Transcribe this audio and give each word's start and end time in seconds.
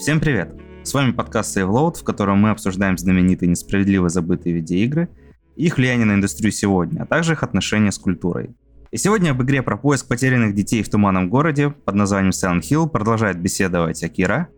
Всем 0.00 0.18
привет! 0.18 0.54
С 0.82 0.94
вами 0.94 1.12
подкаст 1.12 1.54
Save 1.54 1.94
в 1.94 2.04
котором 2.04 2.38
мы 2.38 2.48
обсуждаем 2.48 2.96
знаменитые 2.96 3.50
несправедливо 3.50 4.08
забытые 4.08 4.54
видеоигры, 4.54 5.10
их 5.56 5.76
влияние 5.76 6.06
на 6.06 6.14
индустрию 6.14 6.52
сегодня, 6.52 7.02
а 7.02 7.06
также 7.06 7.34
их 7.34 7.42
отношения 7.42 7.92
с 7.92 7.98
культурой. 7.98 8.56
И 8.90 8.96
сегодня 8.96 9.32
об 9.32 9.42
игре 9.42 9.60
про 9.62 9.76
поиск 9.76 10.08
потерянных 10.08 10.54
детей 10.54 10.82
в 10.82 10.88
туманном 10.88 11.28
городе 11.28 11.68
под 11.68 11.96
названием 11.96 12.30
Silent 12.30 12.62
Hill 12.62 12.88
продолжает 12.88 13.38
беседовать 13.38 14.02
Акира. 14.02 14.48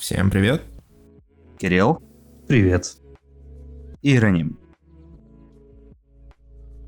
Всем 0.00 0.32
привет. 0.32 0.62
Кирилл. 1.58 2.02
Привет. 2.48 2.96
И 4.02 4.16
Ироним. 4.16 4.58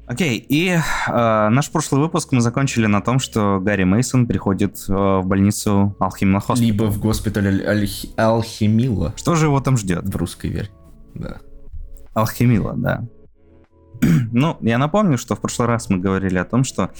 Окей, 0.06 0.36
и 0.36 0.68
э, 0.68 1.48
наш 1.48 1.70
прошлый 1.70 2.02
выпуск 2.02 2.32
мы 2.32 2.42
закончили 2.42 2.86
на 2.86 3.00
том, 3.00 3.18
что 3.18 3.58
Гарри 3.60 3.84
Мейсон 3.84 4.26
приходит 4.26 4.76
э, 4.88 4.92
в 4.92 5.22
больницу 5.24 5.96
Alchemilla 5.98 6.40
Hospital. 6.40 6.66
Либо 6.66 6.84
в 6.90 7.00
госпиталь 7.00 7.64
Аль- 7.64 7.88
Алхимила. 8.16 9.14
Что 9.16 9.34
же 9.34 9.46
его 9.46 9.60
там 9.60 9.78
ждет? 9.78 10.04
В 10.04 10.14
русской 10.16 10.50
версии, 10.50 10.72
да. 11.14 11.38
Алхимила, 12.12 12.74
да. 12.76 13.06
ну, 14.32 14.58
я 14.60 14.76
напомню, 14.76 15.16
что 15.16 15.36
в 15.36 15.40
прошлый 15.40 15.68
раз 15.68 15.88
мы 15.88 15.98
говорили 15.98 16.36
о 16.36 16.44
том, 16.44 16.64
что 16.64 16.90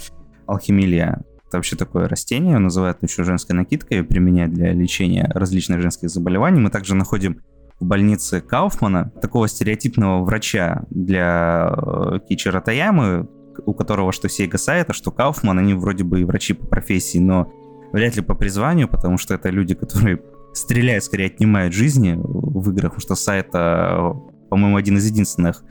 алхимилия 0.47 1.21
это 1.47 1.57
вообще 1.57 1.75
такое 1.75 2.09
растение, 2.09 2.57
называют 2.57 3.03
еще 3.03 3.23
женской 3.23 3.55
накидкой, 3.55 4.03
применяют 4.03 4.53
для 4.53 4.73
лечения 4.73 5.31
различных 5.33 5.79
женских 5.81 6.09
заболеваний. 6.09 6.59
Мы 6.59 6.69
также 6.71 6.95
находим 6.95 7.43
в 7.85 7.87
больнице 7.87 8.41
Кауфмана, 8.41 9.11
такого 9.21 9.47
стереотипного 9.47 10.25
врача 10.25 10.85
для 10.89 11.71
э, 11.71 12.19
Кичера 12.27 12.59
Таямы, 12.59 13.29
у 13.63 13.75
которого 13.75 14.11
что 14.11 14.27
Сейга 14.27 14.57
Сайта, 14.57 14.91
что 14.91 15.11
Кауфман, 15.11 15.59
они 15.59 15.75
вроде 15.75 16.03
бы 16.03 16.21
и 16.21 16.23
врачи 16.23 16.53
по 16.53 16.65
профессии, 16.65 17.19
но 17.19 17.53
вряд 17.93 18.15
ли 18.15 18.23
по 18.23 18.33
призванию, 18.33 18.87
потому 18.87 19.19
что 19.19 19.35
это 19.35 19.49
люди, 19.51 19.75
которые 19.75 20.19
стреляют, 20.53 21.03
скорее 21.03 21.27
отнимают 21.27 21.75
жизни 21.75 22.17
в 22.17 22.71
играх, 22.71 22.93
потому 22.93 23.01
что 23.01 23.15
Сайта, 23.15 24.13
по-моему, 24.49 24.77
один 24.77 24.97
из 24.97 25.05
единственных 25.05 25.63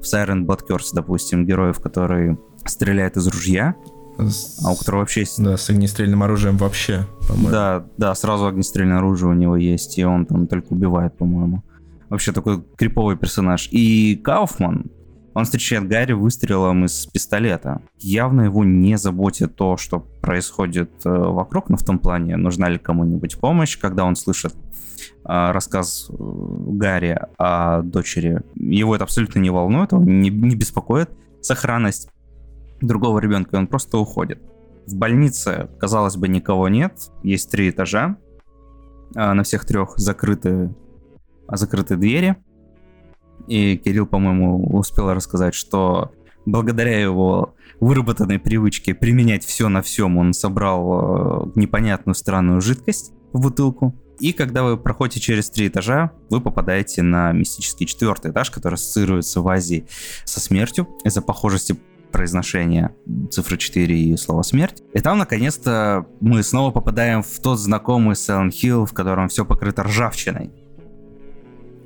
в 0.00 0.02
Siren 0.02 0.44
Blood 0.44 0.62
Curse, 0.68 0.90
допустим, 0.92 1.46
героев, 1.46 1.80
который 1.80 2.36
стреляет 2.64 3.16
из 3.16 3.28
ружья, 3.28 3.76
с, 4.18 4.64
а 4.64 4.72
у 4.72 4.76
которого 4.76 5.00
вообще 5.00 5.20
есть... 5.20 5.42
Да, 5.42 5.56
с 5.56 5.70
огнестрельным 5.70 6.22
оружием 6.22 6.56
вообще, 6.56 7.06
по-моему. 7.28 7.50
Да, 7.50 7.86
да, 7.96 8.14
сразу 8.14 8.46
огнестрельное 8.46 8.98
оружие 8.98 9.30
у 9.30 9.34
него 9.34 9.56
есть, 9.56 9.98
и 9.98 10.04
он 10.04 10.26
там 10.26 10.46
только 10.46 10.72
убивает, 10.72 11.16
по-моему. 11.16 11.62
Вообще 12.08 12.32
такой 12.32 12.62
криповый 12.76 13.16
персонаж. 13.16 13.68
И 13.70 14.16
Кауфман, 14.16 14.90
он 15.32 15.44
встречает 15.44 15.86
Гарри 15.88 16.12
выстрелом 16.12 16.84
из 16.84 17.06
пистолета. 17.06 17.82
Явно 17.98 18.42
его 18.42 18.64
не 18.64 18.98
заботит 18.98 19.54
то, 19.54 19.76
что 19.76 20.00
происходит 20.00 20.90
э, 21.04 21.08
вокруг, 21.08 21.68
но 21.68 21.76
в 21.76 21.84
том 21.84 21.98
плане, 21.98 22.36
нужна 22.36 22.68
ли 22.68 22.78
кому-нибудь 22.78 23.38
помощь, 23.38 23.78
когда 23.78 24.04
он 24.04 24.16
слышит 24.16 24.54
э, 24.54 25.50
рассказ 25.52 26.10
э, 26.10 26.14
Гарри 26.18 27.20
о 27.38 27.82
дочери. 27.82 28.42
Его 28.56 28.96
это 28.96 29.04
абсолютно 29.04 29.38
не 29.38 29.50
волнует, 29.50 29.92
он 29.92 30.04
не, 30.20 30.30
не 30.30 30.56
беспокоит 30.56 31.10
сохранность 31.40 32.08
другого 32.80 33.18
ребенка, 33.18 33.56
и 33.56 33.58
он 33.58 33.66
просто 33.66 33.98
уходит. 33.98 34.40
В 34.86 34.94
больнице, 34.96 35.70
казалось 35.78 36.16
бы, 36.16 36.28
никого 36.28 36.68
нет, 36.68 36.94
есть 37.22 37.50
три 37.50 37.70
этажа, 37.70 38.16
а 39.14 39.34
на 39.34 39.42
всех 39.42 39.64
трех 39.64 39.98
закрыты, 39.98 40.74
закрыты 41.48 41.96
двери. 41.96 42.36
И 43.46 43.76
Кирилл, 43.76 44.06
по-моему, 44.06 44.76
успел 44.76 45.12
рассказать, 45.12 45.54
что 45.54 46.12
благодаря 46.46 47.00
его 47.00 47.54
выработанной 47.80 48.38
привычке 48.38 48.94
применять 48.94 49.44
все 49.44 49.68
на 49.68 49.82
всем, 49.82 50.18
он 50.18 50.32
собрал 50.32 51.46
э, 51.46 51.50
непонятную 51.54 52.14
странную 52.14 52.60
жидкость 52.60 53.12
в 53.32 53.40
бутылку. 53.40 53.94
И 54.20 54.34
когда 54.34 54.62
вы 54.62 54.76
проходите 54.76 55.18
через 55.18 55.48
три 55.48 55.68
этажа, 55.68 56.12
вы 56.28 56.42
попадаете 56.42 57.00
на 57.02 57.32
мистический 57.32 57.86
четвертый 57.86 58.32
этаж, 58.32 58.50
который 58.50 58.74
ассоциируется 58.74 59.40
в 59.40 59.48
Азии 59.48 59.86
со 60.24 60.40
смертью 60.40 60.88
из-за 61.04 61.22
похожести 61.22 61.80
произношения 62.10 62.94
цифры 63.30 63.56
4 63.56 63.98
и 63.98 64.16
слова 64.16 64.42
смерть. 64.42 64.82
И 64.94 65.00
там, 65.00 65.18
наконец-то, 65.18 66.06
мы 66.20 66.42
снова 66.42 66.70
попадаем 66.70 67.22
в 67.22 67.40
тот 67.40 67.58
знакомый 67.58 68.14
Silent 68.14 68.50
Hill, 68.50 68.86
в 68.86 68.92
котором 68.92 69.28
все 69.28 69.44
покрыто 69.44 69.82
ржавчиной. 69.82 70.50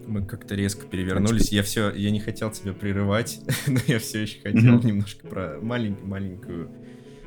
Мы 0.06 0.24
как-то 0.24 0.54
резко 0.54 0.86
перевернулись. 0.86 1.50
Я 1.50 1.62
все, 1.62 1.90
я 1.90 2.10
не 2.10 2.20
хотел 2.20 2.50
тебя 2.50 2.72
прерывать, 2.72 3.40
но 3.66 3.80
я 3.86 3.98
все 3.98 4.22
еще 4.22 4.40
хотел 4.42 4.78
mm-hmm. 4.78 4.86
немножко 4.86 5.26
про 5.26 5.58
маленькую-маленькую 5.60 6.70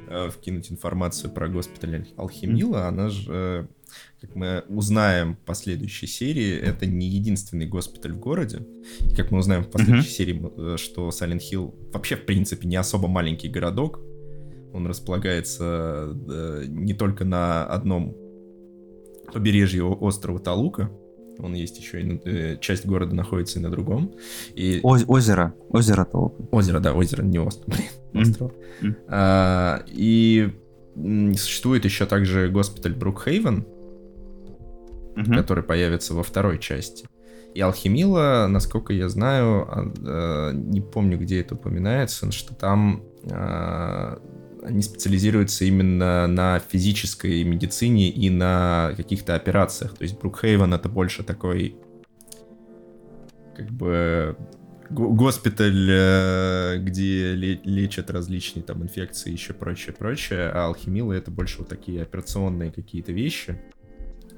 э, 0.08 0.30
вкинуть 0.30 0.72
информацию 0.72 1.32
про 1.32 1.48
госпиталь 1.48 2.08
Алхимила. 2.18 2.78
Mm-hmm. 2.78 2.88
Она 2.88 3.10
же 3.10 3.26
э, 3.28 3.66
как 4.22 4.36
мы 4.36 4.64
узнаем 4.68 5.36
в 5.36 5.40
последующей 5.40 6.08
серии, 6.08 6.58
это 6.58 6.86
не 6.86 7.08
единственный 7.08 7.68
госпиталь 7.68 8.14
в 8.14 8.20
городе. 8.20 8.66
И 9.02 9.16
как 9.16 9.32
мы 9.32 9.40
узнаем 9.40 9.64
в 9.64 9.70
последующей 9.70 10.10
mm-hmm. 10.10 10.12
серии, 10.12 10.74
э, 10.74 10.78
что 10.78 11.10
Silent 11.10 11.42
Hill 11.52 11.92
вообще, 11.94 12.16
в 12.16 12.26
принципе, 12.26 12.68
не 12.68 12.76
особо 12.76 13.08
маленький 13.08 13.50
городок. 13.50 14.00
Он 14.74 14.86
располагается 14.88 16.16
э, 16.30 16.66
не 16.68 16.94
только 16.94 17.26
на 17.26 17.66
одном 17.66 18.16
побережье 19.32 19.84
острова 19.84 20.40
Талука, 20.40 20.92
он 21.40 21.54
есть 21.54 21.78
еще 21.78 22.02
и 22.02 22.22
э, 22.26 22.58
часть 22.60 22.86
города 22.86 23.16
находится 23.16 23.60
и 23.60 23.62
на 23.62 23.70
другом. 23.70 24.14
И... 24.56 24.80
О- 24.84 24.98
озеро, 25.08 25.54
озеро 25.70 26.06
Талука. 26.06 26.44
Озеро, 26.52 26.80
да, 26.80 26.94
озеро, 26.94 27.24
не 27.24 27.40
остров, 27.40 27.68
блин, 27.68 27.88
остров. 28.22 28.52
Mm-hmm. 28.82 28.96
А, 29.08 29.84
и 29.88 30.52
существует 31.38 31.86
еще 31.86 32.06
также 32.06 32.50
госпиталь 32.50 32.96
Брукхейвен, 32.96 33.66
угу. 35.16 35.34
который 35.34 35.64
появится 35.64 36.14
во 36.14 36.24
второй 36.24 36.60
части. 36.60 37.08
И 37.54 37.62
Алхимила, 37.62 38.48
насколько 38.50 38.94
я 38.94 39.10
знаю, 39.10 39.68
а, 39.70 40.52
не 40.54 40.82
помню, 40.82 41.18
где 41.18 41.42
это 41.42 41.56
упоминается, 41.56 42.32
что 42.32 42.54
там 42.56 43.04
а, 43.32 44.20
они 44.64 44.82
специализируются 44.82 45.66
именно 45.66 46.28
на 46.28 46.60
физической 46.60 47.44
медицине 47.44 48.10
и 48.10 48.30
на 48.30 48.94
каких-то 48.98 49.36
операциях. 49.36 49.96
То 49.98 50.04
есть 50.04 50.20
Брукхейвен 50.20 50.74
это 50.74 50.90
больше 50.90 51.24
такой 51.24 51.78
как 53.56 53.72
бы 53.72 54.38
госпиталь, 54.90 55.88
э, 55.90 56.78
где 56.80 57.34
лечат 57.34 58.10
различные 58.10 58.64
там 58.64 58.84
инфекции 58.84 59.30
и 59.30 59.34
еще 59.34 59.54
прочее, 59.54 59.94
прочее, 59.94 60.50
а 60.50 60.66
Алхимила 60.66 61.14
это 61.14 61.32
больше 61.32 61.60
вот 61.60 61.70
такие 61.70 62.02
операционные 62.02 62.72
какие-то 62.72 63.12
вещи. 63.12 63.60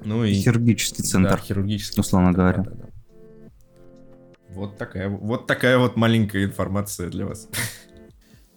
Ну 0.04 0.24
и 0.24 0.32
хирургический 0.32 1.04
центр, 1.04 1.30
да, 1.30 1.36
хирургический 1.36 2.00
условно 2.00 2.28
центр, 2.28 2.40
говоря. 2.40 2.62
Да, 2.62 2.70
да, 2.70 2.76
да. 2.76 2.90
Вот 4.54 4.78
такая, 4.78 5.08
вот 5.08 5.46
такая 5.46 5.78
вот 5.78 5.96
маленькая 5.96 6.44
информация 6.44 7.08
для 7.08 7.26
вас. 7.26 7.48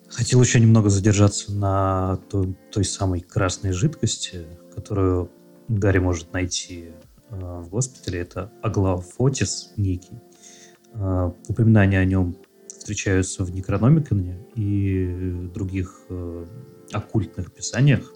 Хотел 0.09 0.41
еще 0.41 0.59
немного 0.59 0.89
задержаться 0.89 1.53
на 1.53 2.17
той, 2.29 2.55
той 2.71 2.85
самой 2.85 3.21
красной 3.21 3.71
жидкости, 3.71 4.45
которую 4.75 5.31
Гарри 5.67 5.99
может 5.99 6.33
найти 6.33 6.89
э, 7.29 7.35
в 7.35 7.69
госпитале. 7.69 8.19
Это 8.19 8.51
аглафотис 8.61 9.73
некий. 9.77 10.19
Э, 10.93 11.31
упоминания 11.47 11.99
о 11.99 12.05
нем 12.05 12.35
встречаются 12.67 13.43
в 13.43 13.51
Некрономиконе 13.51 14.39
и 14.55 15.49
других 15.53 16.01
э, 16.09 16.45
оккультных 16.91 17.51
писаниях. 17.53 18.11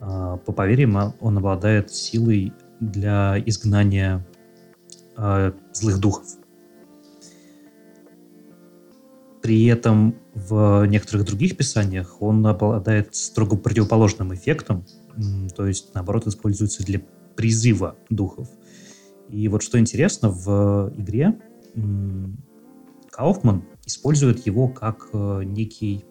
А, 0.00 0.36
по 0.36 0.52
поверьям, 0.52 1.14
он 1.20 1.38
обладает 1.38 1.90
силой 1.90 2.52
для 2.80 3.36
изгнания 3.46 4.26
а, 5.16 5.52
злых 5.72 5.98
духов. 5.98 6.26
При 9.42 9.66
этом 9.66 10.14
в 10.34 10.84
некоторых 10.86 11.26
других 11.26 11.56
писаниях 11.56 12.20
он 12.20 12.46
обладает 12.46 13.14
строго 13.14 13.56
противоположным 13.56 14.34
эффектом, 14.34 14.84
то 15.56 15.66
есть, 15.66 15.94
наоборот, 15.94 16.26
используется 16.26 16.84
для 16.84 17.00
призыва 17.34 17.96
духов. 18.10 18.48
И 19.30 19.48
вот 19.48 19.62
что 19.62 19.78
интересно, 19.78 20.28
в 20.28 20.92
игре 20.96 21.38
Кауфман 23.10 23.64
использует 23.84 24.46
его 24.46 24.68
как 24.68 25.08
э, 25.12 25.42
некий 25.44 26.04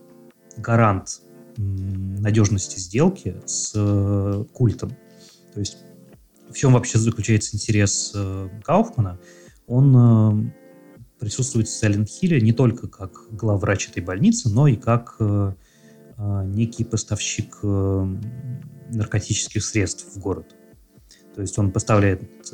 гарант 0.57 1.21
надежности 1.57 2.79
сделки 2.79 3.41
с 3.45 3.71
э, 3.75 4.43
культом. 4.53 4.89
То 5.53 5.59
есть 5.59 5.77
в 6.49 6.53
чем 6.53 6.73
вообще 6.73 6.97
заключается 6.97 7.55
интерес 7.55 8.11
э, 8.13 8.49
Кауфмана? 8.63 9.19
Он 9.67 10.53
присутствует 11.19 11.67
в 11.67 11.71
Сайлент 11.71 12.09
Хилле 12.09 12.41
не 12.41 12.53
только 12.53 12.87
как 12.87 13.13
главврач 13.31 13.89
этой 13.89 14.01
больницы, 14.01 14.49
но 14.49 14.67
и 14.67 14.77
как 14.77 15.17
некий 16.17 16.85
поставщик 16.85 17.57
наркотических 17.63 19.61
средств 19.61 20.15
в 20.15 20.19
город. 20.19 20.56
То 21.37 21.41
есть 21.41 21.57
он 21.57 21.71
поставляет 21.71 22.51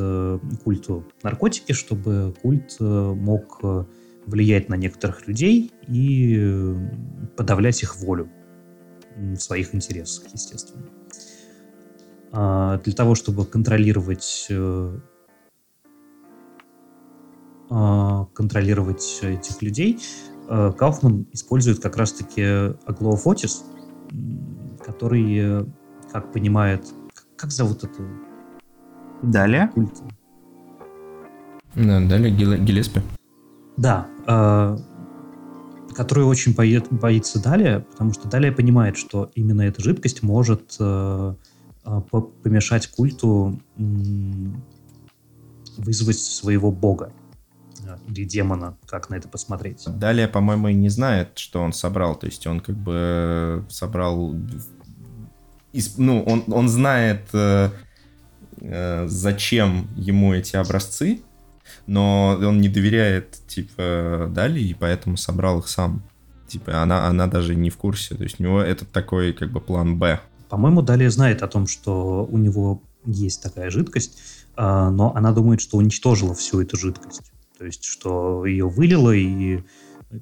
культу 0.63 1.03
наркотики, 1.23 1.71
чтобы 1.71 2.35
культ 2.41 2.75
мог 2.79 3.61
влиять 4.25 4.69
на 4.69 4.75
некоторых 4.75 5.27
людей 5.27 5.71
и 5.87 6.75
подавлять 7.35 7.81
их 7.81 7.95
волю 7.97 8.29
в 9.15 9.37
своих 9.37 9.73
интересах, 9.73 10.25
естественно. 10.33 10.83
А, 12.31 12.79
для 12.79 12.93
того, 12.93 13.13
чтобы 13.15 13.45
контролировать 13.45 14.47
э, 14.49 14.99
а, 17.69 18.25
контролировать 18.33 19.19
этих 19.21 19.61
людей, 19.61 19.99
э, 20.49 20.71
Кауфман 20.75 21.27
использует 21.31 21.79
как 21.79 21.95
раз-таки 21.95 22.41
Аглоофотис, 22.87 23.63
который, 24.83 25.37
э, 25.37 25.65
как 26.11 26.31
понимает... 26.31 26.87
Как 27.35 27.51
зовут 27.51 27.83
эту? 27.83 28.03
Далее? 29.23 29.69
Культ? 29.73 30.01
Да, 31.75 31.99
далее 32.01 32.29
Гелеспи. 32.31 33.01
Да, 33.77 34.07
э, 34.27 34.77
который 35.93 36.25
очень 36.25 36.53
боит, 36.53 36.87
боится 36.91 37.41
Далее, 37.41 37.79
потому 37.79 38.13
что 38.13 38.27
Далее 38.27 38.51
понимает, 38.51 38.97
что 38.97 39.31
именно 39.33 39.61
эта 39.61 39.81
жидкость 39.81 40.21
может 40.21 40.75
э, 40.79 41.35
э, 41.85 42.01
помешать 42.43 42.87
культу 42.87 43.59
э, 43.77 43.81
вызвать 45.77 46.19
своего 46.19 46.71
бога 46.71 47.11
э, 47.85 47.97
или 48.07 48.25
демона, 48.25 48.77
как 48.85 49.09
на 49.09 49.15
это 49.15 49.27
посмотреть. 49.27 49.85
Далее, 49.87 50.27
по-моему, 50.27 50.67
и 50.67 50.73
не 50.73 50.89
знает, 50.89 51.37
что 51.37 51.61
он 51.61 51.73
собрал. 51.73 52.15
То 52.15 52.27
есть 52.27 52.45
он 52.47 52.59
как 52.59 52.75
бы 52.75 53.65
собрал... 53.69 54.35
Ну, 55.97 56.23
он, 56.23 56.43
он 56.47 56.69
знает, 56.69 57.29
э, 57.33 57.69
э, 57.69 57.69
зачем 59.07 59.87
ему 59.95 60.33
эти 60.33 60.55
образцы, 60.55 61.21
но 61.87 62.37
он 62.39 62.61
не 62.61 62.69
доверяет, 62.69 63.37
типа, 63.47 64.29
Дали, 64.33 64.59
и 64.59 64.73
поэтому 64.73 65.17
собрал 65.17 65.59
их 65.59 65.67
сам. 65.67 66.03
Типа, 66.47 66.81
она, 66.81 67.07
она 67.07 67.27
даже 67.27 67.55
не 67.55 67.69
в 67.69 67.77
курсе. 67.77 68.15
То 68.15 68.23
есть 68.23 68.39
у 68.39 68.43
него 68.43 68.61
это 68.61 68.85
такой, 68.85 69.33
как 69.33 69.51
бы, 69.51 69.59
план 69.59 69.97
Б. 69.97 70.19
По-моему, 70.49 70.81
Дали 70.81 71.07
знает 71.07 71.41
о 71.41 71.47
том, 71.47 71.67
что 71.67 72.27
у 72.29 72.37
него 72.37 72.81
есть 73.05 73.41
такая 73.41 73.69
жидкость, 73.69 74.19
а, 74.55 74.89
но 74.91 75.15
она 75.15 75.31
думает, 75.31 75.61
что 75.61 75.77
уничтожила 75.77 76.33
всю 76.35 76.61
эту 76.61 76.77
жидкость. 76.77 77.31
То 77.57 77.65
есть, 77.65 77.85
что 77.85 78.45
ее 78.45 78.69
вылила, 78.69 79.11
и 79.11 79.63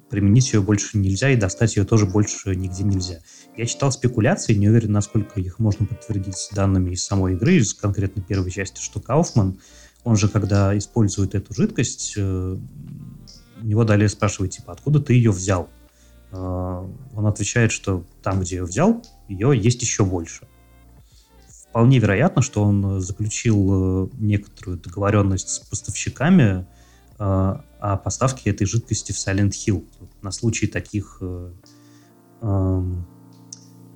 применить 0.08 0.52
ее 0.52 0.62
больше 0.62 0.96
нельзя, 0.98 1.30
и 1.30 1.36
достать 1.36 1.76
ее 1.76 1.84
тоже 1.84 2.06
больше 2.06 2.54
нигде 2.54 2.82
нельзя. 2.82 3.18
Я 3.56 3.66
читал 3.66 3.92
спекуляции, 3.92 4.54
не 4.54 4.68
уверен, 4.68 4.92
насколько 4.92 5.38
их 5.38 5.58
можно 5.58 5.84
подтвердить 5.84 6.38
с 6.38 6.50
данными 6.50 6.92
из 6.92 7.04
самой 7.04 7.34
игры, 7.34 7.56
из 7.56 7.74
конкретно 7.74 8.22
первой 8.22 8.50
части, 8.50 8.80
что 8.80 8.98
Кауфман 8.98 9.58
он 10.04 10.16
же, 10.16 10.28
когда 10.28 10.76
использует 10.76 11.34
эту 11.34 11.54
жидкость, 11.54 12.14
э, 12.16 12.56
у 13.60 13.64
него 13.64 13.84
далее 13.84 14.08
спрашивают, 14.08 14.52
типа, 14.52 14.72
откуда 14.72 15.00
ты 15.00 15.14
ее 15.14 15.30
взял? 15.30 15.68
Э, 16.32 16.36
он 17.14 17.26
отвечает, 17.26 17.72
что 17.72 18.04
там, 18.22 18.40
где 18.40 18.56
ее 18.56 18.64
взял, 18.64 19.02
ее 19.28 19.56
есть 19.56 19.82
еще 19.82 20.04
больше. 20.04 20.48
Вполне 21.68 21.98
вероятно, 21.98 22.42
что 22.42 22.62
он 22.62 23.00
заключил 23.00 24.06
э, 24.06 24.08
некоторую 24.14 24.78
договоренность 24.78 25.48
с 25.48 25.58
поставщиками 25.60 26.66
о 27.18 27.98
поставке 27.98 28.50
этой 28.50 28.66
жидкости 28.66 29.12
в 29.12 29.16
Silent 29.16 29.50
Hill 29.50 29.84
на 30.22 30.32
случай 30.32 30.66
таких 30.66 31.22
эм, 32.40 33.06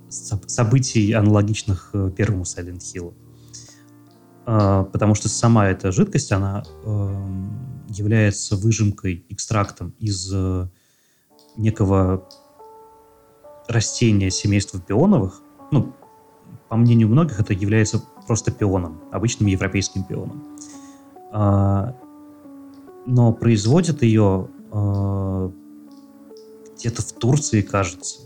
событий, 0.09 1.11
аналогичных 1.13 1.93
первому 2.15 2.43
Silent 2.43 2.79
Hill. 2.79 3.13
А, 4.49 4.85
потому 4.85 5.13
что 5.13 5.27
сама 5.27 5.67
эта 5.67 5.91
жидкость, 5.91 6.31
она 6.31 6.63
эм, 6.85 7.83
является 7.89 8.55
выжимкой, 8.55 9.25
экстрактом 9.27 9.93
из 9.99 10.31
э, 10.33 10.69
некого 11.57 12.29
растения 13.67 14.31
семейства 14.31 14.79
пионовых. 14.79 15.41
Ну, 15.71 15.93
по 16.69 16.77
мнению 16.77 17.09
многих, 17.09 17.41
это 17.41 17.51
является 17.51 18.01
просто 18.25 18.51
пионом, 18.51 19.01
обычным 19.11 19.47
европейским 19.47 20.05
пионом. 20.05 20.57
А, 21.33 21.93
но 23.05 23.33
производят 23.33 24.01
ее 24.01 24.47
э, 24.71 25.51
где-то 26.77 27.01
в 27.01 27.11
Турции, 27.11 27.61
кажется. 27.61 28.21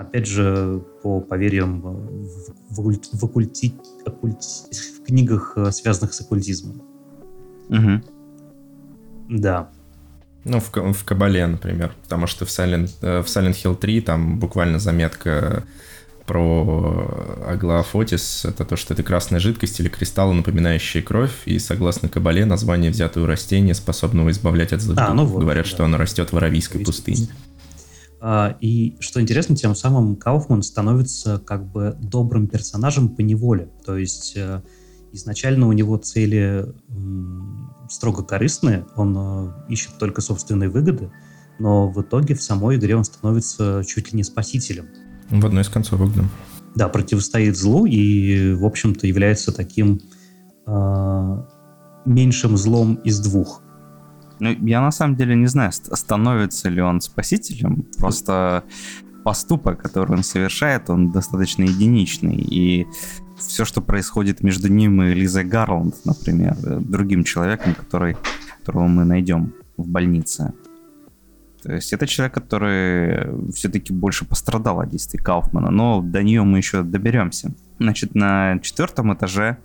Опять 0.00 0.26
же, 0.26 0.82
по 1.02 1.20
поверьям 1.20 1.82
в, 1.82 1.92
в, 2.70 3.00
в, 3.12 3.24
оккульти, 3.24 3.74
оккульти, 4.06 4.72
в 4.98 5.04
книгах, 5.04 5.52
э, 5.56 5.70
связанных 5.72 6.14
с 6.14 6.22
оккультизмом. 6.22 6.80
Угу. 7.68 8.00
Да. 9.28 9.68
Ну, 10.44 10.58
в, 10.58 10.72
в 10.72 11.04
Кабале, 11.04 11.46
например, 11.46 11.92
потому 12.02 12.26
что 12.26 12.46
в 12.46 12.48
Silent, 12.48 12.88
э, 13.02 13.20
в 13.20 13.26
Silent 13.26 13.62
Hill 13.62 13.76
3 13.76 14.00
там 14.00 14.38
буквально 14.38 14.78
заметка 14.78 15.64
про 16.24 17.44
аглоафотис, 17.46 18.46
это 18.46 18.64
то, 18.64 18.76
что 18.76 18.94
это 18.94 19.02
красная 19.02 19.38
жидкость 19.38 19.80
или 19.80 19.90
кристаллы, 19.90 20.32
напоминающие 20.32 21.02
кровь, 21.02 21.42
и 21.44 21.58
согласно 21.58 22.08
Кабале 22.08 22.46
название 22.46 22.90
взятое 22.90 23.24
у 23.24 23.26
растения, 23.26 23.74
способного 23.74 24.30
избавлять 24.30 24.72
от 24.72 24.80
злых 24.80 24.98
а, 24.98 25.12
ну 25.12 25.26
вот, 25.26 25.42
Говорят, 25.42 25.66
да. 25.66 25.70
что 25.70 25.84
оно 25.84 25.98
растет 25.98 26.32
в 26.32 26.36
Аравийской 26.38 26.82
пустыне. 26.82 27.28
А, 27.28 27.49
и 28.60 28.96
что 29.00 29.20
интересно, 29.20 29.56
тем 29.56 29.74
самым 29.74 30.16
Кауфман 30.16 30.62
становится 30.62 31.38
как 31.38 31.64
бы 31.64 31.96
добрым 32.00 32.48
персонажем 32.48 33.08
по 33.08 33.22
неволе. 33.22 33.70
То 33.84 33.96
есть 33.96 34.34
э, 34.36 34.62
изначально 35.12 35.66
у 35.68 35.72
него 35.72 35.96
цели 35.96 36.66
строго 37.88 38.22
корыстные, 38.22 38.86
он 38.94 39.16
э, 39.16 39.52
ищет 39.68 39.98
только 39.98 40.20
собственные 40.20 40.68
выгоды, 40.68 41.10
но 41.58 41.88
в 41.88 42.00
итоге 42.02 42.34
в 42.34 42.42
самой 42.42 42.76
игре 42.76 42.94
он 42.96 43.04
становится 43.04 43.82
чуть 43.86 44.12
ли 44.12 44.16
не 44.16 44.22
спасителем. 44.22 44.86
В 45.30 45.44
одной 45.46 45.62
из 45.62 45.68
концовок, 45.68 46.14
да. 46.14 46.24
Да, 46.74 46.88
противостоит 46.88 47.56
злу 47.56 47.86
и, 47.86 48.52
в 48.52 48.64
общем-то, 48.64 49.06
является 49.06 49.50
таким 49.50 50.00
э, 50.66 51.44
меньшим 52.04 52.56
злом 52.56 52.94
из 52.96 53.18
двух. 53.18 53.62
Ну, 54.40 54.50
я 54.66 54.80
на 54.80 54.90
самом 54.90 55.16
деле 55.16 55.36
не 55.36 55.46
знаю, 55.46 55.72
становится 55.72 56.68
ли 56.68 56.82
он 56.82 57.00
спасителем. 57.00 57.84
Просто 57.98 58.64
поступок, 59.24 59.82
который 59.82 60.16
он 60.16 60.22
совершает, 60.22 60.90
он 60.90 61.12
достаточно 61.12 61.62
единичный. 61.64 62.36
И 62.36 62.86
все, 63.36 63.64
что 63.64 63.80
происходит 63.80 64.42
между 64.42 64.68
ним 64.68 65.02
и 65.02 65.14
Лизой 65.14 65.44
Гарланд, 65.44 65.94
например, 66.04 66.56
другим 66.80 67.24
человеком, 67.24 67.74
который, 67.74 68.16
которого 68.58 68.86
мы 68.86 69.04
найдем 69.04 69.52
в 69.76 69.86
больнице. 69.86 70.52
То 71.62 71.74
есть 71.74 71.92
это 71.92 72.06
человек, 72.06 72.34
который 72.34 73.52
все-таки 73.52 73.92
больше 73.92 74.24
пострадал 74.24 74.80
от 74.80 74.88
действий 74.88 75.20
Кауфмана, 75.20 75.70
но 75.70 76.00
до 76.00 76.22
нее 76.22 76.42
мы 76.42 76.58
еще 76.58 76.82
доберемся. 76.82 77.52
Значит, 77.78 78.14
на 78.14 78.58
четвертом 78.60 79.12
этаже 79.12 79.58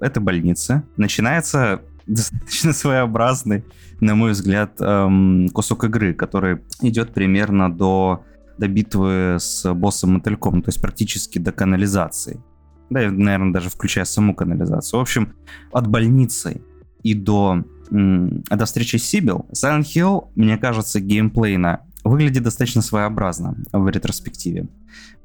этой 0.00 0.20
больницы 0.20 0.82
начинается 0.96 1.80
достаточно 2.08 2.72
своеобразный, 2.72 3.64
на 4.00 4.14
мой 4.14 4.32
взгляд, 4.32 4.80
эм, 4.80 5.48
кусок 5.50 5.84
игры, 5.84 6.14
который 6.14 6.60
идет 6.82 7.14
примерно 7.14 7.72
до, 7.72 8.24
до 8.58 8.68
битвы 8.68 9.36
с 9.38 9.72
боссом 9.74 10.14
Мотыльком, 10.14 10.62
то 10.62 10.70
есть 10.70 10.80
практически 10.80 11.38
до 11.38 11.52
канализации. 11.52 12.42
Да, 12.90 13.00
наверное, 13.10 13.52
даже 13.52 13.68
включая 13.68 14.04
саму 14.04 14.34
канализацию. 14.34 14.98
В 14.98 15.02
общем, 15.02 15.34
от 15.72 15.86
больницы 15.86 16.62
и 17.02 17.14
до, 17.14 17.64
до 17.90 18.64
встречи 18.64 18.96
с 18.96 19.04
Сибил, 19.04 19.46
Silent 19.52 19.82
Hill, 19.82 20.30
мне 20.34 20.56
кажется, 20.56 21.00
геймплейно 21.00 21.80
выглядит 22.04 22.42
достаточно 22.42 22.80
своеобразно 22.80 23.56
в 23.72 23.88
ретроспективе. 23.88 24.68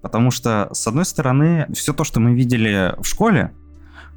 Потому 0.01 0.31
что, 0.31 0.69
с 0.73 0.85
одной 0.85 1.05
стороны, 1.05 1.67
все 1.73 1.93
то, 1.93 2.03
что 2.03 2.19
мы 2.19 2.35
видели 2.35 2.93
в 2.99 3.05
школе, 3.05 3.53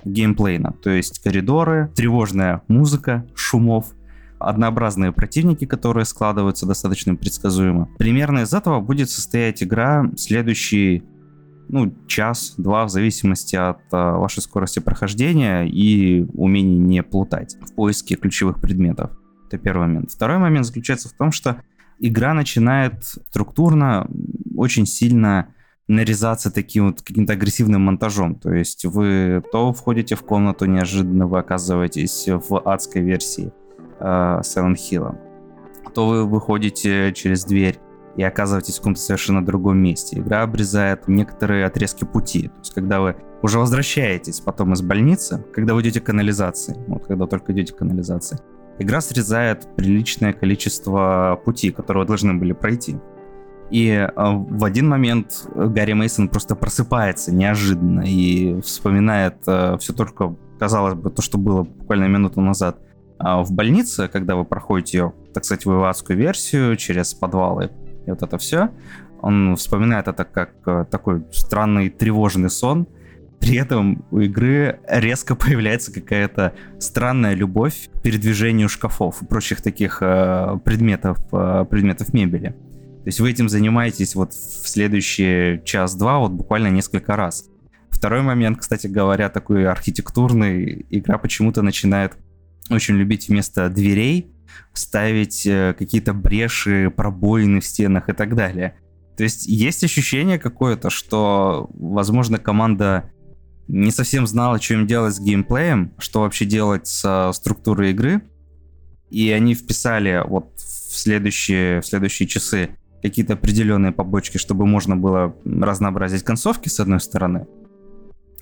геймплейна, 0.07 0.75
то 0.83 0.91
есть 0.91 1.19
коридоры, 1.19 1.91
тревожная 1.95 2.63
музыка, 2.69 3.27
шумов, 3.35 3.93
однообразные 4.39 5.13
противники, 5.13 5.67
которые 5.67 6.05
складываются 6.05 6.67
достаточно 6.67 7.17
предсказуемо. 7.17 7.89
Примерно 7.99 8.41
из 8.41 8.53
этого 8.53 8.81
будет 8.81 9.11
состоять 9.11 9.63
игра 9.63 10.11
следующий 10.17 11.03
ну, 11.69 11.93
час-два, 12.07 12.85
в 12.85 12.91
зависимости 12.91 13.57
от 13.57 13.81
а, 13.91 14.17
вашей 14.17 14.41
скорости 14.41 14.79
прохождения 14.79 15.65
и 15.65 16.25
умения 16.35 16.79
не 16.79 17.03
плутать 17.03 17.57
в 17.61 17.75
поиске 17.75 18.15
ключевых 18.15 18.61
предметов. 18.61 19.11
Это 19.49 19.59
первый 19.59 19.89
момент. 19.89 20.13
Второй 20.13 20.39
момент 20.39 20.67
заключается 20.67 21.09
в 21.09 21.13
том, 21.13 21.33
что 21.33 21.61
игра 21.99 22.35
начинает 22.35 23.05
структурно 23.05 24.09
очень 24.55 24.87
сильно 24.87 25.49
нарезаться 25.89 26.51
таким 26.51 26.87
вот 26.87 27.03
каким-то 27.03 27.35
агрессивным 27.35 27.83
монтажом. 27.83 28.35
То 28.35 28.53
есть 28.53 28.85
вы 28.85 29.43
то 29.53 29.73
входите 29.73 30.17
в 30.17 30.23
комнату, 30.23 30.67
неожиданно 30.67 31.27
вы 31.27 31.39
оказываетесь 31.39 32.29
в 32.29 32.61
адской 32.65 33.03
версии 33.03 33.53
э, 34.01 34.05
Silent 34.43 34.77
Hill, 34.77 35.17
то 35.95 36.09
вы 36.09 36.25
выходите 36.25 37.13
через 37.13 37.45
дверь 37.45 37.79
и 38.17 38.23
оказываетесь 38.23 38.75
в 38.75 38.79
каком-то 38.79 39.01
совершенно 39.01 39.45
другом 39.45 39.79
месте. 39.79 40.19
Игра 40.19 40.43
обрезает 40.43 41.07
некоторые 41.07 41.67
отрезки 41.67 42.05
пути. 42.05 42.49
То 42.49 42.59
есть 42.59 42.75
когда 42.75 43.01
вы 43.01 43.17
уже 43.43 43.59
возвращаетесь 43.59 44.41
потом 44.41 44.73
из 44.73 44.83
больницы, 44.83 45.45
когда 45.53 45.75
вы 45.75 45.83
идете 45.83 46.01
к 46.01 46.05
канализации, 46.05 46.77
вот 46.89 47.07
когда 47.07 47.27
только 47.27 47.53
идете 47.53 47.75
к 47.75 47.77
канализации, 47.77 48.39
игра 48.79 49.01
срезает 49.01 49.69
приличное 49.77 50.33
количество 50.33 51.41
пути, 51.45 51.71
которые 51.71 52.03
вы 52.03 52.07
должны 52.09 52.35
были 52.35 52.53
пройти. 52.53 52.97
И 53.71 53.89
э, 53.89 54.13
в 54.17 54.65
один 54.65 54.89
момент 54.89 55.49
Гарри 55.55 55.93
Мейсон 55.93 56.29
просто 56.29 56.55
просыпается 56.55 57.33
неожиданно 57.33 58.03
и 58.03 58.61
вспоминает 58.61 59.37
э, 59.47 59.77
все 59.79 59.93
только, 59.93 60.37
казалось 60.59 60.95
бы, 60.95 61.11
то, 61.11 61.23
что 61.23 61.39
было 61.39 61.63
буквально 61.63 62.05
минуту 62.05 62.41
назад. 62.41 62.79
А 63.19 63.43
в 63.43 63.51
больнице, 63.53 64.09
когда 64.09 64.37
вы 64.37 64.45
проходите 64.45 64.99
ее, 64.99 65.13
так 65.33 65.45
сказать, 65.45 65.65
выводскую 65.65 66.19
версию 66.19 66.77
через 66.77 67.15
подвалы 67.15 67.71
и 68.07 68.11
вот 68.11 68.23
это 68.23 68.39
все, 68.39 68.71
он 69.21 69.57
вспоминает 69.57 70.09
это 70.09 70.25
как 70.25 70.53
э, 70.67 70.85
такой 70.91 71.25
странный 71.33 71.89
тревожный 71.89 72.51
сон. 72.51 72.87
При 73.41 73.57
этом 73.57 74.05
у 74.11 74.21
игры 74.21 74.81
резко 74.89 75.35
появляется 75.37 75.93
какая-то 75.93 76.53
странная 76.79 77.35
любовь 77.35 77.89
к 77.93 78.03
передвижению 78.03 78.69
шкафов 78.69 79.23
и 79.23 79.27
прочих 79.27 79.63
таких 79.63 79.99
э, 80.03 80.59
предметов, 80.65 81.19
э, 81.33 81.65
предметов 81.69 82.13
мебели. 82.13 82.55
То 83.07 83.11
есть 83.11 83.21
вы 83.21 83.31
этим 83.31 83.49
занимаетесь 83.49 84.17
вот 84.17 84.33
в 84.33 84.69
следующий 84.69 85.63
час-два, 85.65 86.19
вот 86.19 86.33
буквально 86.33 86.73
несколько 86.73 87.15
раз. 87.15 87.45
Второй 87.89 88.23
момент, 88.23 88.59
кстати 88.59 88.89
говоря, 88.89 89.29
такой 89.29 89.69
архитектурный. 89.69 90.85
Игра 90.91 91.17
почему-то 91.17 91.63
начинает 91.63 92.15
очень 92.69 92.97
любить 92.97 93.29
вместо 93.29 93.69
дверей 93.69 94.33
ставить 94.73 95.47
э, 95.47 95.77
какие-то 95.79 96.15
бреши, 96.15 96.93
пробоины 96.97 97.61
в 97.61 97.65
стенах 97.65 98.09
и 98.09 98.13
так 98.13 98.35
далее. 98.35 98.77
То 99.17 99.23
есть 99.23 99.47
есть 99.47 99.85
ощущение 99.85 100.41
какое-то, 100.41 100.91
что, 100.91 101.71
возможно, 101.75 102.39
команда 102.39 103.09
не 103.69 103.93
совсем 103.93 104.27
знала, 104.27 104.61
что 104.61 104.75
им 104.75 104.85
делать 104.89 105.15
с 105.15 105.21
геймплеем, 105.21 105.93
что 105.99 106.23
вообще 106.23 106.45
делать 106.45 106.89
с 106.89 107.31
структурой 107.35 107.93
игры, 107.93 108.23
и 109.11 109.31
они 109.31 109.55
вписали 109.55 110.25
вот 110.27 110.57
в 110.57 110.99
следующие, 110.99 111.83
в 111.83 111.87
следующие 111.87 112.27
часы 112.27 112.71
какие-то 113.09 113.35
определенные 113.35 113.93
побочки, 113.93 114.39
чтобы 114.39 114.67
можно 114.67 114.97
было 114.97 115.35
разнообразить 115.45 116.23
концовки, 116.23 116.69
с 116.69 116.81
одной 116.81 117.01
стороны, 117.01 117.47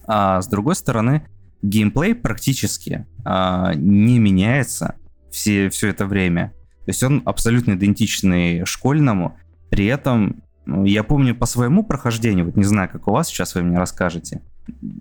а 0.07 0.41
с 0.41 0.49
другой 0.49 0.75
стороны, 0.75 1.27
геймплей 1.63 2.15
практически 2.15 3.07
а, 3.25 3.75
не 3.75 4.19
меняется 4.19 4.97
все, 5.31 5.71
все 5.71 5.89
это 5.89 6.07
время. 6.07 6.53
То 6.85 6.91
есть 6.91 7.03
он 7.03 7.23
абсолютно 7.25 7.73
идентичный 7.73 8.65
школьному, 8.67 9.39
при 9.71 9.87
этом 9.87 10.43
ну, 10.67 10.85
я 10.85 11.03
помню 11.03 11.35
по 11.35 11.47
своему 11.47 11.85
прохождению, 11.85 12.47
вот 12.47 12.57
не 12.57 12.65
знаю, 12.65 12.89
как 12.91 13.09
у 13.09 13.13
вас 13.13 13.29
сейчас 13.29 13.55
вы 13.55 13.63
мне 13.63 13.79
расскажете, 13.79 14.43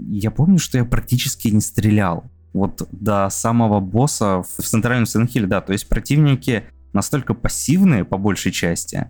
я 0.09 0.31
помню, 0.31 0.59
что 0.59 0.77
я 0.77 0.85
практически 0.85 1.47
не 1.49 1.61
стрелял. 1.61 2.25
Вот 2.53 2.87
до 2.91 3.29
самого 3.29 3.79
босса 3.79 4.43
в 4.43 4.61
центральном 4.61 5.05
Сенхиле, 5.05 5.47
да, 5.47 5.61
то 5.61 5.73
есть 5.73 5.87
противники 5.87 6.65
настолько 6.93 7.33
пассивные 7.33 8.05
по 8.05 8.17
большей 8.17 8.51
части, 8.51 9.09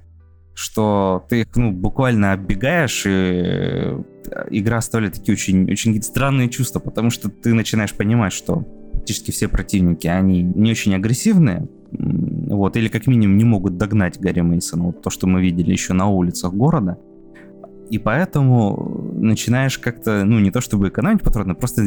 что 0.54 1.26
ты 1.30 1.42
их 1.42 1.56
ну, 1.56 1.72
буквально 1.72 2.34
оббегаешь, 2.34 3.06
и 3.06 3.10
э, 3.10 4.04
игра 4.52 4.78
оставляет 4.78 5.16
такие 5.16 5.34
очень, 5.34 5.70
очень 5.72 6.02
странные 6.02 6.50
чувства, 6.50 6.80
потому 6.80 7.10
что 7.10 7.30
ты 7.30 7.54
начинаешь 7.54 7.94
понимать, 7.94 8.34
что 8.34 8.66
практически 8.94 9.32
все 9.32 9.48
противники, 9.48 10.08
они 10.08 10.44
не 10.44 10.72
очень 10.72 10.96
агрессивные, 10.96 11.68
вот, 11.92 12.78
или 12.78 12.88
как 12.88 13.08
минимум 13.08 13.38
не 13.38 13.44
могут 13.44 13.78
догнать 13.78 14.20
Гарри 14.20 14.42
Мейсона, 14.42 14.86
вот 14.86 15.02
то, 15.02 15.10
что 15.10 15.28
мы 15.28 15.42
видели 15.42 15.72
еще 15.72 15.94
на 15.94 16.08
улицах 16.08 16.54
города. 16.54 16.98
И 17.90 18.00
поэтому 18.00 19.12
начинаешь 19.14 19.78
как-то, 19.78 20.24
ну, 20.24 20.40
не 20.40 20.52
то 20.52 20.62
чтобы 20.62 20.88
экономить 20.88 21.22
патроны, 21.22 21.54
просто 21.54 21.84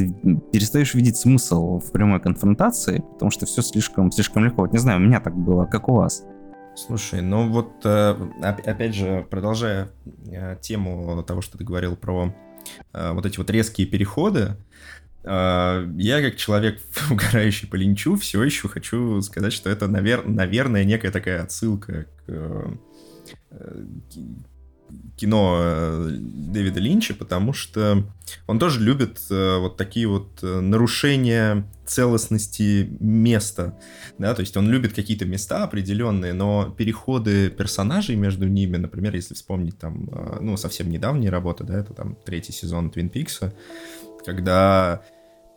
перестаешь 0.52 0.94
видеть 0.94 1.16
смысл 1.16 1.80
в 1.80 1.90
прямой 1.90 2.20
конфронтации, 2.20 3.02
потому 3.14 3.30
что 3.30 3.46
все 3.46 3.62
слишком, 3.62 4.12
слишком 4.12 4.44
легко. 4.44 4.62
Вот 4.62 4.73
не 4.73 4.78
знаю, 4.78 5.00
у 5.00 5.02
меня 5.02 5.20
так 5.20 5.37
было, 5.37 5.64
как 5.64 5.88
у 5.88 5.94
вас. 5.94 6.23
Слушай, 6.76 7.23
ну 7.23 7.49
вот, 7.49 7.73
э, 7.85 8.16
опять 8.42 8.95
же, 8.95 9.26
продолжая 9.30 9.88
э, 10.30 10.59
тему 10.61 11.23
того, 11.23 11.40
что 11.40 11.56
ты 11.56 11.64
говорил 11.64 11.97
про 11.97 12.35
э, 12.92 13.12
вот 13.12 13.25
эти 13.25 13.38
вот 13.38 13.50
резкие 13.50 13.87
переходы, 13.87 14.56
я, 15.25 16.21
как 16.23 16.37
человек, 16.37 16.80
угорающий 17.11 17.66
по 17.66 17.75
линчу, 17.75 18.14
все 18.16 18.45
еще 18.45 18.68
хочу 18.68 19.21
сказать, 19.23 19.52
что 19.52 19.68
это, 19.68 19.88
навер... 19.88 20.25
наверное, 20.25 20.85
некая 20.85 21.11
такая 21.11 21.42
отсылка 21.42 22.06
к 22.25 22.78
кино 25.16 25.58
э, 25.60 26.08
Дэвида 26.18 26.80
Линча, 26.80 27.14
потому 27.14 27.52
что 27.52 28.04
он 28.46 28.58
тоже 28.58 28.80
любит 28.80 29.18
э, 29.30 29.58
вот 29.58 29.76
такие 29.76 30.06
вот 30.06 30.42
нарушения 30.42 31.64
целостности 31.86 32.96
места, 33.00 33.78
да, 34.18 34.34
то 34.34 34.40
есть 34.40 34.56
он 34.56 34.68
любит 34.68 34.92
какие-то 34.92 35.24
места 35.24 35.64
определенные, 35.64 36.32
но 36.32 36.74
переходы 36.76 37.48
персонажей 37.48 38.16
между 38.16 38.48
ними, 38.48 38.76
например, 38.76 39.14
если 39.14 39.34
вспомнить 39.34 39.78
там, 39.78 40.10
ну, 40.40 40.56
совсем 40.56 40.90
недавние 40.90 41.30
работы, 41.30 41.62
да, 41.64 41.78
это 41.78 41.94
там 41.94 42.16
третий 42.24 42.52
сезон 42.52 42.90
Твин 42.90 43.08
Пикса, 43.08 43.54
когда 44.24 45.02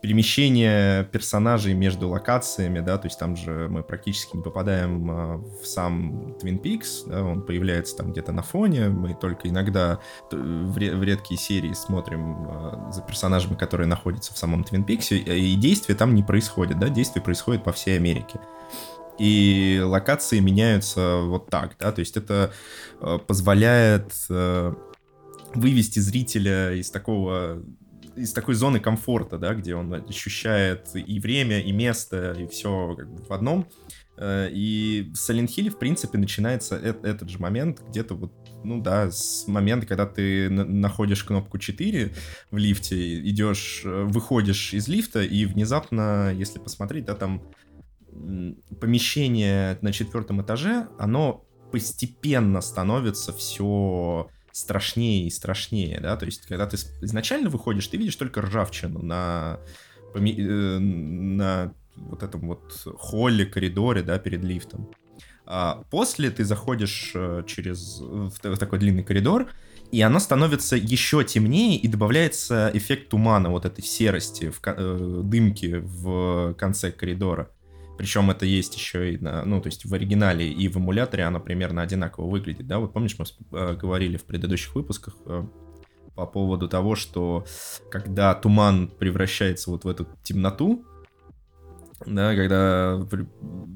перемещение 0.00 1.04
персонажей 1.04 1.74
между 1.74 2.08
локациями, 2.08 2.80
да, 2.80 2.96
то 2.98 3.06
есть 3.06 3.18
там 3.18 3.36
же 3.36 3.68
мы 3.68 3.82
практически 3.82 4.36
не 4.36 4.42
попадаем 4.42 5.10
а, 5.10 5.36
в 5.36 5.66
сам 5.66 6.36
Twin 6.42 6.60
Peaks, 6.60 7.06
да, 7.06 7.22
он 7.22 7.42
появляется 7.42 7.96
там 7.96 8.12
где-то 8.12 8.32
на 8.32 8.42
фоне, 8.42 8.88
мы 8.88 9.14
только 9.14 9.48
иногда 9.48 9.98
в, 10.30 10.72
в 10.74 11.02
редкие 11.02 11.38
серии 11.38 11.74
смотрим 11.74 12.46
а, 12.48 12.90
за 12.92 13.02
персонажами, 13.02 13.56
которые 13.56 13.86
находятся 13.86 14.32
в 14.32 14.38
самом 14.38 14.62
Twin 14.62 14.86
Peaks, 14.86 15.14
и 15.14 15.54
действия 15.56 15.94
там 15.94 16.14
не 16.14 16.22
происходит, 16.22 16.78
да, 16.78 16.88
действия 16.88 17.20
происходят 17.20 17.62
по 17.62 17.72
всей 17.72 17.96
Америке. 17.96 18.40
И 19.18 19.82
локации 19.84 20.38
меняются 20.38 21.18
вот 21.18 21.50
так, 21.50 21.76
да, 21.78 21.92
то 21.92 22.00
есть 22.00 22.16
это 22.16 22.52
а, 23.00 23.18
позволяет 23.18 24.14
вывести 25.52 25.98
зрителя 25.98 26.72
из 26.72 26.90
такого 26.90 27.60
из 28.16 28.32
такой 28.32 28.54
зоны 28.54 28.80
комфорта, 28.80 29.38
да, 29.38 29.54
где 29.54 29.74
он 29.74 29.92
ощущает 29.92 30.90
и 30.94 31.20
время, 31.20 31.60
и 31.60 31.72
место, 31.72 32.32
и 32.38 32.46
все 32.46 32.94
как 32.96 33.12
бы 33.12 33.22
в 33.22 33.32
одном. 33.32 33.68
Э, 34.16 34.48
и 34.52 35.10
в 35.14 35.16
Silent 35.16 35.48
Hill, 35.48 35.70
в 35.70 35.78
принципе, 35.78 36.18
начинается 36.18 36.76
этот 36.76 37.30
же 37.30 37.38
момент 37.38 37.82
где-то 37.88 38.14
вот, 38.14 38.32
ну 38.64 38.80
да, 38.80 39.10
с 39.10 39.46
момента, 39.48 39.86
когда 39.86 40.06
ты 40.06 40.50
находишь 40.50 41.24
кнопку 41.24 41.58
4 41.58 42.12
в 42.50 42.56
лифте, 42.56 43.20
идешь, 43.20 43.82
э, 43.84 44.04
выходишь 44.04 44.74
из 44.74 44.88
лифта, 44.88 45.22
и 45.22 45.46
внезапно, 45.46 46.32
если 46.32 46.58
посмотреть, 46.58 47.06
да, 47.06 47.14
там 47.14 47.42
помещение 48.80 49.78
на 49.80 49.92
четвертом 49.92 50.42
этаже, 50.42 50.88
оно 50.98 51.46
постепенно 51.72 52.60
становится 52.60 53.32
все 53.32 54.28
страшнее 54.52 55.26
и 55.26 55.30
страшнее, 55.30 56.00
да, 56.00 56.16
то 56.16 56.26
есть 56.26 56.46
когда 56.46 56.66
ты 56.66 56.76
изначально 57.02 57.50
выходишь, 57.50 57.86
ты 57.88 57.96
видишь 57.96 58.16
только 58.16 58.42
ржавчину 58.42 59.02
на, 59.02 59.60
э, 60.14 60.78
на 60.78 61.74
вот 61.96 62.22
этом 62.22 62.40
вот 62.48 62.86
холле, 62.98 63.46
коридоре, 63.46 64.02
да, 64.02 64.18
перед 64.18 64.42
лифтом. 64.42 64.90
А 65.46 65.82
после 65.90 66.30
ты 66.30 66.44
заходишь 66.44 67.12
э, 67.14 67.42
через 67.46 67.98
в, 68.00 68.30
такой 68.56 68.78
длинный 68.78 69.02
коридор, 69.02 69.48
и 69.90 70.00
оно 70.00 70.20
становится 70.20 70.76
еще 70.76 71.24
темнее, 71.24 71.76
и 71.76 71.88
добавляется 71.88 72.70
эффект 72.72 73.08
тумана, 73.08 73.50
вот 73.50 73.64
этой 73.64 73.82
серости, 73.82 74.50
в, 74.50 74.60
э, 74.64 75.22
дымки 75.24 75.80
в 75.82 76.54
конце 76.54 76.92
коридора. 76.92 77.50
Причем 78.00 78.30
это 78.30 78.46
есть 78.46 78.74
еще 78.76 79.12
и 79.12 79.18
на, 79.18 79.44
ну, 79.44 79.60
то 79.60 79.66
есть 79.66 79.84
в 79.84 79.92
оригинале 79.92 80.50
и 80.50 80.68
в 80.68 80.78
эмуляторе 80.78 81.24
оно 81.24 81.38
примерно 81.38 81.82
одинаково 81.82 82.30
выглядит, 82.30 82.66
да? 82.66 82.78
Вот 82.78 82.94
помнишь, 82.94 83.14
мы 83.18 83.26
э, 83.58 83.74
говорили 83.74 84.16
в 84.16 84.24
предыдущих 84.24 84.74
выпусках 84.74 85.16
э, 85.26 85.44
по 86.14 86.24
поводу 86.24 86.66
того, 86.66 86.94
что 86.94 87.44
когда 87.90 88.34
туман 88.34 88.88
превращается 88.88 89.70
вот 89.70 89.84
в 89.84 89.88
эту 89.88 90.08
темноту, 90.22 90.82
да, 92.06 92.34
когда 92.34 93.06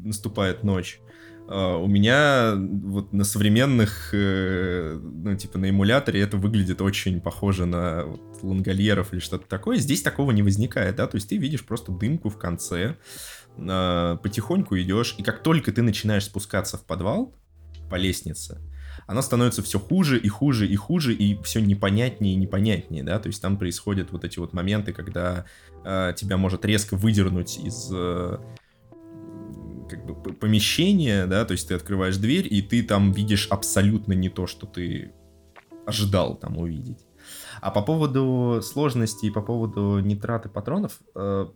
наступает 0.02 0.64
ночь, 0.64 1.02
Uh, 1.47 1.76
у 1.76 1.87
меня 1.88 2.54
вот 2.57 3.12
на 3.12 3.23
современных, 3.23 4.09
ну, 4.14 5.37
типа 5.37 5.59
на 5.59 5.69
эмуляторе 5.69 6.23
это 6.23 6.38
выглядит 6.38 6.81
очень 6.81 7.21
похоже 7.21 7.66
на 7.66 8.07
вот, 8.07 8.43
лонгольеров 8.43 9.12
или 9.12 9.21
что-то 9.21 9.47
такое. 9.47 9.76
Здесь 9.76 10.00
такого 10.00 10.31
не 10.31 10.43
возникает, 10.43 10.97
да, 10.97 11.07
то 11.07 11.16
есть 11.16 11.28
ты 11.28 11.37
видишь 11.37 11.62
просто 11.62 11.93
дымку 11.93 12.31
в 12.31 12.38
конце, 12.38 12.97
э, 13.56 14.18
потихоньку 14.23 14.78
идешь, 14.78 15.14
и 15.18 15.23
как 15.23 15.42
только 15.42 15.73
ты 15.73 15.82
начинаешь 15.82 16.25
спускаться 16.25 16.76
в 16.76 16.84
подвал 16.84 17.34
по 17.90 17.96
лестнице, 17.96 18.61
оно 19.06 19.23
становится 19.23 19.62
все 19.62 19.78
хуже 19.78 20.18
и 20.18 20.28
хуже 20.28 20.66
и 20.66 20.76
хуже, 20.76 21.14
и 21.14 21.40
все 21.42 21.61
непонятнее 21.61 22.34
и 22.34 22.37
непонятнее, 22.37 23.02
да, 23.02 23.18
то 23.18 23.28
есть 23.28 23.42
там 23.42 23.58
происходят 23.58 24.12
вот 24.12 24.25
эти 24.25 24.38
вот 24.38 24.52
моменты, 24.52 24.92
когда 24.92 25.44
э, 25.84 26.14
тебя 26.16 26.37
может 26.37 26.64
резко 26.64 26.96
выдернуть 26.96 27.58
из 27.58 27.90
э, 27.92 28.38
как 29.88 30.06
бы 30.06 30.32
помещения, 30.32 31.26
да, 31.26 31.44
то 31.44 31.52
есть 31.52 31.68
ты 31.68 31.75
открываешь 31.75 32.16
дверь, 32.16 32.46
и 32.50 32.62
ты 32.62 32.82
там 32.82 33.12
видишь 33.12 33.46
абсолютно 33.49 34.12
не 34.12 34.28
то, 34.28 34.46
что 34.46 34.66
ты 34.66 35.12
ожидал 35.87 36.37
там 36.37 36.58
увидеть. 36.58 37.06
А 37.61 37.70
по 37.70 37.82
поводу 37.82 38.61
сложности 38.62 39.26
и 39.26 39.30
по 39.30 39.42
поводу 39.42 39.99
нитраты 40.00 40.49
патронов, 40.49 41.00
э, 41.14 41.46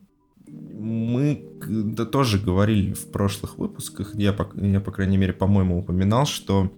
мы 0.50 1.44
да, 1.66 2.04
тоже 2.04 2.38
говорили 2.38 2.92
в 2.92 3.10
прошлых 3.10 3.58
выпусках, 3.58 4.14
я, 4.14 4.32
по, 4.32 4.48
я, 4.60 4.80
по 4.80 4.92
крайней 4.92 5.16
мере, 5.16 5.32
по-моему, 5.32 5.78
упоминал, 5.78 6.26
что 6.26 6.72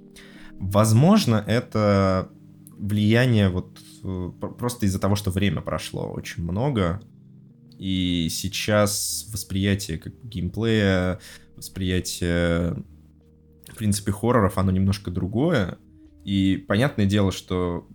Возможно, 0.61 1.43
это 1.47 2.31
влияние 2.77 3.49
вот 3.49 3.79
э, 4.05 4.31
просто 4.59 4.85
из-за 4.85 4.99
того, 4.99 5.17
что 5.17 5.31
время 5.31 5.63
прошло 5.63 6.13
очень 6.13 6.43
много, 6.43 7.01
и 7.79 8.29
сейчас 8.31 9.27
восприятие 9.33 9.97
как 9.97 10.13
геймплея, 10.23 11.19
восприятие, 11.57 12.85
в 13.69 13.77
принципе, 13.77 14.13
хорроров, 14.13 14.59
оно 14.59 14.71
немножко 14.71 15.11
другое. 15.11 15.79
И 16.27 16.63
понятное 16.69 17.07
дело, 17.07 17.33
что 17.33 17.89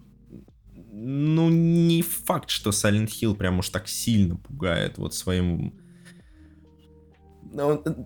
ну, 1.07 1.49
не 1.49 2.01
факт, 2.01 2.49
что 2.49 2.71
Silent 2.71 3.09
Hill 3.09 3.35
прям 3.35 3.59
уж 3.59 3.69
так 3.69 3.87
сильно 3.87 4.35
пугает 4.35 4.97
вот 4.97 5.13
своим... 5.13 5.75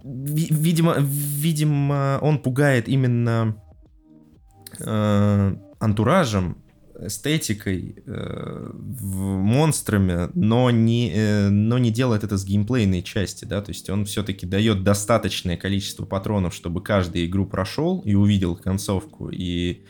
Видимо, 0.03 0.97
видимо, 0.99 2.19
он 2.21 2.39
пугает 2.39 2.89
именно 2.89 3.55
э, 4.79 5.55
антуражем, 5.79 6.57
эстетикой, 6.99 8.03
э, 8.05 8.71
монстрами, 8.73 10.29
но 10.35 10.69
не, 10.69 11.11
э, 11.13 11.49
но 11.49 11.77
не 11.77 11.91
делает 11.91 12.25
это 12.25 12.37
с 12.37 12.43
геймплейной 12.43 13.01
части, 13.01 13.45
да, 13.45 13.61
то 13.61 13.69
есть 13.69 13.89
он 13.89 14.03
все-таки 14.03 14.45
дает 14.45 14.83
достаточное 14.83 15.55
количество 15.55 16.05
патронов, 16.05 16.53
чтобы 16.53 16.83
каждый 16.83 17.25
игру 17.25 17.45
прошел 17.45 18.01
и 18.01 18.13
увидел 18.13 18.57
концовку, 18.57 19.29
и 19.29 19.83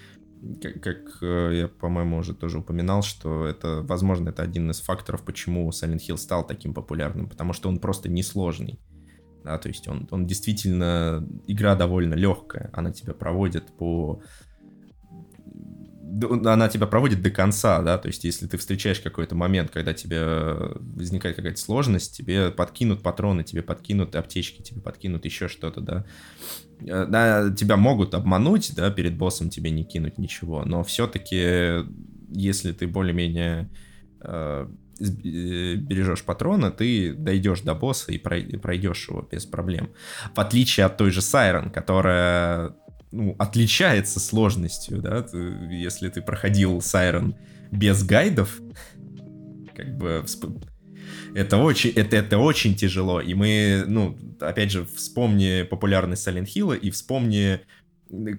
как, 0.62 0.82
как 0.82 0.98
э, 1.22 1.52
я, 1.54 1.68
по-моему, 1.68 2.18
уже 2.18 2.34
тоже 2.34 2.60
упоминал, 2.60 3.02
что 3.02 3.46
это, 3.46 3.82
возможно, 3.84 4.30
это 4.30 4.44
один 4.44 4.70
из 4.72 4.82
факторов, 4.82 5.24
почему 5.24 5.70
Silent 5.70 6.00
Hill 6.08 6.18
стал 6.18 6.46
таким 6.46 6.74
популярным, 6.74 7.28
потому 7.28 7.54
что 7.54 7.70
он 7.70 7.80
просто 7.80 8.10
несложный. 8.10 8.80
Да, 9.44 9.58
то 9.58 9.70
есть 9.70 9.88
он, 9.88 10.08
он 10.12 10.28
действительно, 10.28 11.26
игра 11.48 11.76
довольно 11.76 12.14
легкая, 12.14 12.70
она 12.74 12.92
тебя 12.92 13.14
проводит 13.14 13.68
по 13.78 14.22
она 16.46 16.68
тебя 16.70 16.88
проводит 16.88 17.22
до 17.22 17.30
конца, 17.30 17.82
да, 17.82 17.98
то 17.98 18.08
есть 18.08 18.24
если 18.24 18.48
ты 18.48 18.58
встречаешь 18.58 19.00
какой-то 19.00 19.36
момент, 19.36 19.70
когда 19.70 19.94
тебе 19.94 20.24
возникает 20.80 21.36
какая-то 21.36 21.60
сложность, 21.60 22.18
тебе 22.18 22.50
подкинут 22.50 23.04
патроны, 23.04 23.44
тебе 23.44 23.62
подкинут 23.62 24.16
аптечки, 24.16 24.62
тебе 24.62 24.82
подкинут 24.82 25.26
еще 25.26 25.48
что-то, 25.48 25.82
да, 25.82 26.06
да, 26.82 27.52
тебя 27.52 27.78
могут 27.78 28.14
обмануть, 28.14 28.74
да, 28.76 28.90
перед 28.90 29.18
боссом 29.18 29.50
тебе 29.50 29.72
не 29.72 29.84
кинуть 29.84 30.18
ничего, 30.18 30.64
но 30.66 30.84
все-таки, 30.84 31.86
если 32.30 32.72
ты 32.72 32.88
более-менее 32.88 33.70
э, 34.22 34.68
э, 35.00 35.76
бережешь 35.76 36.24
патроны, 36.24 36.72
ты 36.72 37.14
дойдешь 37.14 37.62
до 37.62 37.76
босса 37.76 38.12
и 38.12 38.18
пройдешь 38.18 39.10
его 39.10 39.28
без 39.30 39.46
проблем. 39.46 39.90
В 40.34 40.40
отличие 40.40 40.86
от 40.86 40.98
той 40.98 41.12
же 41.12 41.22
Сайрон, 41.22 41.70
которая 41.70 42.76
ну, 43.12 43.36
отличается 43.40 44.20
сложностью, 44.20 45.02
да, 45.02 45.24
ты, 45.24 45.38
если 45.72 46.10
ты 46.10 46.22
проходил 46.22 46.82
Сайрон 46.82 47.36
без 47.72 48.04
гайдов, 48.04 48.62
как 49.76 49.98
бы 49.98 50.24
это 51.34 51.58
очень, 51.58 51.92
это, 51.92 52.18
это 52.18 52.38
очень 52.38 52.76
тяжело. 52.76 53.22
И 53.22 53.34
мы, 53.34 53.84
ну, 53.88 54.18
опять 54.40 54.72
же, 54.72 54.86
вспомни 54.86 55.64
популярность 55.64 56.28
Silent 56.28 56.46
Hill 56.46 56.78
и 56.78 56.90
вспомни, 56.90 57.62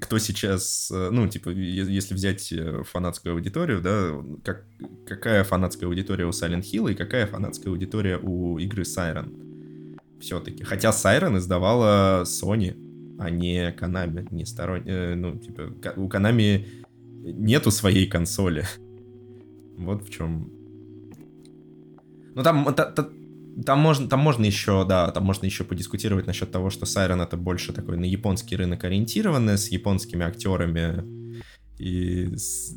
кто 0.00 0.18
сейчас, 0.18 0.90
ну, 0.90 1.28
типа, 1.28 1.50
если 1.50 2.14
взять 2.14 2.52
э, 2.52 2.82
фанатскую 2.84 3.34
аудиторию, 3.34 3.80
да, 3.80 4.12
как, 4.42 4.64
какая 5.06 5.44
фанатская 5.44 5.88
аудитория 5.88 6.26
у 6.26 6.30
Silent 6.30 6.62
Hill 6.62 6.90
и 6.90 6.94
какая 6.94 7.26
фанатская 7.26 7.72
аудитория 7.72 8.18
у 8.18 8.58
игры 8.58 8.82
Siren. 8.82 9.96
Все-таки. 10.20 10.64
Хотя 10.64 10.90
Siren 10.90 11.38
издавала 11.38 12.24
Sony, 12.24 12.76
а 13.18 13.30
не 13.30 13.70
Konami, 13.72 14.26
не 14.30 14.44
сторон... 14.44 14.82
Э, 14.86 15.14
ну, 15.14 15.38
типа, 15.38 15.72
у 15.96 16.08
Konami 16.08 16.66
нету 17.22 17.70
своей 17.70 18.06
консоли. 18.06 18.64
Вот 19.76 20.04
в 20.04 20.10
чем. 20.10 20.59
Ну, 22.40 22.44
там, 22.44 22.74
та, 22.74 22.86
та, 22.86 23.06
там 23.66 23.80
можно, 23.80 24.08
там 24.08 24.20
можно 24.20 24.46
еще, 24.46 24.86
да, 24.86 25.10
там 25.10 25.24
можно 25.24 25.44
еще 25.44 25.62
подискутировать 25.62 26.26
насчет 26.26 26.50
того, 26.50 26.70
что 26.70 26.86
Siren 26.86 27.22
это 27.22 27.36
больше 27.36 27.74
такой 27.74 27.98
на 27.98 28.06
японский 28.06 28.56
рынок 28.56 28.82
ориентированный, 28.82 29.58
с 29.58 29.68
японскими 29.68 30.24
актерами 30.24 31.04
и 31.76 32.34
с 32.34 32.74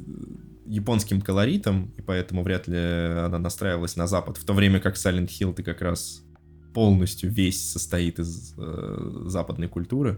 японским 0.65 1.21
колоритом, 1.21 1.93
и 1.97 2.01
поэтому 2.01 2.43
вряд 2.43 2.67
ли 2.67 2.77
она 2.77 3.39
настраивалась 3.39 3.95
на 3.95 4.05
Запад, 4.05 4.35
в 4.35 4.43
то 4.43 4.51
время 4.51 4.81
как 4.81 4.95
Silent 4.95 5.29
Hill 5.29 5.53
ты 5.53 5.63
как 5.63 5.81
раз 5.81 6.25
полностью 6.73 7.31
весь 7.31 7.71
состоит 7.71 8.19
из 8.19 8.53
э, 8.57 9.23
западной 9.27 9.69
культуры. 9.69 10.15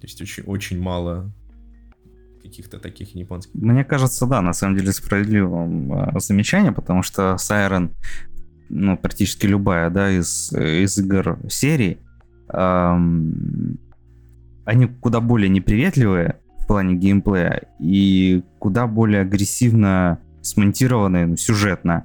То 0.00 0.06
есть 0.08 0.20
очень, 0.20 0.42
очень 0.42 0.80
мало 0.80 1.32
каких-то 2.44 2.78
таких 2.78 3.14
японских. 3.14 3.54
Мне 3.54 3.84
кажется, 3.84 4.26
да, 4.26 4.42
на 4.42 4.52
самом 4.52 4.76
деле 4.76 4.92
справедливым 4.92 5.92
э, 5.92 6.20
замечание, 6.20 6.72
потому 6.72 7.02
что 7.02 7.38
Сайрен, 7.38 7.90
ну, 8.68 8.98
практически 8.98 9.46
любая, 9.46 9.88
да, 9.88 10.10
из, 10.10 10.52
из 10.52 10.98
игр 10.98 11.38
серии, 11.48 11.98
эм, 12.50 13.78
они 14.66 14.86
куда 14.86 15.20
более 15.20 15.48
неприветливые 15.48 16.36
в 16.58 16.66
плане 16.66 16.96
геймплея 16.96 17.62
и 17.80 18.42
куда 18.58 18.86
более 18.86 19.22
агрессивно 19.22 20.18
смонтированы 20.42 21.26
ну, 21.26 21.36
сюжетно. 21.36 22.04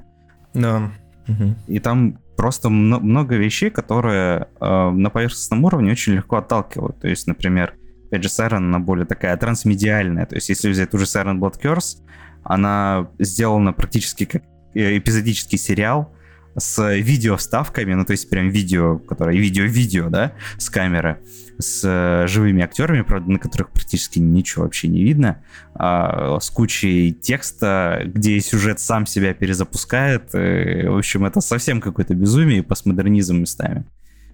Да. 0.53 0.91
Угу. 1.27 1.55
И 1.67 1.79
там 1.79 2.17
просто 2.37 2.69
много 2.69 3.35
вещей, 3.35 3.69
которые 3.69 4.47
э, 4.61 4.89
на 4.89 5.09
поверхностном 5.09 5.65
уровне 5.65 5.91
очень 5.91 6.13
легко 6.13 6.37
отталкивают. 6.37 6.99
То 7.01 7.09
есть, 7.09 7.27
например, 7.27 7.73
опять 8.09 8.23
же, 8.23 8.29
Siren, 8.29 8.57
она 8.57 8.79
более 8.79 9.05
такая 9.05 9.37
трансмедиальная. 9.37 10.25
То 10.25 10.35
есть, 10.35 10.49
если 10.49 10.69
взять 10.69 10.91
ту 10.91 10.97
же 10.97 11.05
Siren 11.05 11.39
Blood 11.39 11.61
Curse, 11.61 11.97
она 12.43 13.09
сделана 13.19 13.73
практически 13.73 14.25
как 14.25 14.43
э, 14.73 14.97
эпизодический 14.97 15.57
сериал 15.57 16.13
с 16.57 16.93
видео 16.95 17.37
вставками, 17.37 17.93
ну 17.93 18.05
то 18.05 18.11
есть 18.11 18.29
прям 18.29 18.49
видео, 18.49 18.97
которое 18.97 19.37
видео-видео, 19.37 20.09
да, 20.09 20.33
с 20.57 20.69
камеры 20.69 21.21
с 21.59 21.81
э, 21.83 22.27
живыми 22.27 22.63
актерами, 22.63 23.01
правда, 23.01 23.31
на 23.31 23.39
которых 23.39 23.69
практически 23.69 24.19
ничего 24.19 24.63
вообще 24.63 24.87
не 24.87 25.03
видно, 25.03 25.43
а, 25.75 26.39
с 26.39 26.49
кучей 26.49 27.13
текста, 27.13 28.01
где 28.05 28.39
сюжет 28.39 28.79
сам 28.79 29.05
себя 29.05 29.33
перезапускает. 29.33 30.33
И, 30.33 30.87
в 30.87 30.97
общем, 30.97 31.25
это 31.25 31.41
совсем 31.41 31.81
какое-то 31.81 32.15
безумие 32.15 32.59
и 32.59 32.61
постмодернизм 32.61 33.37
местами. 33.37 33.83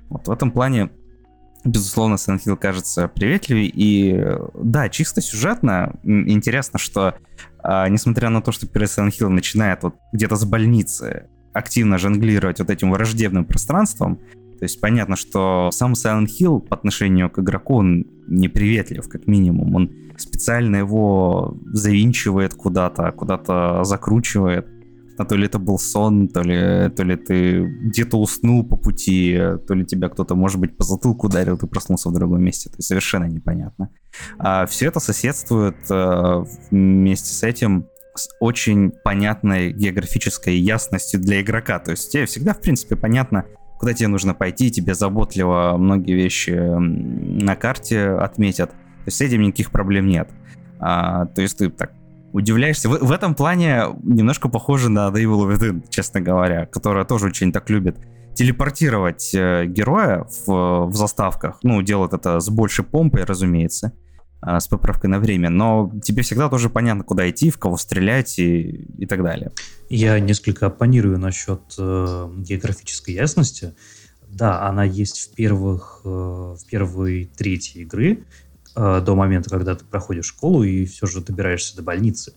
Вот 0.09 0.27
в 0.27 0.31
этом 0.31 0.51
плане 0.51 0.91
безусловно, 1.65 2.15
Silent 2.15 2.55
кажется 2.57 3.07
приветливее. 3.07 3.71
И 3.73 4.25
да, 4.53 4.89
чисто 4.89 5.21
сюжетно 5.21 5.95
интересно, 6.03 6.79
что 6.79 7.15
а, 7.63 7.89
несмотря 7.89 8.29
на 8.29 8.41
то, 8.41 8.51
что 8.51 8.67
первый 8.67 8.85
Silent 8.85 9.27
начинает 9.29 9.83
вот 9.83 9.95
где-то 10.13 10.35
с 10.35 10.45
больницы 10.45 11.27
активно 11.53 11.97
жонглировать 11.97 12.59
вот 12.59 12.69
этим 12.69 12.91
враждебным 12.91 13.45
пространством, 13.45 14.19
то 14.57 14.63
есть 14.63 14.79
понятно, 14.79 15.15
что 15.15 15.69
сам 15.71 15.93
Silent 15.93 16.27
Hill 16.39 16.59
по 16.61 16.75
отношению 16.75 17.29
к 17.29 17.39
игроку, 17.39 17.75
он 17.75 18.05
неприветлив, 18.27 19.07
как 19.09 19.27
минимум. 19.27 19.75
Он 19.75 19.91
специально 20.17 20.77
его 20.77 21.57
завинчивает 21.73 22.53
куда-то, 22.53 23.11
куда-то 23.11 23.83
закручивает. 23.83 24.67
А 25.17 25.25
то 25.25 25.35
ли 25.35 25.45
это 25.45 25.59
был 25.59 25.79
сон, 25.79 26.27
то 26.27 26.41
ли, 26.41 26.89
то 26.89 27.03
ли 27.03 27.15
ты 27.15 27.63
где-то 27.63 28.17
уснул 28.17 28.65
по 28.65 28.75
пути, 28.75 29.39
то 29.67 29.73
ли 29.73 29.85
тебя 29.85 30.09
кто-то, 30.09 30.35
может 30.35 30.59
быть, 30.59 30.75
по 30.77 30.83
затылку 30.83 31.27
ударил, 31.27 31.57
ты 31.57 31.67
проснулся 31.67 32.09
в 32.09 32.13
другом 32.13 32.43
месте. 32.43 32.69
То 32.69 32.77
есть 32.77 32.87
совершенно 32.87 33.25
непонятно. 33.25 33.89
А 34.37 34.65
все 34.65 34.87
это 34.87 34.99
соседствует 34.99 35.77
а, 35.89 36.43
вместе 36.69 37.33
с 37.33 37.43
этим 37.43 37.87
с 38.15 38.29
очень 38.39 38.91
понятной 39.03 39.71
географической 39.71 40.57
ясностью 40.57 41.19
для 41.19 41.41
игрока. 41.41 41.79
То 41.79 41.91
есть 41.91 42.11
тебе 42.11 42.25
всегда, 42.25 42.53
в 42.53 42.61
принципе, 42.61 42.95
понятно, 42.95 43.45
куда 43.79 43.93
тебе 43.93 44.07
нужно 44.07 44.33
пойти, 44.33 44.71
тебе 44.71 44.95
заботливо 44.95 45.75
многие 45.77 46.13
вещи 46.13 46.51
на 46.51 47.55
карте 47.55 48.09
отметят. 48.09 48.71
То 48.71 49.07
есть 49.07 49.17
с 49.17 49.21
этим 49.21 49.41
никаких 49.41 49.71
проблем 49.71 50.07
нет. 50.07 50.29
А, 50.79 51.25
то 51.27 51.41
есть 51.41 51.57
ты 51.57 51.69
так 51.69 51.91
удивляешься. 52.35 52.89
В, 52.89 52.97
в 52.99 53.11
этом 53.11 53.35
плане 53.35 53.85
немножко 54.03 54.49
похоже 54.49 54.89
на 54.89 55.07
The 55.09 55.23
Evil 55.23 55.51
Within, 55.51 55.83
честно 55.89 56.21
говоря, 56.21 56.65
которая 56.65 57.05
тоже 57.05 57.27
очень 57.27 57.51
так 57.51 57.69
любит 57.69 57.97
телепортировать 58.35 59.33
э, 59.33 59.65
героя 59.65 60.27
в, 60.45 60.87
в 60.87 60.93
заставках. 60.93 61.59
Ну, 61.63 61.81
делает 61.81 62.13
это 62.13 62.39
с 62.39 62.49
большей 62.49 62.83
помпой, 62.83 63.23
разумеется. 63.23 63.93
А, 64.41 64.59
с 64.59 64.67
поправкой 64.67 65.09
на 65.09 65.19
время, 65.19 65.49
но 65.49 65.91
тебе 66.03 66.21
всегда 66.21 66.49
тоже 66.49 66.69
понятно, 66.69 67.03
куда 67.03 67.27
идти, 67.27 67.49
в 67.49 67.57
кого 67.57 67.77
стрелять 67.77 68.37
и, 68.37 68.85
и 68.99 69.07
так 69.07 69.23
далее. 69.23 69.51
Я 69.89 70.19
несколько 70.19 70.67
оппонирую 70.67 71.17
насчет 71.17 71.61
э, 71.79 72.29
географической 72.37 73.15
ясности. 73.15 73.73
Да, 74.27 74.67
она 74.67 74.83
есть 74.83 75.19
в 75.19 75.33
первых, 75.33 76.01
э, 76.03 76.09
в 76.09 76.59
первой 76.69 77.25
трети 77.35 77.79
игры, 77.79 78.25
э, 78.75 79.01
до 79.01 79.15
момента, 79.15 79.49
когда 79.49 79.75
ты 79.75 79.85
проходишь 79.85 80.25
школу 80.25 80.63
и 80.63 80.85
все 80.85 81.07
же 81.07 81.21
добираешься 81.21 81.75
до 81.75 81.83
больницы. 81.83 82.33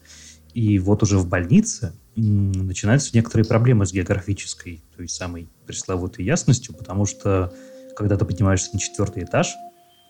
И 0.55 0.79
вот 0.79 1.03
уже 1.03 1.19
в 1.19 1.29
больнице 1.29 1.93
начинаются 2.17 3.11
некоторые 3.15 3.47
проблемы 3.47 3.87
с 3.87 3.93
географической, 3.93 4.83
то 4.97 5.03
есть 5.03 5.15
самой 5.15 5.49
пресловутой 5.67 6.25
ясностью, 6.25 6.75
потому 6.75 7.07
что 7.07 7.55
когда 7.95 8.17
ты 8.17 8.25
поднимаешься 8.25 8.71
на 8.73 8.81
четвертый 8.81 9.25
этаж, 9.25 9.55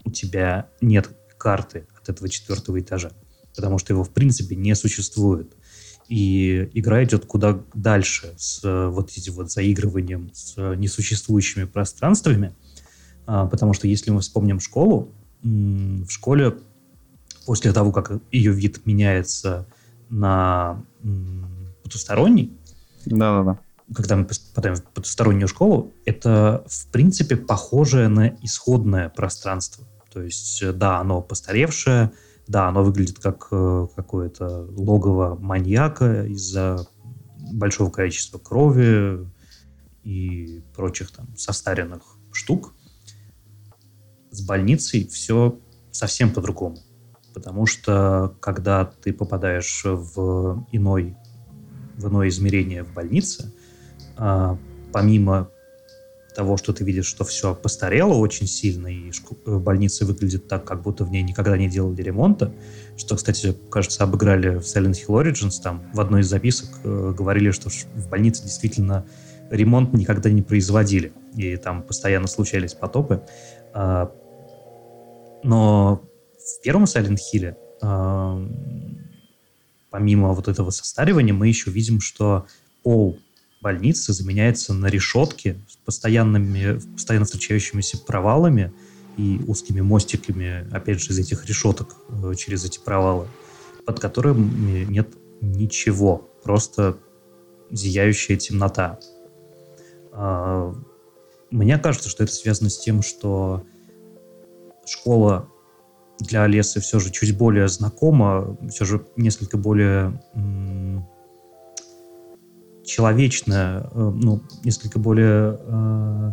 у 0.05 0.11
тебя 0.11 0.69
нет 0.81 1.11
карты 1.37 1.87
от 2.01 2.09
этого 2.09 2.29
четвертого 2.29 2.81
этажа. 2.81 3.11
потому 3.55 3.79
что 3.79 3.93
его 3.93 4.05
в 4.05 4.11
принципе 4.11 4.55
не 4.55 4.75
существует. 4.75 5.53
И 6.09 6.71
игра 6.73 7.03
идет 7.05 7.27
куда 7.27 7.61
дальше 7.75 8.35
с 8.39 8.61
вот 8.89 9.11
этим 9.11 9.35
вот 9.35 9.51
заигрыванием 9.51 10.31
с 10.33 10.57
несуществующими 10.77 11.65
пространствами, 11.65 12.55
а, 13.27 13.47
потому 13.47 13.75
что 13.75 13.87
если 13.89 14.11
мы 14.11 14.21
вспомним 14.21 14.61
школу, 14.61 15.13
в 15.43 16.09
школе 16.09 16.59
после 17.47 17.73
того, 17.73 17.93
как 17.93 18.13
ее 18.31 18.53
вид 18.53 18.85
меняется 18.87 19.67
на 20.11 20.85
потусторонний, 21.83 22.53
да-да-да. 23.07 23.59
когда 23.95 24.17
мы 24.17 24.27
попадаем 24.27 24.77
в 24.77 24.83
потустороннюю 24.85 25.49
школу, 25.49 25.93
это, 26.05 26.65
в 26.67 26.87
принципе, 26.89 27.37
похожее 27.37 28.09
на 28.09 28.29
исходное 28.43 29.09
пространство. 29.09 29.87
То 30.13 30.23
есть, 30.23 30.63
да, 30.77 30.99
оно 30.99 31.23
постаревшее, 31.23 32.13
да, 32.47 32.69
оно 32.69 32.83
выглядит 32.83 33.19
как 33.19 33.49
э, 33.51 33.87
какое-то 33.95 34.67
логово 34.77 35.37
маньяка 35.41 36.25
из-за 36.27 36.87
большого 37.53 37.91
количества 37.91 38.39
крови 38.39 39.27
и 40.03 40.63
прочих 40.75 41.11
там 41.11 41.29
состаренных 41.37 42.03
штук. 42.33 42.75
С 44.39 44.41
больницей 44.41 45.09
все 45.09 45.59
совсем 45.91 46.33
по-другому. 46.33 46.79
Потому 47.35 47.67
что 47.67 48.37
когда 48.39 48.85
ты 48.85 49.13
попадаешь 49.13 49.83
в 49.85 50.65
иной, 50.71 51.17
в 51.97 52.09
иное 52.09 52.29
измерение 52.29 52.85
в 52.85 52.93
больнице, 52.95 53.53
а, 54.17 54.57
помимо 54.93 55.51
того, 56.37 56.57
что 56.57 56.73
ты 56.73 56.85
видишь, 56.85 57.07
что 57.07 57.25
все 57.25 57.53
постарело 57.53 58.15
очень 58.15 58.47
сильно, 58.47 58.87
и 58.87 59.11
э, 59.11 59.59
больница 59.59 60.07
выглядит 60.07 60.47
так, 60.47 60.65
как 60.65 60.83
будто 60.83 61.05
в 61.05 61.11
ней 61.11 61.25
никогда 61.25 61.59
не 61.59 61.69
делали 61.69 62.01
ремонта, 62.01 62.55
что, 62.97 63.17
кстати, 63.17 63.57
кажется, 63.71 64.05
обыграли 64.05 64.51
в 64.51 64.63
Silent 64.63 64.95
Hill 65.05 65.21
Origins, 65.21 65.61
там 65.61 65.91
в 65.93 66.01
одной 66.01 66.21
из 66.21 66.29
записок 66.29 66.69
э, 66.85 67.13
говорили, 67.19 67.51
что 67.51 67.71
в 67.71 68.09
больнице 68.09 68.45
действительно 68.45 69.05
ремонт 69.51 69.93
никогда 69.95 70.31
не 70.31 70.43
производили, 70.43 71.13
и 71.35 71.57
там 71.57 71.83
постоянно 71.83 72.29
случались 72.29 72.75
потопы. 72.75 73.23
А, 73.75 74.13
но 75.43 76.03
в 76.39 76.63
первом 76.63 76.85
Silent 76.85 77.19
Hill, 77.33 77.57
э, 77.83 78.49
помимо 79.91 80.33
вот 80.33 80.49
этого 80.49 80.71
состаривания, 80.71 81.35
мы 81.35 81.49
еще 81.49 81.71
видим, 81.71 82.01
что 82.01 82.47
пол 82.83 83.19
больницы 83.61 84.13
заменяется 84.13 84.73
на 84.73 84.87
решетки 84.87 85.61
с 85.69 85.77
постоянными, 85.77 86.81
постоянно 86.93 87.25
встречающимися 87.25 87.99
провалами 87.99 88.73
и 89.17 89.41
узкими 89.47 89.81
мостиками, 89.81 90.69
опять 90.73 91.01
же, 91.01 91.11
из 91.11 91.19
этих 91.19 91.45
решеток 91.47 91.97
э, 92.09 92.35
через 92.37 92.65
эти 92.65 92.79
провалы, 92.79 93.27
под 93.85 93.99
которыми 94.01 94.85
нет 94.85 95.09
ничего, 95.41 96.29
просто 96.45 96.99
зияющая 97.71 98.37
темнота. 98.37 98.99
Э, 100.13 100.73
мне 101.51 101.79
кажется, 101.79 102.09
что 102.09 102.25
это 102.25 102.33
связано 102.33 102.71
с 102.71 102.79
тем, 102.79 103.03
что 103.03 103.65
школа 104.89 105.49
для 106.19 106.45
Олесы 106.45 106.81
все 106.81 106.99
же 106.99 107.11
чуть 107.11 107.37
более 107.37 107.69
знакома, 107.69 108.57
все 108.69 108.85
же 108.85 109.07
несколько 109.17 109.57
более 109.57 110.21
человечное, 112.85 113.83
э, 113.83 113.87
ну, 113.95 114.43
несколько 114.65 114.99
более 114.99 115.59
э, 115.61 116.33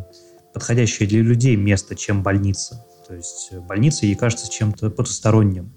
подходящее 0.53 1.07
для 1.07 1.21
людей 1.21 1.55
место, 1.55 1.95
чем 1.95 2.23
больница. 2.23 2.85
То 3.07 3.13
есть 3.13 3.53
больница 3.67 4.05
ей 4.05 4.15
кажется 4.15 4.49
чем-то 4.49 4.89
потусторонним. 4.89 5.73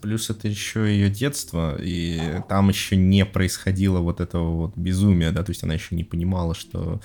Плюс 0.00 0.30
это 0.30 0.48
еще 0.48 0.86
ее 0.86 1.08
детство, 1.08 1.76
и 1.80 2.42
там 2.48 2.68
еще 2.68 2.96
не 2.96 3.24
происходило 3.24 4.00
вот 4.00 4.20
этого 4.20 4.50
вот 4.50 4.76
безумия, 4.76 5.30
да, 5.30 5.42
то 5.42 5.50
есть 5.50 5.62
она 5.62 5.74
еще 5.74 5.94
не 5.94 6.04
понимала, 6.04 6.54
что 6.54 7.00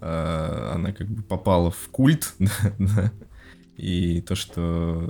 э, 0.00 0.70
она 0.74 0.92
как 0.92 1.08
бы 1.08 1.22
попала 1.22 1.70
в 1.70 1.88
культ, 1.90 2.34
да, 2.78 3.12
и 3.82 4.20
то, 4.20 4.34
что 4.34 5.04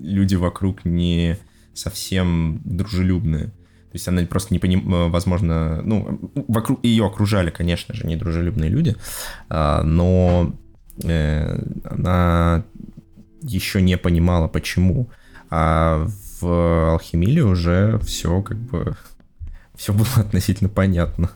люди 0.00 0.36
вокруг 0.36 0.84
не 0.84 1.38
совсем 1.74 2.60
дружелюбные. 2.64 3.46
То 3.46 3.96
есть 3.96 4.08
она 4.08 4.22
просто 4.22 4.54
не 4.54 4.58
понимала, 4.58 5.08
возможно, 5.08 5.82
ну, 5.82 6.30
вокруг 6.48 6.84
ее 6.84 7.04
окружали, 7.04 7.50
конечно 7.50 7.94
же, 7.94 8.06
недружелюбные 8.06 8.70
люди, 8.70 8.96
а, 9.48 9.82
но 9.82 10.54
э, 11.02 11.62
она 11.84 12.64
еще 13.42 13.82
не 13.82 13.98
понимала, 13.98 14.48
почему. 14.48 15.10
А 15.50 16.06
в 16.40 16.92
Алхимиле 16.92 17.44
уже 17.44 17.98
все 17.98 18.40
как 18.40 18.56
бы 18.56 18.96
все 19.74 19.92
было 19.92 20.08
относительно 20.16 20.70
понятно. 20.70 21.32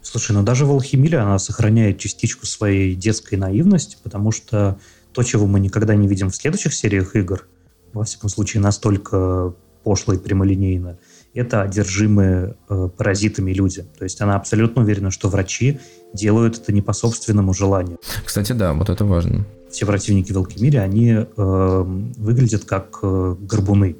Слушай, 0.00 0.32
ну 0.32 0.42
даже 0.42 0.66
в 0.66 0.70
Алхимиле 0.70 1.18
она 1.18 1.38
сохраняет 1.38 1.98
частичку 1.98 2.46
своей 2.46 2.94
детской 2.96 3.36
наивности, 3.36 3.96
потому 4.02 4.32
что 4.32 4.78
то, 5.12 5.22
чего 5.22 5.46
мы 5.46 5.60
никогда 5.60 5.94
не 5.94 6.08
видим 6.08 6.30
в 6.30 6.36
следующих 6.36 6.74
сериях 6.74 7.14
игр, 7.16 7.46
во 7.92 8.04
всяком 8.04 8.28
случае 8.28 8.62
настолько 8.62 9.54
пошло 9.84 10.14
и 10.14 10.18
прямолинейно, 10.18 10.98
это 11.34 11.62
одержимые 11.62 12.56
э, 12.68 12.88
паразитами 12.96 13.52
люди. 13.52 13.84
То 13.98 14.04
есть 14.04 14.20
она 14.20 14.36
абсолютно 14.36 14.82
уверена, 14.82 15.10
что 15.10 15.28
врачи 15.28 15.80
делают 16.12 16.58
это 16.58 16.72
не 16.72 16.82
по 16.82 16.92
собственному 16.92 17.54
желанию. 17.54 17.98
Кстати, 18.24 18.52
да, 18.52 18.72
вот 18.74 18.90
это 18.90 19.04
важно. 19.04 19.44
Все 19.70 19.86
противники 19.86 20.32
в 20.32 20.36
Алкемире, 20.36 20.80
они 20.80 21.10
э, 21.12 21.24
выглядят 21.36 22.64
как 22.64 22.98
э, 23.02 23.36
горбуны. 23.40 23.96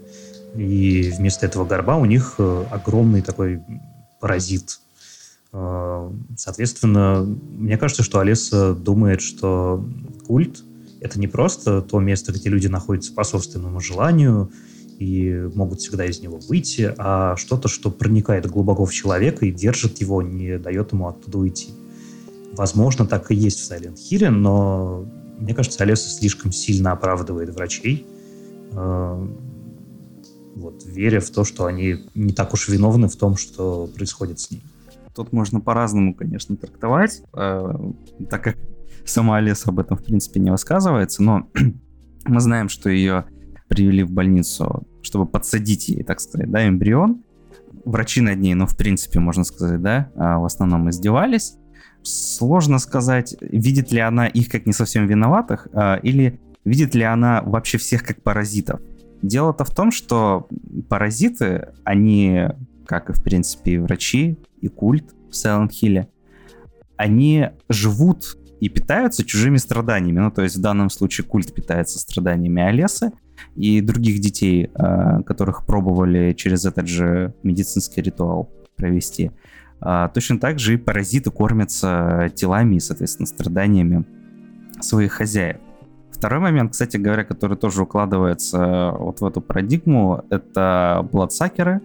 И 0.55 1.13
вместо 1.17 1.47
этого 1.47 1.65
горба 1.65 1.97
у 1.97 2.05
них 2.05 2.35
э, 2.39 2.65
огромный 2.71 3.23
такой 3.23 3.61
паразит. 4.21 4.81
Э, 5.53 6.11
соответственно, 6.37 7.23
мне 7.23 7.79
кажется, 7.79 8.03
что 8.03 8.21
Олеса 8.21 8.75
думает, 8.75 9.23
что 9.23 9.85
культ— 10.27 10.63
это 11.03 11.19
не 11.19 11.27
просто 11.27 11.83
то 11.83 12.01
место, 12.01 12.33
где 12.33 12.49
люди 12.49 12.69
находятся 12.69 13.13
по 13.13 13.25
собственному 13.25 13.81
желанию, 13.81 14.51
и 14.99 15.49
могут 15.55 15.81
всегда 15.81 16.05
из 16.07 16.21
него 16.21 16.39
выйти, 16.39 16.95
а 16.97 17.37
что-то, 17.37 17.67
что 17.67 17.91
проникает 17.91 18.47
глубоко 18.47 18.85
в 18.85 18.93
человека 18.93 19.45
и 19.45 19.51
держит 19.51 20.01
его, 20.01 20.23
не 20.23 20.59
дает 20.59 20.93
ему 20.93 21.09
оттуда 21.09 21.39
уйти. 21.39 21.71
Возможно, 22.53 23.05
так 23.07 23.31
и 23.33 23.35
есть 23.35 23.59
в 23.59 23.71
Silent 23.71 23.97
Hill, 23.97 24.29
но 24.31 25.05
мне 25.39 25.55
кажется, 25.55 25.83
Олеса 25.83 26.09
слишком 26.09 26.53
сильно 26.53 26.93
оправдывает 26.93 27.53
врачей, 27.53 28.07
э, 28.71 29.29
вот, 30.55 30.85
веря 30.85 31.21
в 31.21 31.31
то, 31.31 31.45
что 31.45 31.65
они 31.65 32.05
не 32.15 32.33
так 32.33 32.53
уж 32.53 32.69
виновны 32.69 33.09
в 33.09 33.17
том, 33.17 33.37
что 33.37 33.89
происходит 33.93 34.39
с 34.39 34.51
ним. 34.53 34.61
Тут 35.15 35.33
можно 35.33 35.61
по-разному, 35.61 36.15
конечно, 36.15 36.57
трактовать, 36.57 37.23
э, 37.35 37.75
так 38.31 38.45
как 38.45 38.57
сама 39.05 39.39
Олеса 39.39 39.71
об 39.71 39.79
этом, 39.79 39.97
в 39.97 40.05
принципе, 40.05 40.41
не 40.41 40.51
высказывается, 40.51 41.23
но 41.23 41.49
мы 42.25 42.41
знаем, 42.41 42.69
что 42.69 42.91
ее 42.91 43.27
привели 43.69 44.03
в 44.03 44.11
больницу, 44.11 44.87
чтобы 45.03 45.27
подсадить 45.27 45.89
ей, 45.89 46.03
так 46.03 46.21
сказать, 46.21 46.51
да, 46.51 46.67
эмбрион. 46.69 47.23
Врачи 47.85 48.21
над 48.21 48.39
ней, 48.39 48.55
ну, 48.55 48.67
в 48.67 48.77
принципе, 48.77 49.19
можно 49.19 49.45
сказать, 49.45 49.81
да, 49.81 50.11
а, 50.15 50.39
в 50.39 50.45
основном 50.45 50.91
издевались. 50.91 51.57
Сложно 52.03 52.79
сказать, 52.79 53.37
видит 53.41 53.91
ли 53.93 54.01
она 54.01 54.27
их 54.27 54.51
как 54.51 54.67
не 54.67 54.73
совсем 54.73 55.07
виноватых, 55.07 55.69
а, 55.73 55.97
или 55.97 56.41
видит 56.65 56.95
ли 56.95 57.03
она 57.03 57.43
вообще 57.43 57.79
всех 57.79 58.05
как 58.05 58.23
паразитов. 58.23 58.81
Дело-то 59.23 59.65
в 59.65 59.71
том, 59.75 59.91
что 59.91 60.49
паразиты, 60.89 61.69
они, 61.85 62.49
как 62.87 63.11
и, 63.11 63.13
в 63.13 63.23
принципе, 63.23 63.73
и 63.73 63.79
врачи, 63.79 64.39
и 64.61 64.69
культ 64.69 65.15
в 65.31 65.33
Silent 65.33 65.71
Hill, 65.71 66.09
они 66.97 67.49
живут 67.69 68.37
и 68.63 68.69
питаются 68.69 69.25
чужими 69.25 69.57
страданиями. 69.57 70.21
Ну, 70.21 70.31
то 70.31 70.43
есть 70.43 70.55
в 70.55 70.61
данном 70.61 70.89
случае 70.89 71.25
культ 71.25 71.53
питается 71.53 71.99
страданиями 71.99 72.63
Олесы, 72.63 73.11
и 73.57 73.81
других 73.81 74.21
детей, 74.21 74.71
а, 74.75 75.21
которых 75.23 75.67
пробовали 75.67 76.33
через 76.33 76.65
этот 76.65 76.87
же 76.87 77.35
медицинский 77.43 78.03
ритуал 78.03 78.49
провести. 78.77 79.33
А, 79.81 80.09
точно 80.11 80.39
так 80.39 80.61
же 80.61 80.75
и 80.75 80.77
паразиты 80.77 81.33
кормятся 81.33 82.31
телами 82.37 82.77
и, 82.77 82.81
соответственно, 82.81 83.27
страданиями 83.27 84.05
своих 84.81 85.11
хозяев. 85.11 85.57
Второй 86.13 86.39
момент, 86.39 86.71
кстати 86.71 86.99
говоря, 86.99 87.25
который 87.25 87.57
тоже 87.57 87.83
укладывается 87.83 88.93
вот 88.97 89.21
в 89.21 89.27
эту 89.27 89.41
парадигму, 89.41 90.25
это 90.31 91.05
бладсакеры, 91.11 91.81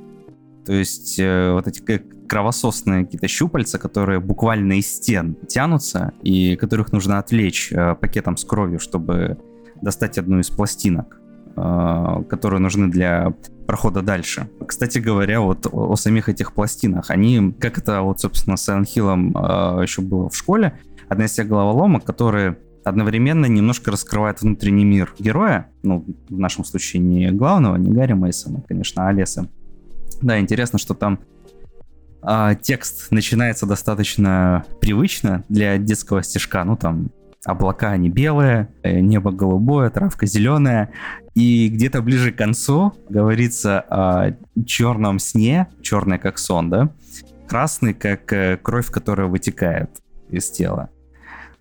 то 0.64 0.74
есть 0.74 1.18
э, 1.18 1.54
вот 1.54 1.68
эти 1.68 1.82
кровососные 2.28 3.06
какие-то 3.06 3.28
щупальца, 3.28 3.80
которые 3.80 4.20
буквально 4.20 4.74
из 4.74 4.88
стен 4.96 5.36
тянутся, 5.48 6.14
и 6.22 6.56
которых 6.56 6.92
нужно 6.92 7.20
отвлечь 7.20 7.72
э, 7.72 7.96
пакетом 7.96 8.38
с 8.38 8.46
кровью, 8.46 8.80
чтобы 8.80 9.38
достать 9.82 10.18
одну 10.18 10.40
из 10.40 10.50
пластинок. 10.50 11.18
Э, 11.58 12.24
которые 12.30 12.60
нужны 12.60 12.88
для 12.88 13.34
прохода 13.66 14.04
дальше. 14.04 14.48
Кстати 14.68 15.00
говоря, 15.00 15.42
вот 15.42 15.66
о, 15.66 15.92
о 15.92 15.96
самих 15.96 16.30
этих 16.30 16.54
пластинах, 16.54 17.10
они, 17.10 17.52
как 17.60 17.80
это 17.80 18.02
вот, 18.02 18.20
собственно, 18.20 18.58
с 18.58 18.70
Silent 18.70 19.32
э, 19.34 19.82
еще 19.82 20.04
было 20.04 20.30
в 20.30 20.36
школе, 20.36 20.80
одна 21.10 21.26
из 21.26 21.32
тех 21.32 21.48
головоломок, 21.48 22.04
которые 22.04 22.60
одновременно 22.84 23.48
немножко 23.48 23.90
раскрывает 23.90 24.44
внутренний 24.44 24.86
мир 24.86 25.12
героя, 25.18 25.72
ну, 25.82 26.06
в 26.30 26.38
нашем 26.38 26.64
случае 26.64 27.02
не 27.02 27.32
главного, 27.32 27.76
не 27.76 27.92
Гарри 27.92 28.14
Мейсона, 28.14 28.62
конечно, 28.68 29.08
а 29.08 29.10
Олеса. 29.10 29.50
Да, 30.22 30.40
интересно, 30.40 30.78
что 30.78 30.94
там 30.94 31.20
а, 32.22 32.56
текст 32.56 33.12
начинается 33.12 33.66
достаточно 33.66 34.66
привычно 34.82 35.44
для 35.50 35.78
детского 35.78 36.24
стишка. 36.24 36.64
Ну, 36.64 36.76
там 36.76 37.10
облака 37.46 37.92
они 37.92 38.10
белые, 38.10 38.70
э, 38.84 39.00
небо 39.00 39.32
голубое, 39.32 39.90
травка 39.90 40.26
зеленая. 40.26 40.92
И 41.36 41.70
где-то 41.70 42.02
ближе 42.02 42.32
к 42.32 42.38
концу 42.38 42.94
говорится 43.10 43.80
о 43.80 44.36
черном 44.66 45.20
сне, 45.20 45.68
черный 45.82 46.20
как 46.20 46.40
сон, 46.40 46.70
да? 46.70 46.90
Красный 47.48 47.94
как 47.94 48.34
э, 48.34 48.58
кровь, 48.58 48.88
которая 48.88 49.28
вытекает 49.28 49.90
из 50.30 50.50
тела. 50.50 50.90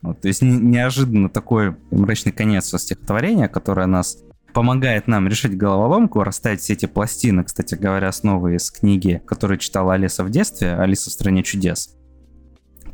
Вот, 0.02 0.20
то 0.20 0.28
есть 0.28 0.42
неожиданно 0.42 1.28
такой 1.28 1.76
мрачный 1.90 2.32
конец 2.32 2.74
стихотворения, 2.74 3.48
которое 3.48 3.86
нас 3.86 4.18
помогает 4.56 5.06
нам 5.06 5.28
решить 5.28 5.54
головоломку, 5.54 6.22
расставить 6.22 6.60
все 6.60 6.72
эти 6.72 6.86
пластины, 6.86 7.44
кстати 7.44 7.74
говоря, 7.74 8.10
снова 8.10 8.56
из 8.56 8.70
книги, 8.70 9.20
которую 9.26 9.58
читала 9.58 9.92
Алиса 9.92 10.24
в 10.24 10.30
детстве, 10.30 10.72
«Алиса 10.72 11.10
в 11.10 11.12
стране 11.12 11.42
чудес». 11.42 11.94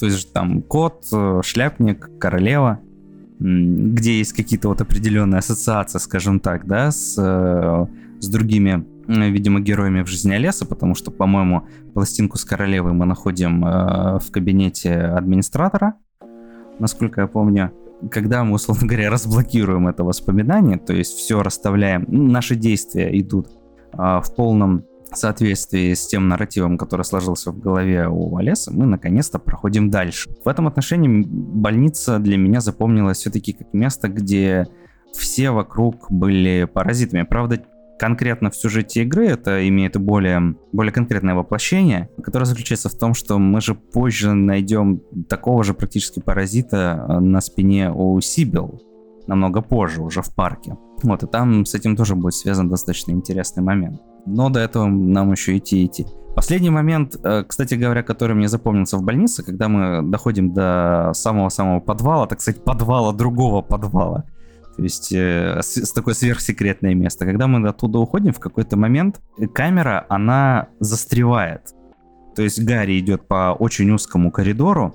То 0.00 0.06
есть 0.06 0.32
там 0.32 0.60
кот, 0.62 1.04
э, 1.12 1.40
шляпник, 1.44 2.10
королева, 2.18 2.80
где 3.38 4.18
есть 4.18 4.32
какие-то 4.32 4.70
вот 4.70 4.80
определенные 4.80 5.38
ассоциации, 5.38 6.00
скажем 6.00 6.40
так, 6.40 6.66
да, 6.66 6.90
с, 6.90 7.14
э, 7.16 7.86
с 8.18 8.28
другими, 8.28 8.84
видимо, 9.06 9.60
героями 9.60 10.02
в 10.02 10.08
жизни 10.08 10.32
Алиса, 10.32 10.66
потому 10.66 10.96
что, 10.96 11.12
по-моему, 11.12 11.68
пластинку 11.94 12.38
с 12.38 12.44
королевой 12.44 12.92
мы 12.92 13.06
находим 13.06 13.64
э, 13.64 14.18
в 14.18 14.32
кабинете 14.32 14.94
администратора, 14.96 15.94
насколько 16.80 17.20
я 17.20 17.28
помню 17.28 17.70
когда 18.10 18.44
мы, 18.44 18.54
условно 18.54 18.86
говоря, 18.86 19.10
разблокируем 19.10 19.88
это 19.88 20.04
воспоминание, 20.04 20.78
то 20.78 20.92
есть 20.92 21.16
все 21.16 21.42
расставляем, 21.42 22.04
наши 22.08 22.56
действия 22.56 23.18
идут 23.18 23.48
а, 23.92 24.20
в 24.20 24.34
полном 24.34 24.84
соответствии 25.12 25.92
с 25.92 26.06
тем 26.06 26.28
нарративом, 26.28 26.78
который 26.78 27.04
сложился 27.04 27.52
в 27.52 27.58
голове 27.58 28.08
у 28.08 28.36
Олеса, 28.36 28.72
мы 28.72 28.86
наконец-то 28.86 29.38
проходим 29.38 29.90
дальше. 29.90 30.30
В 30.44 30.48
этом 30.48 30.66
отношении 30.66 31.24
больница 31.26 32.18
для 32.18 32.36
меня 32.36 32.60
запомнилась 32.60 33.18
все-таки 33.18 33.52
как 33.52 33.72
место, 33.74 34.08
где 34.08 34.66
все 35.12 35.50
вокруг 35.50 36.10
были 36.10 36.64
паразитами. 36.72 37.22
Правда, 37.22 37.62
конкретно 38.02 38.50
в 38.50 38.56
сюжете 38.56 39.02
игры 39.02 39.28
это 39.28 39.68
имеет 39.68 39.96
более, 39.96 40.56
более 40.72 40.92
конкретное 40.92 41.36
воплощение, 41.36 42.08
которое 42.20 42.46
заключается 42.46 42.88
в 42.88 42.98
том, 42.98 43.14
что 43.14 43.38
мы 43.38 43.60
же 43.60 43.76
позже 43.76 44.32
найдем 44.32 45.02
такого 45.28 45.62
же 45.62 45.72
практически 45.72 46.18
паразита 46.18 47.06
э, 47.08 47.20
на 47.20 47.40
спине 47.40 47.92
у 47.92 48.20
Сибил, 48.20 48.82
намного 49.28 49.62
позже, 49.62 50.02
уже 50.02 50.20
в 50.20 50.34
парке. 50.34 50.76
Вот, 51.04 51.22
и 51.22 51.28
там 51.28 51.64
с 51.64 51.76
этим 51.76 51.94
тоже 51.94 52.16
будет 52.16 52.34
связан 52.34 52.68
достаточно 52.68 53.12
интересный 53.12 53.62
момент. 53.62 54.00
Но 54.26 54.50
до 54.50 54.58
этого 54.58 54.86
нам 54.86 55.30
еще 55.30 55.56
идти 55.56 55.86
идти. 55.86 56.04
Последний 56.34 56.70
момент, 56.70 57.14
э, 57.22 57.44
кстати 57.46 57.74
говоря, 57.74 58.02
который 58.02 58.34
мне 58.34 58.48
запомнился 58.48 58.98
в 58.98 59.04
больнице, 59.04 59.44
когда 59.44 59.68
мы 59.68 60.02
доходим 60.10 60.52
до 60.52 61.12
самого-самого 61.14 61.78
подвала, 61.78 62.26
так 62.26 62.40
сказать, 62.40 62.64
подвала 62.64 63.12
другого 63.12 63.62
подвала. 63.62 64.24
То 64.76 64.82
есть 64.82 65.12
э, 65.12 65.60
с, 65.62 65.76
с 65.76 65.92
такое 65.92 66.14
сверхсекретное 66.14 66.94
место. 66.94 67.26
Когда 67.26 67.46
мы 67.46 67.66
оттуда 67.68 67.98
уходим, 67.98 68.32
в 68.32 68.40
какой-то 68.40 68.76
момент 68.76 69.20
камера, 69.52 70.06
она 70.08 70.68
застревает. 70.80 71.74
То 72.34 72.42
есть 72.42 72.62
Гарри 72.64 72.98
идет 72.98 73.28
по 73.28 73.54
очень 73.58 73.90
узкому 73.90 74.30
коридору, 74.30 74.94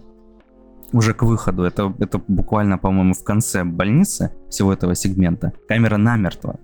уже 0.94 1.14
к 1.14 1.24
выходу, 1.24 1.64
это, 1.64 1.94
это 2.00 2.22
буквально, 2.28 2.78
по-моему, 2.78 3.14
в 3.14 3.24
конце 3.24 3.64
больницы 3.64 4.32
всего 4.50 4.72
этого 4.72 4.96
сегмента, 4.96 5.52
камера 5.68 5.98
намертво 5.98 6.60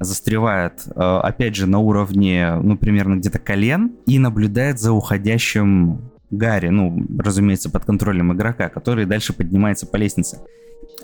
застревает, 0.00 0.82
э, 0.86 1.00
опять 1.00 1.54
же, 1.54 1.66
на 1.66 1.78
уровне, 1.78 2.56
ну, 2.62 2.76
примерно 2.76 3.16
где-то 3.16 3.38
колен, 3.38 3.92
и 4.06 4.18
наблюдает 4.18 4.80
за 4.80 4.92
уходящим 4.92 6.10
Гарри, 6.30 6.68
ну, 6.68 7.06
разумеется, 7.18 7.70
под 7.70 7.84
контролем 7.84 8.32
игрока, 8.32 8.68
который 8.68 9.06
дальше 9.06 9.32
поднимается 9.32 9.86
по 9.86 9.96
лестнице. 9.96 10.38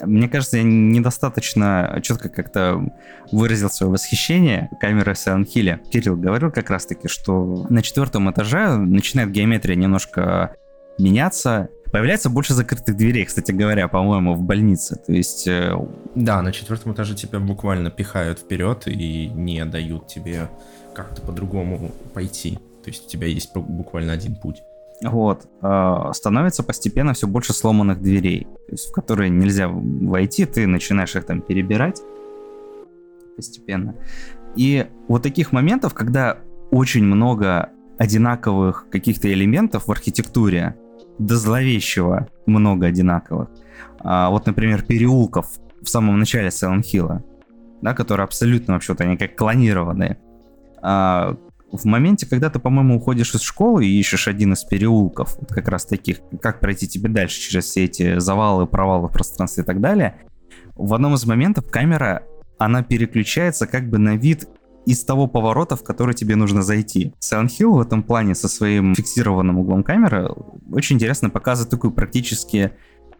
Мне 0.01 0.29
кажется, 0.29 0.57
я 0.57 0.63
недостаточно 0.65 2.01
четко 2.03 2.29
как-то 2.29 2.83
выразил 3.31 3.71
свое 3.71 3.93
восхищение 3.93 4.71
камерой 4.81 5.15
Silent 5.15 5.47
Hill. 5.55 5.79
Кирилл 5.89 6.17
говорил 6.17 6.51
как 6.51 6.71
раз-таки, 6.71 7.09
что 7.09 7.67
на 7.71 7.83
четвертом 7.83 8.31
этаже 8.31 8.77
начинает 8.77 9.31
геометрия 9.31 9.77
немножко 9.77 10.57
меняться, 10.99 11.69
Появляется 11.95 12.29
больше 12.29 12.55
закрытых 12.55 12.97
дверей, 12.97 13.25
кстати 13.25 13.53
говоря, 13.53 13.87
по-моему, 13.87 14.35
в 14.35 14.43
больнице. 14.43 14.97
То 14.97 15.13
есть... 15.13 15.47
Э, 15.47 15.77
да, 16.17 16.43
на 16.43 16.51
четвертом 16.51 16.93
этаже 16.93 17.15
тебя 17.15 17.39
буквально 17.39 17.89
пихают 17.93 18.41
вперед 18.41 18.89
и 18.89 19.29
не 19.29 19.65
дают 19.65 20.09
тебе 20.09 20.49
как-то 20.93 21.23
по-другому 21.23 21.93
пойти. 22.13 22.59
То 22.83 22.91
есть 22.91 23.07
у 23.07 23.09
тебя 23.09 23.29
есть 23.29 23.55
буквально 23.55 24.13
один 24.13 24.35
путь. 24.35 24.65
Вот. 25.03 25.47
Э, 25.63 26.11
становится 26.13 26.63
постепенно 26.63 27.13
все 27.13 27.27
больше 27.27 27.53
сломанных 27.53 28.01
дверей, 28.01 28.45
то 28.45 28.73
есть 28.73 28.89
в 28.89 28.93
которые 28.93 29.31
нельзя 29.31 29.69
войти, 29.69 30.47
ты 30.47 30.67
начинаешь 30.67 31.15
их 31.17 31.25
там 31.25 31.41
перебирать 31.41 32.01
постепенно. 33.37 33.95
И 34.57 34.87
вот 35.09 35.23
таких 35.23 35.53
моментов, 35.53 35.95
когда 35.95 36.39
очень 36.71 37.05
много 37.05 37.71
одинаковых 37.99 38.89
каких-то 38.91 39.33
элементов 39.33 39.89
в 39.89 39.93
архитектуре, 39.93 40.77
до 41.19 41.37
зловещего 41.37 42.29
много 42.47 42.87
одинаковых. 42.87 43.49
А, 44.01 44.31
вот, 44.31 44.47
например, 44.47 44.83
переулков 44.83 45.47
в 45.81 45.89
самом 45.89 46.19
начале 46.19 46.49
Silent 46.49 46.83
Hill, 46.83 47.23
да, 47.83 47.95
которые 47.95 48.25
абсолютно 48.25 48.75
вообще-то 48.75 49.05
они 49.05 49.17
как 49.17 49.37
клонированные. 49.37 50.19
А, 50.83 51.37
в 51.77 51.85
моменте, 51.85 52.27
когда 52.27 52.51
ты, 52.51 52.59
по-моему, 52.59 52.97
уходишь 52.97 53.35
из 53.35 53.41
школы 53.43 53.85
и 53.87 53.99
ищешь 53.99 54.29
один 54.29 54.53
из 54.53 54.65
переулков, 54.65 55.37
вот 55.41 55.51
как 55.51 55.69
раз 55.69 55.85
таких, 55.85 56.19
как 56.41 56.61
пройти 56.61 56.89
тебе 56.89 57.09
дальше 57.09 57.41
через 57.41 57.65
все 57.65 57.85
эти 57.85 58.19
завалы, 58.19 58.67
провалы 58.67 59.09
в 59.09 59.13
пространстве 59.13 59.63
и 59.63 59.67
так 59.67 59.81
далее, 59.81 60.17
в 60.77 60.95
одном 60.95 61.15
из 61.15 61.25
моментов 61.27 61.71
камера, 61.71 62.23
она 62.59 62.83
переключается 62.83 63.67
как 63.67 63.89
бы 63.89 63.99
на 63.99 64.17
вид 64.17 64.49
из 64.87 65.05
того 65.05 65.27
поворота, 65.27 65.77
в 65.77 65.83
который 65.83 66.15
тебе 66.15 66.37
нужно 66.37 66.63
зайти. 66.63 67.15
Silent 67.21 67.49
Hill 67.59 67.71
в 67.71 67.81
этом 67.81 68.03
плане 68.03 68.35
со 68.35 68.49
своим 68.49 68.95
фиксированным 68.95 69.59
углом 69.59 69.83
камеры 69.83 70.31
очень 70.71 70.97
интересно 70.97 71.31
показывает 71.31 71.71
такую 71.71 71.93
практически 71.93 72.73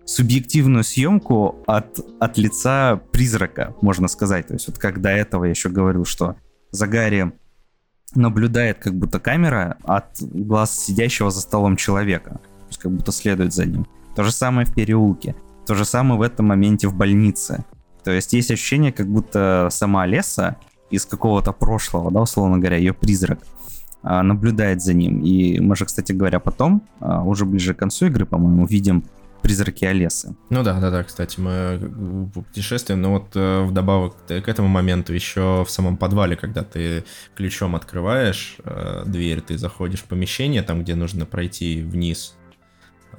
субъективную 0.05 0.85
съемку 0.85 1.63
от, 1.67 1.99
от 2.21 2.37
лица 2.37 3.01
призрака, 3.13 3.75
можно 3.81 4.09
сказать. 4.09 4.49
То 4.49 4.55
есть 4.55 4.69
вот 4.69 4.79
как 4.79 5.01
до 5.01 5.09
этого 5.09 5.45
я 5.45 5.51
еще 5.51 5.71
говорил, 5.71 6.05
что 6.05 6.37
за 6.71 6.87
Гарри 6.87 7.33
наблюдает 8.17 8.79
как 8.79 8.95
будто 8.95 9.19
камера 9.21 9.77
от 9.85 10.21
глаз 10.21 10.79
сидящего 10.79 11.31
за 11.31 11.41
столом 11.41 11.77
человека. 11.77 12.31
То 12.31 12.67
есть 12.69 12.79
как 12.79 12.93
будто 12.93 13.13
следует 13.13 13.53
за 13.53 13.67
ним. 13.67 13.87
То 14.15 14.23
же 14.25 14.33
самое 14.33 14.67
в 14.67 14.75
переулке. 14.75 15.35
То 15.67 15.75
же 15.75 15.85
самое 15.85 16.19
в 16.19 16.23
этом 16.23 16.47
моменте 16.47 16.89
в 16.89 16.95
больнице. 16.95 17.65
То 18.05 18.11
есть 18.11 18.33
есть 18.33 18.51
ощущение, 18.51 18.93
как 18.93 19.09
будто 19.09 19.69
сама 19.71 20.07
Леса 20.07 20.57
из 20.91 21.07
какого-то 21.07 21.53
прошлого, 21.53 22.11
да, 22.11 22.21
условно 22.21 22.59
говоря, 22.59 22.77
ее 22.77 22.93
призрак, 22.93 23.41
а, 24.03 24.23
наблюдает 24.23 24.83
за 24.83 24.93
ним. 24.93 25.21
И 25.23 25.59
мы 25.61 25.75
же, 25.77 25.87
кстати 25.87 26.13
говоря, 26.13 26.39
потом, 26.39 26.83
а, 27.01 27.23
уже 27.23 27.47
ближе 27.47 27.73
к 27.73 27.79
концу 27.79 28.07
игры, 28.07 28.27
по-моему, 28.27 28.67
видим 28.67 29.05
призраки 29.45 29.85
Олесы. 29.85 30.35
Ну 30.49 30.63
да, 30.63 30.81
да, 30.81 30.91
да, 30.91 31.05
кстати, 31.05 31.39
мы 31.39 32.31
путешествуем, 32.33 33.03
но 33.03 33.13
вот 33.13 33.33
э, 33.35 33.63
вдобавок 33.65 34.17
к 34.27 34.49
этому 34.49 34.69
моменту 34.69 35.13
еще 35.13 35.65
в 35.67 35.71
самом 35.71 35.99
подвале, 35.99 36.35
когда 36.35 36.65
ты 36.65 37.05
ключом 37.37 37.77
открываешь 37.77 38.57
э, 38.65 39.03
дверь, 39.05 39.43
ты 39.43 39.59
заходишь 39.59 40.01
в 40.01 40.05
помещение, 40.05 40.63
там, 40.63 40.83
где 40.83 40.95
нужно 40.95 41.27
пройти 41.27 41.83
вниз, 41.83 42.37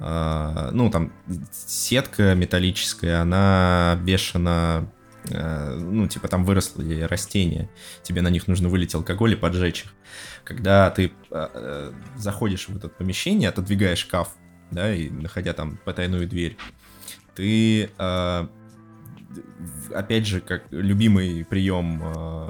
э, 0.00 0.70
ну, 0.72 0.90
там 0.90 1.12
сетка 1.52 2.34
металлическая, 2.34 3.22
она 3.22 3.92
обвешана 3.92 4.90
э, 5.30 5.78
ну, 5.78 6.08
типа 6.08 6.26
там 6.26 6.44
выросли 6.44 7.02
растения, 7.02 7.70
тебе 8.02 8.20
на 8.20 8.30
них 8.30 8.48
нужно 8.48 8.68
вылить 8.68 8.96
алкоголь 8.96 9.34
и 9.34 9.36
поджечь 9.36 9.84
их. 9.84 9.94
Когда 10.42 10.90
ты 10.90 11.12
э, 11.30 11.92
заходишь 12.16 12.68
в 12.68 12.76
это 12.76 12.88
помещение, 12.88 13.48
отодвигаешь 13.48 14.00
шкаф, 14.00 14.34
да, 14.70 14.94
и 14.94 15.08
находя 15.10 15.52
там 15.52 15.78
потайную 15.84 16.28
дверь, 16.28 16.56
ты, 17.34 17.90
э, 17.98 18.46
опять 19.94 20.26
же, 20.26 20.40
как 20.40 20.64
любимый 20.70 21.44
прием 21.44 22.02
э, 22.02 22.06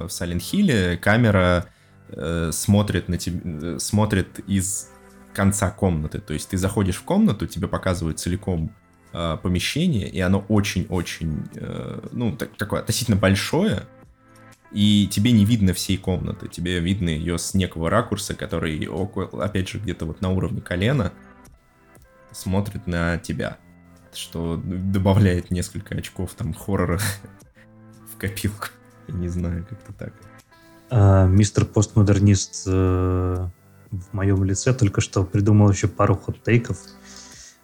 в 0.06 0.08
Silent 0.08 0.40
Hill, 0.40 0.96
камера 0.96 1.66
э, 2.08 2.50
смотрит 2.52 3.08
на 3.08 3.18
тебя, 3.18 3.78
смотрит 3.78 4.40
из 4.46 4.90
конца 5.34 5.70
комнаты. 5.70 6.20
То 6.20 6.32
есть 6.32 6.48
ты 6.48 6.56
заходишь 6.56 6.96
в 6.96 7.02
комнату, 7.02 7.46
тебе 7.46 7.68
показывают 7.68 8.18
целиком 8.18 8.74
э, 9.12 9.36
помещение, 9.42 10.08
и 10.08 10.20
оно 10.20 10.44
очень-очень, 10.48 11.48
э, 11.54 12.08
ну, 12.12 12.36
так, 12.36 12.56
такое 12.56 12.80
относительно 12.80 13.16
большое, 13.16 13.82
и 14.72 15.06
тебе 15.10 15.32
не 15.32 15.44
видно 15.44 15.74
всей 15.74 15.96
комнаты, 15.96 16.48
тебе 16.48 16.80
видно 16.80 17.10
ее 17.10 17.38
с 17.38 17.54
некого 17.54 17.90
ракурса, 17.90 18.34
который, 18.34 18.86
около, 18.86 19.44
опять 19.44 19.68
же, 19.68 19.78
где-то 19.78 20.06
вот 20.06 20.20
на 20.20 20.30
уровне 20.30 20.60
колена, 20.60 21.12
смотрит 22.36 22.86
на 22.86 23.18
тебя, 23.18 23.56
что 24.12 24.60
добавляет 24.62 25.50
несколько 25.50 25.94
очков 25.94 26.34
там 26.34 26.52
хоррора 26.52 27.00
в 28.14 28.18
копилку. 28.18 28.68
Я 29.08 29.14
не 29.14 29.28
знаю, 29.28 29.66
как-то 29.68 29.92
так. 29.92 30.12
А, 30.90 31.26
мистер 31.26 31.64
постмодернист 31.64 32.64
э, 32.66 33.48
в 33.90 34.12
моем 34.12 34.44
лице 34.44 34.74
только 34.74 35.00
что 35.00 35.24
придумал 35.24 35.70
еще 35.70 35.88
пару 35.88 36.16
хот-тейков. 36.16 36.78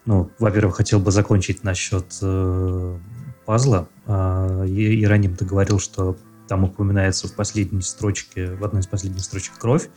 Ну, 0.05 0.31
во-первых, 0.39 0.77
хотел 0.77 0.99
бы 0.99 1.11
закончить 1.11 1.63
насчет 1.63 2.17
э, 2.21 2.97
пазла. 3.45 3.87
Э, 4.07 4.65
Ираним 4.67 5.35
договорил, 5.35 5.79
что 5.79 6.17
там 6.47 6.63
упоминается 6.63 7.27
в 7.27 7.35
последней 7.35 7.81
строчке, 7.81 8.55
в 8.55 8.63
одной 8.63 8.81
из 8.81 8.87
последних 8.87 9.23
строчек 9.23 9.57
кровь. 9.57 9.89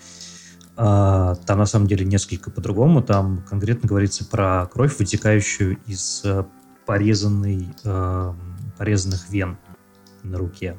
А, 0.76 1.34
там 1.46 1.58
на 1.58 1.66
самом 1.66 1.86
деле 1.86 2.04
несколько 2.04 2.50
по-другому. 2.50 3.02
Там 3.02 3.42
конкретно 3.48 3.88
говорится 3.88 4.24
про 4.24 4.66
кровь, 4.66 4.98
вытекающую 4.98 5.78
из 5.86 6.20
э, 6.24 6.44
порезанной, 6.84 7.68
э, 7.82 8.34
порезанных 8.76 9.30
вен 9.30 9.56
на 10.22 10.36
руке. 10.36 10.76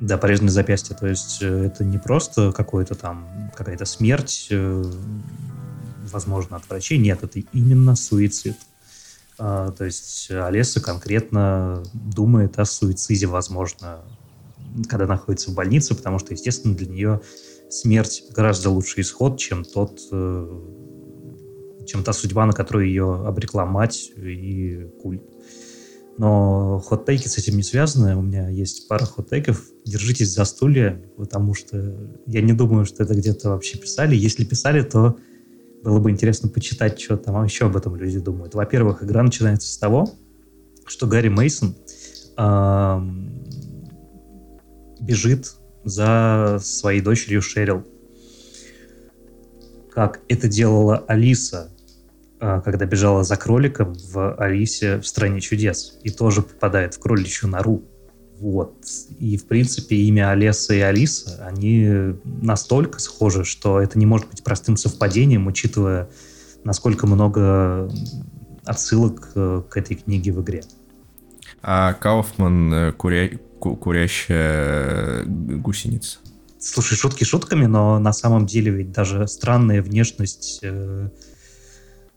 Да, 0.00 0.18
порезанные 0.18 0.52
запястья. 0.52 0.94
То 0.94 1.08
есть 1.08 1.42
э, 1.42 1.66
это 1.66 1.84
не 1.84 1.98
просто 1.98 2.52
какой-то 2.52 2.94
там 2.94 3.50
какая-то 3.56 3.84
смерть, 3.86 4.52
возможно, 6.12 6.56
от 6.56 6.68
врачей. 6.68 6.98
Нет, 6.98 7.24
это 7.24 7.40
именно 7.52 7.96
суицид. 7.96 8.56
А, 9.36 9.72
то 9.72 9.84
есть 9.84 10.30
Олеса 10.30 10.80
конкретно 10.80 11.82
думает 11.92 12.60
о 12.60 12.64
суициде, 12.64 13.26
возможно, 13.26 14.02
когда 14.88 15.08
находится 15.08 15.50
в 15.50 15.54
больнице, 15.54 15.96
потому 15.96 16.20
что, 16.20 16.34
естественно, 16.34 16.76
для 16.76 16.86
нее 16.86 17.20
смерть 17.74 18.24
гораздо 18.30 18.70
лучший 18.70 19.02
исход, 19.02 19.38
чем 19.38 19.64
тот, 19.64 20.00
э, 20.12 20.60
чем 21.86 22.04
та 22.04 22.12
судьба, 22.12 22.46
на 22.46 22.52
которую 22.52 22.86
ее 22.86 23.26
обрекла 23.26 23.66
мать 23.66 24.12
и 24.16 24.88
культ. 25.02 25.22
Но 26.16 26.78
хот-тейки 26.78 27.26
с 27.26 27.38
этим 27.38 27.56
не 27.56 27.64
связаны. 27.64 28.16
У 28.16 28.22
меня 28.22 28.48
есть 28.48 28.86
пара 28.86 29.04
хот-тейков. 29.04 29.60
Держитесь 29.84 30.32
за 30.32 30.44
стулья, 30.44 31.02
потому 31.16 31.54
что 31.54 31.76
я 32.26 32.40
не 32.40 32.52
думаю, 32.52 32.84
что 32.84 33.02
это 33.02 33.14
где-то 33.14 33.50
вообще 33.50 33.78
писали. 33.78 34.14
Если 34.14 34.44
писали, 34.44 34.82
то 34.82 35.16
было 35.82 35.98
бы 35.98 36.12
интересно 36.12 36.48
почитать, 36.48 37.00
что 37.00 37.16
там 37.16 37.42
еще 37.44 37.66
об 37.66 37.76
этом 37.76 37.96
люди 37.96 38.20
думают. 38.20 38.54
Во-первых, 38.54 39.02
игра 39.02 39.24
начинается 39.24 39.68
с 39.68 39.76
того, 39.76 40.08
что 40.86 41.08
Гарри 41.08 41.28
Мейсон 41.28 41.74
бежит 45.00 45.56
за 45.84 46.58
своей 46.62 47.00
дочерью 47.00 47.42
Шерил. 47.42 47.86
Как 49.90 50.20
это 50.28 50.48
делала 50.48 51.04
Алиса 51.06 51.70
а, 52.46 52.60
когда 52.60 52.84
бежала 52.84 53.24
за 53.24 53.36
кроликом 53.36 53.94
в 53.94 54.34
Алисе 54.34 55.00
в 55.00 55.06
«Стране 55.06 55.40
чудес» 55.40 55.98
и 56.02 56.10
тоже 56.10 56.42
попадает 56.42 56.92
в 56.92 56.98
кроличью 56.98 57.48
нору. 57.48 57.84
Вот. 58.38 58.74
И, 59.18 59.38
в 59.38 59.46
принципе, 59.46 59.96
имя 59.96 60.30
Олеса 60.30 60.74
и 60.74 60.80
Алиса, 60.80 61.42
они 61.46 62.14
настолько 62.24 63.00
схожи, 63.00 63.44
что 63.44 63.80
это 63.80 63.98
не 63.98 64.04
может 64.04 64.28
быть 64.28 64.44
простым 64.44 64.76
совпадением, 64.76 65.46
учитывая, 65.46 66.10
насколько 66.64 67.06
много 67.06 67.90
отсылок 68.66 69.30
э, 69.34 69.62
к 69.66 69.76
этой 69.78 69.96
книге 69.96 70.32
в 70.32 70.42
игре. 70.42 70.64
А 71.62 71.94
Кауфман 71.94 72.74
э, 72.74 72.92
куря... 73.64 73.76
курящая 73.76 75.24
гусеница. 75.24 76.18
Слушай, 76.58 76.96
шутки 76.96 77.24
шутками, 77.24 77.66
но 77.66 77.98
на 77.98 78.12
самом 78.12 78.46
деле 78.46 78.70
ведь 78.70 78.92
даже 78.92 79.28
странная 79.28 79.82
внешность 79.82 80.60
э, 80.62 81.08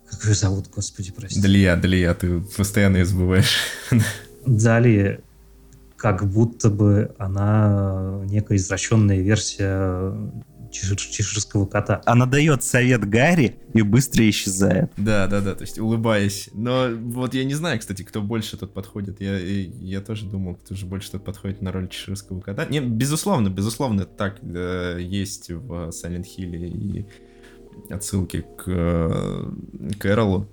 как 0.09 0.25
ее 0.25 0.35
зовут, 0.35 0.67
господи, 0.73 1.11
прости? 1.11 1.41
Далия, 1.41 1.75
Далия, 1.75 2.13
ты 2.13 2.39
постоянно 2.39 2.97
ее 2.97 3.05
забываешь. 3.05 3.57
Далее, 4.45 5.21
как 5.97 6.25
будто 6.29 6.69
бы 6.69 7.13
она 7.17 8.21
некая 8.25 8.57
извращенная 8.57 9.19
версия 9.19 10.13
чеширского 10.79 11.65
кота. 11.65 12.01
Она 12.05 12.25
дает 12.25 12.63
совет 12.63 13.07
Гарри 13.07 13.57
и 13.73 13.81
быстро 13.81 14.27
исчезает. 14.29 14.91
Да, 14.97 15.27
да, 15.27 15.41
да, 15.41 15.55
то 15.55 15.61
есть 15.63 15.79
улыбаясь. 15.79 16.49
Но 16.53 16.89
вот 16.91 17.33
я 17.33 17.43
не 17.43 17.53
знаю, 17.53 17.79
кстати, 17.79 18.03
кто 18.03 18.21
больше 18.21 18.57
тут 18.57 18.73
подходит. 18.73 19.21
Я, 19.21 19.37
я 19.37 20.01
тоже 20.01 20.25
думал, 20.25 20.55
кто 20.55 20.75
же 20.75 20.85
больше 20.85 21.11
тут 21.11 21.23
подходит 21.23 21.61
на 21.61 21.71
роль 21.71 21.89
чеширского 21.89 22.41
кота. 22.41 22.65
Не, 22.65 22.79
безусловно, 22.79 23.49
безусловно, 23.49 24.05
так 24.05 24.37
да, 24.41 24.97
есть 24.97 25.49
в 25.49 25.89
Silent 25.89 26.25
Hill 26.37 26.55
и 26.55 27.05
отсылки 27.89 28.45
к 28.57 28.63
э, 28.67 29.51
Кэролу. 29.99 30.47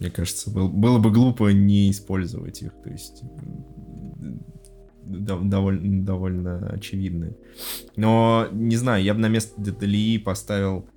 Мне 0.00 0.10
кажется, 0.10 0.50
был, 0.50 0.68
было 0.68 0.98
бы 0.98 1.10
глупо 1.10 1.52
не 1.52 1.90
использовать 1.90 2.62
их. 2.62 2.72
То 2.82 2.90
есть 2.90 3.22
довольно, 5.04 6.04
довольно 6.04 6.68
очевидны. 6.68 7.36
Но, 7.96 8.48
не 8.52 8.76
знаю, 8.76 9.02
я 9.04 9.14
бы 9.14 9.20
на 9.20 9.28
место 9.28 9.60
Деталии 9.60 10.18
поставил 10.18 10.88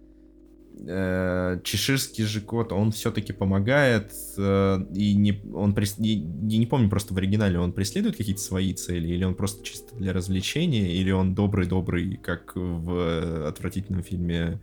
э, 0.85 1.59
чеширский 1.63 2.25
же 2.25 2.41
кот, 2.41 2.71
он 2.71 2.91
все-таки 2.91 3.33
помогает, 3.33 4.11
э, 4.37 4.79
и 4.93 5.15
не, 5.15 5.41
он, 5.53 5.73
прес, 5.73 5.95
я, 5.97 6.13
я 6.13 6.57
не 6.57 6.65
помню 6.65 6.89
просто 6.89 7.13
в 7.13 7.17
оригинале, 7.17 7.59
он 7.59 7.73
преследует 7.73 8.17
какие-то 8.17 8.41
свои 8.41 8.73
цели, 8.73 9.09
или 9.09 9.23
он 9.23 9.35
просто 9.35 9.63
чисто 9.63 9.95
для 9.95 10.13
развлечения, 10.13 10.93
или 10.93 11.11
он 11.11 11.35
добрый-добрый, 11.35 12.17
как 12.17 12.53
в 12.55 13.47
отвратительном 13.47 14.03
фильме 14.03 14.61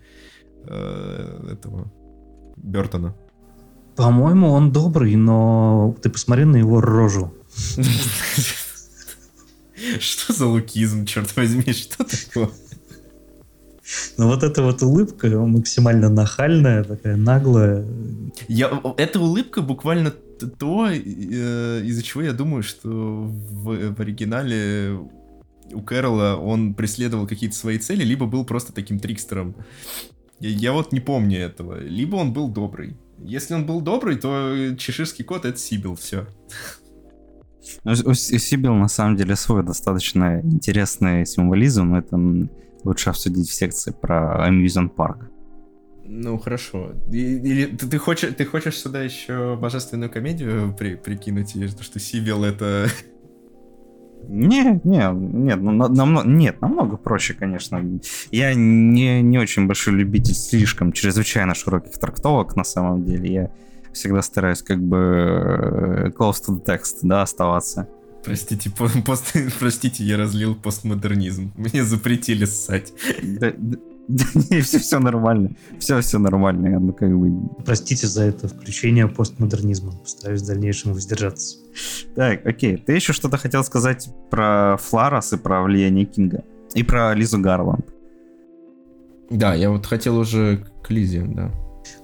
э, 0.66 1.48
этого 1.52 1.92
Бертона. 2.56 3.14
По-моему, 3.96 4.50
он 4.50 4.72
добрый, 4.72 5.14
но 5.14 5.96
ты 6.02 6.10
посмотри 6.10 6.44
на 6.44 6.56
его 6.56 6.80
рожу. 6.80 7.32
Что 10.00 10.32
за 10.32 10.46
лукизм, 10.46 11.04
черт 11.06 11.34
возьми, 11.36 11.72
что 11.72 12.04
такое? 12.04 12.50
Ну 14.16 14.28
вот 14.28 14.42
эта 14.42 14.62
вот 14.62 14.82
улыбка 14.82 15.28
максимально 15.28 16.08
нахальная, 16.08 16.84
такая 16.84 17.16
наглая. 17.16 17.86
Я, 18.48 18.80
эта 18.96 19.20
улыбка 19.20 19.60
буквально 19.60 20.10
то, 20.58 20.88
э, 20.88 21.82
из-за 21.84 22.02
чего 22.02 22.22
я 22.22 22.32
думаю, 22.32 22.62
что 22.62 22.88
в, 22.88 23.94
в 23.94 24.00
оригинале 24.00 24.98
у 25.72 25.80
Кэрола 25.82 26.36
он 26.36 26.74
преследовал 26.74 27.26
какие-то 27.26 27.56
свои 27.56 27.78
цели, 27.78 28.04
либо 28.04 28.26
был 28.26 28.44
просто 28.44 28.72
таким 28.72 28.98
трикстером. 28.98 29.54
Я, 30.40 30.48
я 30.48 30.72
вот 30.72 30.92
не 30.92 31.00
помню 31.00 31.40
этого. 31.40 31.78
Либо 31.80 32.16
он 32.16 32.32
был 32.32 32.48
добрый. 32.48 32.96
Если 33.18 33.54
он 33.54 33.66
был 33.66 33.80
добрый, 33.80 34.16
то 34.16 34.74
чеширский 34.78 35.24
кот— 35.24 35.44
это 35.46 35.58
Сибил, 35.58 35.94
все. 35.94 36.26
У, 37.84 37.90
у 37.90 38.14
Сибил 38.14 38.74
на 38.74 38.88
самом 38.88 39.16
деле 39.16 39.36
свой 39.36 39.62
достаточно 39.62 40.40
интересный 40.40 41.26
символизм. 41.26 41.94
Это 41.94 42.18
лучше 42.84 43.10
обсудить 43.10 43.48
в 43.48 43.54
секции 43.54 43.92
про 43.92 44.48
Amusement 44.48 44.94
Park. 44.94 45.26
Ну 46.06 46.38
хорошо. 46.38 46.92
Или 47.10 47.66
ты, 47.66 47.86
ты 47.86 47.98
хочешь, 47.98 48.34
ты 48.36 48.44
хочешь 48.44 48.76
сюда 48.76 49.02
еще 49.02 49.56
божественную 49.56 50.10
комедию 50.10 50.74
при, 50.78 50.96
прикинуть, 50.96 51.56
и 51.56 51.66
что 51.68 51.98
Сибил 51.98 52.44
это 52.44 52.88
не, 54.28 54.80
не, 54.84 55.10
нет, 55.12 55.60
ну, 55.60 55.72
намного, 55.72 56.28
нет, 56.28 56.60
намного 56.60 56.96
проще, 56.96 57.34
конечно. 57.34 57.82
Я 58.30 58.54
не, 58.54 59.22
не 59.22 59.38
очень 59.38 59.66
большой 59.66 59.94
любитель 59.94 60.34
слишком 60.34 60.92
чрезвычайно 60.92 61.54
широких 61.54 61.98
трактовок, 61.98 62.56
на 62.56 62.64
самом 62.64 63.04
деле. 63.04 63.32
Я 63.32 63.50
всегда 63.94 64.22
стараюсь 64.22 64.62
как 64.62 64.82
бы 64.82 64.96
э, 64.98 66.10
close 66.10 66.42
to 66.46 66.48
the 66.48 66.64
text, 66.64 66.98
да, 67.02 67.22
оставаться. 67.22 67.88
Простите, 68.24 68.70
пост, 69.06 69.34
простите, 69.58 70.04
я 70.04 70.16
разлил 70.16 70.54
постмодернизм. 70.54 71.52
Мне 71.56 71.84
запретили 71.84 72.44
ссать. 72.44 72.92
Да, 73.22 73.52
да, 73.56 73.78
не, 74.50 74.60
все, 74.60 74.78
все 74.78 74.98
нормально. 74.98 75.50
Все, 75.78 76.00
все 76.00 76.18
нормально. 76.18 76.78
Ну, 76.78 76.92
как 76.92 77.16
бы... 77.16 77.48
Простите 77.64 78.06
за 78.06 78.24
это 78.24 78.48
включение 78.48 79.08
постмодернизма. 79.08 79.92
Постараюсь 79.92 80.42
в 80.42 80.46
дальнейшем 80.46 80.92
воздержаться. 80.92 81.56
Так, 82.14 82.46
окей. 82.46 82.76
Ты 82.76 82.92
еще 82.92 83.12
что-то 83.12 83.38
хотел 83.38 83.64
сказать 83.64 84.08
про 84.30 84.76
Фларас 84.78 85.32
и 85.32 85.36
про 85.36 85.62
влияние 85.62 86.04
Кинга? 86.04 86.44
И 86.74 86.82
про 86.82 87.14
Лизу 87.14 87.38
Гарланд. 87.38 87.86
Да, 89.30 89.54
я 89.54 89.70
вот 89.70 89.86
хотел 89.86 90.18
уже 90.18 90.66
к 90.82 90.90
Лизе, 90.90 91.22
да. 91.22 91.50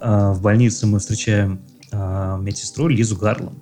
А, 0.00 0.32
в 0.32 0.40
больнице 0.42 0.86
мы 0.86 0.98
встречаем 1.00 1.60
медсестру 1.92 2.88
Лизу 2.88 3.16
Гарланд. 3.16 3.58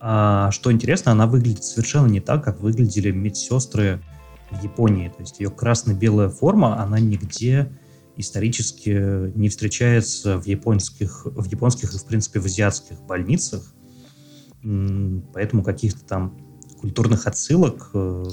А, 0.00 0.50
что 0.50 0.70
интересно, 0.70 1.12
она 1.12 1.26
выглядит 1.26 1.64
совершенно 1.64 2.06
не 2.08 2.20
так, 2.20 2.44
как 2.44 2.60
выглядели 2.60 3.10
медсестры 3.10 4.02
в 4.50 4.62
Японии. 4.62 5.08
То 5.08 5.20
есть 5.20 5.40
ее 5.40 5.50
красно-белая 5.50 6.28
форма, 6.28 6.82
она 6.82 7.00
нигде 7.00 7.72
исторически 8.16 9.32
не 9.34 9.48
встречается 9.48 10.38
в 10.38 10.46
японских, 10.46 11.24
в 11.24 11.46
японских 11.46 11.94
и, 11.94 11.98
в 11.98 12.04
принципе, 12.04 12.40
в 12.40 12.44
азиатских 12.44 13.00
больницах. 13.02 13.74
Поэтому 15.32 15.62
каких-то 15.62 16.04
там 16.04 16.38
культурных 16.80 17.26
отсылок 17.26 17.90
э, 17.94 18.24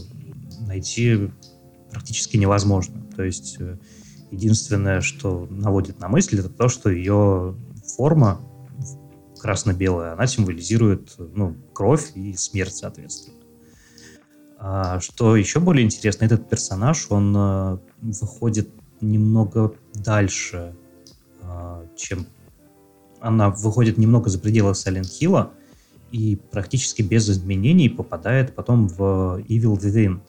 найти 0.60 1.32
практически 1.90 2.38
невозможно. 2.38 3.02
То 3.16 3.24
есть 3.24 3.58
э, 3.60 3.78
единственное, 4.30 5.00
что 5.00 5.48
наводит 5.50 6.00
на 6.00 6.10
мысль, 6.10 6.40
это 6.40 6.50
то, 6.50 6.68
что 6.68 6.90
ее 6.90 7.56
форма 7.96 8.42
красно-белая, 9.40 10.14
она 10.14 10.28
символизирует 10.28 11.16
ну, 11.18 11.56
кровь 11.74 12.12
и 12.16 12.34
смерть, 12.34 12.76
соответственно. 12.76 13.38
А 14.64 15.00
что 15.00 15.36
еще 15.36 15.60
более 15.60 15.84
интересно, 15.84 16.26
этот 16.26 16.48
персонаж, 16.48 17.08
он 17.10 17.36
э, 17.36 17.78
выходит 18.02 18.70
немного 19.02 19.74
дальше, 19.96 20.76
э, 21.42 21.88
чем... 21.98 22.28
Она 23.20 23.50
выходит 23.50 23.98
немного 23.98 24.30
за 24.30 24.40
пределы 24.40 24.72
Silent 24.72 25.10
Hill 25.20 25.50
и 26.12 26.36
практически 26.52 27.02
без 27.02 27.30
изменений 27.30 27.90
попадает 27.90 28.54
потом 28.54 28.88
в 28.88 29.42
Evil 29.48 29.80
Within, 29.80 30.20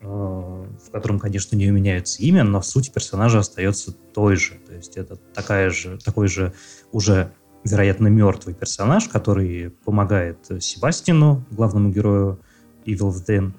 э, 0.00 0.06
в 0.06 0.90
котором, 0.92 1.18
конечно, 1.18 1.56
не 1.56 1.66
меняется 1.66 2.22
имя, 2.22 2.44
но 2.44 2.62
суть 2.62 2.92
персонажа 2.92 3.40
остается 3.40 3.92
той 3.92 4.36
же. 4.36 4.54
То 4.66 4.74
есть 4.74 4.96
это 4.96 5.16
такая 5.16 5.70
же, 5.70 5.98
такой 5.98 6.28
же 6.28 6.54
уже, 6.94 7.32
вероятно, 7.64 8.06
мертвый 8.06 8.54
персонаж, 8.54 9.08
который 9.08 9.70
помогает 9.84 10.38
Себастину, 10.60 11.44
главному 11.50 11.90
герою, 11.90 12.40
Evil 12.86 13.10
Within, 13.10 13.52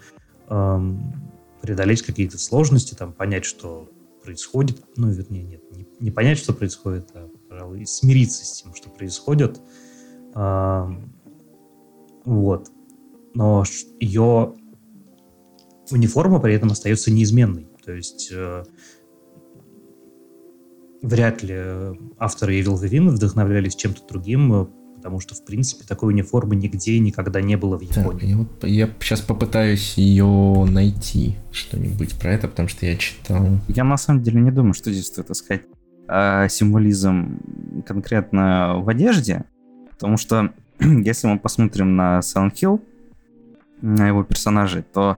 эм, 0.49 1.13
преодолеть 1.61 2.01
какие-то 2.01 2.38
сложности, 2.38 2.95
там, 2.95 3.11
понять, 3.11 3.43
что 3.43 3.89
происходит, 4.23 4.81
ну, 4.95 5.09
вернее, 5.09 5.43
нет, 5.43 5.61
не, 5.71 5.88
не 5.99 6.11
понять, 6.11 6.38
что 6.38 6.53
происходит, 6.53 7.09
а, 7.13 7.29
пожалуй, 7.49 7.86
смириться 7.86 8.45
с 8.45 8.61
тем, 8.61 8.73
что 8.73 8.89
происходит. 8.89 9.59
Эм, 10.33 11.13
вот. 12.23 12.71
Но 13.33 13.63
ее 13.99 14.55
униформа 15.91 16.39
при 16.39 16.55
этом 16.55 16.71
остается 16.71 17.11
неизменной. 17.11 17.67
То 17.83 17.91
есть 17.91 18.29
э, 18.31 18.63
вряд 21.05 21.43
ли 21.43 21.55
авторы 22.17 22.59
Evil 22.59 22.81
Within 22.81 23.09
вдохновлялись 23.09 23.75
чем-то 23.75 24.01
другим, 24.07 24.53
э, 24.53 24.65
потому 24.97 25.19
что, 25.19 25.35
в 25.35 25.45
принципе, 25.45 25.85
такой 25.87 26.13
униформы 26.13 26.55
нигде 26.55 26.93
и 26.93 26.99
никогда 26.99 27.41
не 27.41 27.55
было 27.55 27.77
в 27.77 27.81
Японии. 27.81 28.19
Так, 28.19 28.29
я, 28.29 28.37
вот, 28.37 28.63
я 28.63 28.89
сейчас 28.99 29.21
попытаюсь 29.21 29.97
ее 29.97 30.65
найти, 30.69 31.35
что-нибудь 31.51 32.17
про 32.19 32.33
это, 32.33 32.47
потому 32.47 32.67
что 32.67 32.85
я 32.85 32.95
читал. 32.97 33.45
Я 33.67 33.83
на 33.83 33.97
самом 33.97 34.23
деле 34.23 34.41
не 34.41 34.51
думаю, 34.51 34.73
что 34.73 34.91
здесь 34.91 35.07
стоит 35.07 35.29
искать 35.29 35.61
э, 36.07 36.47
символизм 36.49 37.39
конкретно 37.85 38.79
в 38.79 38.89
одежде, 38.89 39.45
потому 39.91 40.17
что 40.17 40.51
если 40.79 41.27
мы 41.27 41.39
посмотрим 41.39 41.95
на 41.95 42.19
Silent 42.19 42.53
Hill, 42.53 42.81
на 43.81 44.07
его 44.07 44.23
персонажей, 44.23 44.83
то 44.83 45.17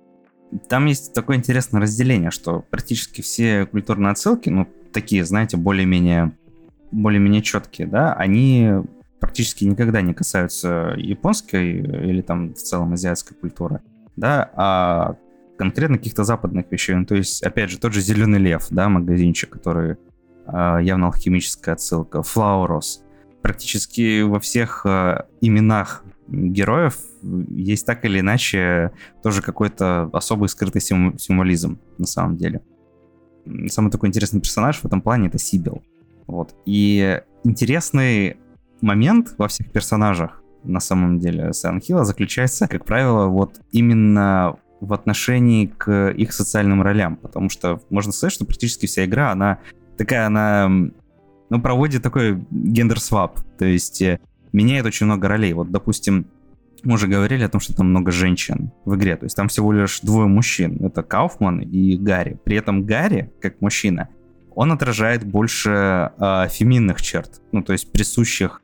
там 0.69 0.85
есть 0.85 1.13
такое 1.13 1.37
интересное 1.37 1.81
разделение, 1.81 2.31
что 2.31 2.63
практически 2.69 3.21
все 3.21 3.65
культурные 3.65 4.11
отсылки, 4.11 4.49
ну, 4.49 4.67
такие, 4.93 5.25
знаете, 5.25 5.57
более-менее 5.57 6.33
более-менее 6.91 7.41
четкие, 7.41 7.87
да, 7.87 8.13
они 8.13 8.71
практически 9.19 9.65
никогда 9.65 10.01
не 10.01 10.13
касаются 10.13 10.93
японской 10.97 11.71
или 11.71 12.21
там 12.21 12.53
в 12.53 12.57
целом 12.57 12.93
азиатской 12.93 13.35
культуры, 13.35 13.81
да, 14.15 14.49
а 14.55 15.15
конкретно 15.57 15.97
каких-то 15.97 16.23
западных 16.23 16.71
вещей. 16.71 16.95
Ну, 16.95 17.05
то 17.05 17.15
есть, 17.15 17.43
опять 17.43 17.71
же, 17.71 17.79
тот 17.79 17.93
же 17.93 18.01
Зеленый 18.01 18.39
Лев, 18.39 18.67
да, 18.69 18.89
магазинчик, 18.89 19.49
который 19.49 19.97
э, 20.45 20.77
явно 20.81 21.07
алхимическая 21.07 21.75
отсылка, 21.75 22.21
Флаурос. 22.21 23.03
Практически 23.41 24.21
во 24.21 24.39
всех 24.39 24.85
э, 24.85 25.23
именах 25.41 26.03
героев 26.27 26.97
есть 27.21 27.85
так 27.85 28.05
или 28.05 28.19
иначе 28.19 28.91
тоже 29.23 29.41
какой-то 29.41 30.09
особый 30.13 30.49
скрытый 30.49 30.81
сим- 30.81 31.17
символизм 31.17 31.79
на 31.97 32.05
самом 32.05 32.37
деле. 32.37 32.61
Самый 33.67 33.91
такой 33.91 34.09
интересный 34.09 34.41
персонаж 34.41 34.79
в 34.79 34.85
этом 34.85 35.01
плане 35.01 35.27
это 35.27 35.37
Сибил. 35.37 35.81
Вот. 36.27 36.55
И 36.65 37.21
интересный 37.43 38.37
момент 38.81 39.35
во 39.37 39.47
всех 39.47 39.71
персонажах 39.71 40.43
на 40.63 40.79
самом 40.79 41.19
деле 41.19 41.51
Hill 41.51 42.03
заключается, 42.03 42.67
как 42.67 42.85
правило, 42.85 43.27
вот 43.27 43.61
именно 43.71 44.57
в 44.81 44.93
отношении 44.93 45.65
к 45.65 46.09
их 46.11 46.33
социальным 46.33 46.81
ролям, 46.81 47.15
потому 47.15 47.49
что 47.49 47.81
можно 47.89 48.11
сказать, 48.11 48.33
что 48.33 48.45
практически 48.45 48.85
вся 48.85 49.05
игра, 49.05 49.31
она 49.31 49.59
такая, 49.97 50.27
она 50.27 50.67
ну, 51.49 51.61
проводит 51.61 52.03
такой 52.03 52.43
gender 52.51 52.99
swap, 52.99 53.39
то 53.57 53.65
есть 53.65 54.01
э, 54.01 54.19
меняет 54.53 54.85
очень 54.85 55.05
много 55.05 55.27
ролей. 55.27 55.53
Вот, 55.53 55.71
допустим, 55.71 56.27
мы 56.83 56.93
уже 56.93 57.07
говорили 57.07 57.43
о 57.43 57.49
том, 57.49 57.59
что 57.59 57.75
там 57.75 57.89
много 57.89 58.11
женщин 58.11 58.71
в 58.85 58.95
игре, 58.95 59.15
то 59.15 59.25
есть 59.25 59.35
там 59.35 59.47
всего 59.47 59.71
лишь 59.71 59.99
двое 60.01 60.27
мужчин, 60.27 60.77
это 60.85 61.03
Кауфман 61.03 61.59
и 61.59 61.97
Гарри. 61.97 62.37
При 62.43 62.57
этом 62.57 62.85
Гарри, 62.85 63.31
как 63.41 63.61
мужчина, 63.61 64.09
он 64.55 64.71
отражает 64.71 65.23
больше 65.23 66.11
э, 66.17 66.47
феминных 66.49 67.01
черт, 67.01 67.41
ну, 67.51 67.61
то 67.63 67.73
есть 67.73 67.91
присущих 67.91 68.61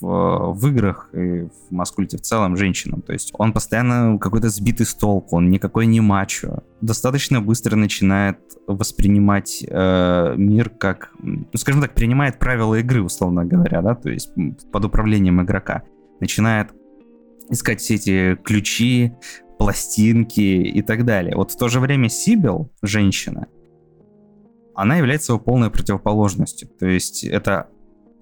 в, 0.00 0.52
в 0.52 0.68
играх 0.68 1.10
и 1.12 1.42
в 1.42 1.70
масскульте 1.70 2.16
в 2.16 2.20
целом 2.20 2.56
женщинам. 2.56 3.02
То 3.02 3.12
есть 3.12 3.32
он 3.38 3.52
постоянно 3.52 4.18
какой-то 4.18 4.48
сбитый 4.48 4.86
с 4.86 4.94
толку, 4.94 5.36
он 5.36 5.50
никакой 5.50 5.86
не 5.86 6.00
мачо. 6.00 6.62
Достаточно 6.80 7.40
быстро 7.40 7.76
начинает 7.76 8.38
воспринимать 8.66 9.64
э, 9.68 10.34
мир 10.36 10.70
как, 10.70 11.12
ну, 11.22 11.46
скажем 11.54 11.80
так, 11.80 11.94
принимает 11.94 12.38
правила 12.38 12.74
игры, 12.76 13.02
условно 13.02 13.44
говоря, 13.44 13.82
да, 13.82 13.94
то 13.94 14.10
есть 14.10 14.32
под 14.72 14.84
управлением 14.84 15.42
игрока. 15.42 15.82
Начинает 16.20 16.70
искать 17.48 17.80
все 17.80 17.94
эти 17.94 18.36
ключи, 18.42 19.12
пластинки 19.58 20.40
и 20.40 20.82
так 20.82 21.04
далее. 21.04 21.36
Вот 21.36 21.52
в 21.52 21.56
то 21.56 21.68
же 21.68 21.80
время 21.80 22.08
Сибил, 22.08 22.70
женщина, 22.82 23.46
она 24.74 24.96
является 24.96 25.32
его 25.32 25.40
полной 25.40 25.70
противоположностью. 25.70 26.68
То 26.68 26.86
есть 26.86 27.24
это 27.24 27.68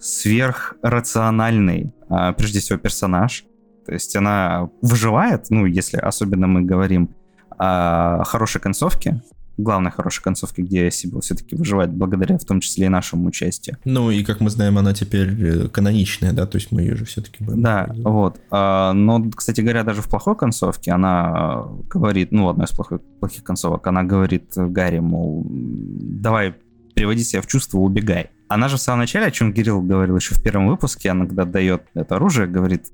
сверхрациональный, 0.05 1.92
а, 2.09 2.32
прежде 2.34 2.61
всего, 2.61 2.78
персонаж. 2.78 3.44
То 3.86 3.92
есть 3.92 4.14
она 4.16 4.68
выживает, 4.82 5.46
ну, 5.50 5.64
если 5.66 5.96
особенно 5.96 6.46
мы 6.46 6.62
говорим 6.62 7.09
о 7.57 8.22
хорошей 8.24 8.61
концовке, 8.61 9.22
главной 9.57 9.90
хорошей 9.90 10.22
концовке, 10.22 10.62
где 10.62 10.90
Сибил 10.90 11.20
все-таки 11.20 11.55
выживает 11.57 11.92
благодаря 11.92 12.38
в 12.38 12.44
том 12.44 12.61
числе 12.61 12.86
и 12.86 12.88
нашему 12.88 13.28
участию. 13.28 13.76
Ну 13.84 14.11
и 14.11 14.24
как 14.24 14.40
мы 14.40 14.50
знаем, 14.50 14.78
она 14.78 14.92
теперь 14.92 15.28
э, 15.40 15.68
каноничная, 15.68 16.32
да, 16.32 16.46
то 16.46 16.57
есть 16.57 16.72
мы 16.72 16.82
ее 16.82 16.96
же 16.96 17.05
все-таки 17.05 17.44
будем. 17.44 17.62
Да, 17.62 17.88
вот. 17.94 18.40
А, 18.50 18.92
но, 18.92 19.30
кстати 19.30 19.61
говоря, 19.61 19.84
даже 19.84 20.02
в 20.02 20.09
плохой 20.09 20.36
концовке 20.36 20.90
она 20.90 21.66
говорит, 21.88 22.32
ну, 22.32 22.48
одна 22.48 22.64
из 22.64 22.72
плохих, 22.72 23.00
плохих 23.20 23.44
концовок, 23.44 23.86
она 23.86 24.02
говорит 24.02 24.52
Гарри, 24.57 24.98
мол, 24.98 25.46
давай 25.48 26.57
приводи 26.94 27.22
себя 27.22 27.42
в 27.42 27.46
чувство, 27.46 27.78
убегай. 27.78 28.30
Она 28.49 28.68
же 28.68 28.76
в 28.76 28.80
самом 28.80 29.01
начале, 29.01 29.26
о 29.26 29.30
чем 29.30 29.53
Кирилл 29.53 29.80
говорил 29.80 30.16
еще 30.16 30.34
в 30.34 30.42
первом 30.42 30.68
выпуске, 30.68 31.11
она 31.11 31.26
когда 31.26 31.45
дает 31.45 31.84
это 31.95 32.16
оружие, 32.16 32.47
говорит, 32.47 32.86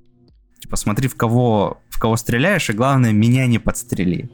типа, 0.61 0.77
смотри, 0.77 1.09
в 1.09 1.17
кого, 1.17 1.81
в 1.89 1.99
кого 1.99 2.17
стреляешь, 2.17 2.71
и 2.71 2.73
главное, 2.73 3.13
меня 3.13 3.47
не 3.47 3.59
подстрели. 3.59 4.31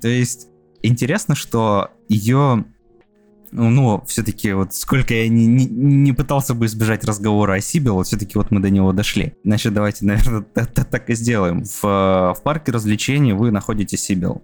То 0.00 0.08
есть, 0.08 0.48
интересно, 0.82 1.34
что 1.34 1.90
ее 2.08 2.64
ну, 3.52 3.70
ну 3.70 4.02
все-таки 4.06 4.52
вот 4.52 4.74
сколько 4.74 5.14
я 5.14 5.28
не, 5.28 5.46
не, 5.46 5.66
не 5.66 6.12
пытался 6.12 6.54
бы 6.54 6.66
избежать 6.66 7.04
разговора 7.04 7.54
о 7.54 7.60
Сибил, 7.60 7.94
вот 7.94 8.06
все-таки 8.06 8.32
вот 8.36 8.50
мы 8.50 8.60
до 8.60 8.70
него 8.70 8.92
дошли. 8.92 9.34
Значит, 9.44 9.72
давайте, 9.72 10.04
наверное, 10.06 10.42
так 10.42 11.10
и 11.10 11.14
сделаем. 11.14 11.64
В, 11.64 11.82
в 11.82 12.38
парке 12.42 12.72
развлечений 12.72 13.32
вы 13.32 13.50
находите 13.50 13.96
Сибил, 13.96 14.42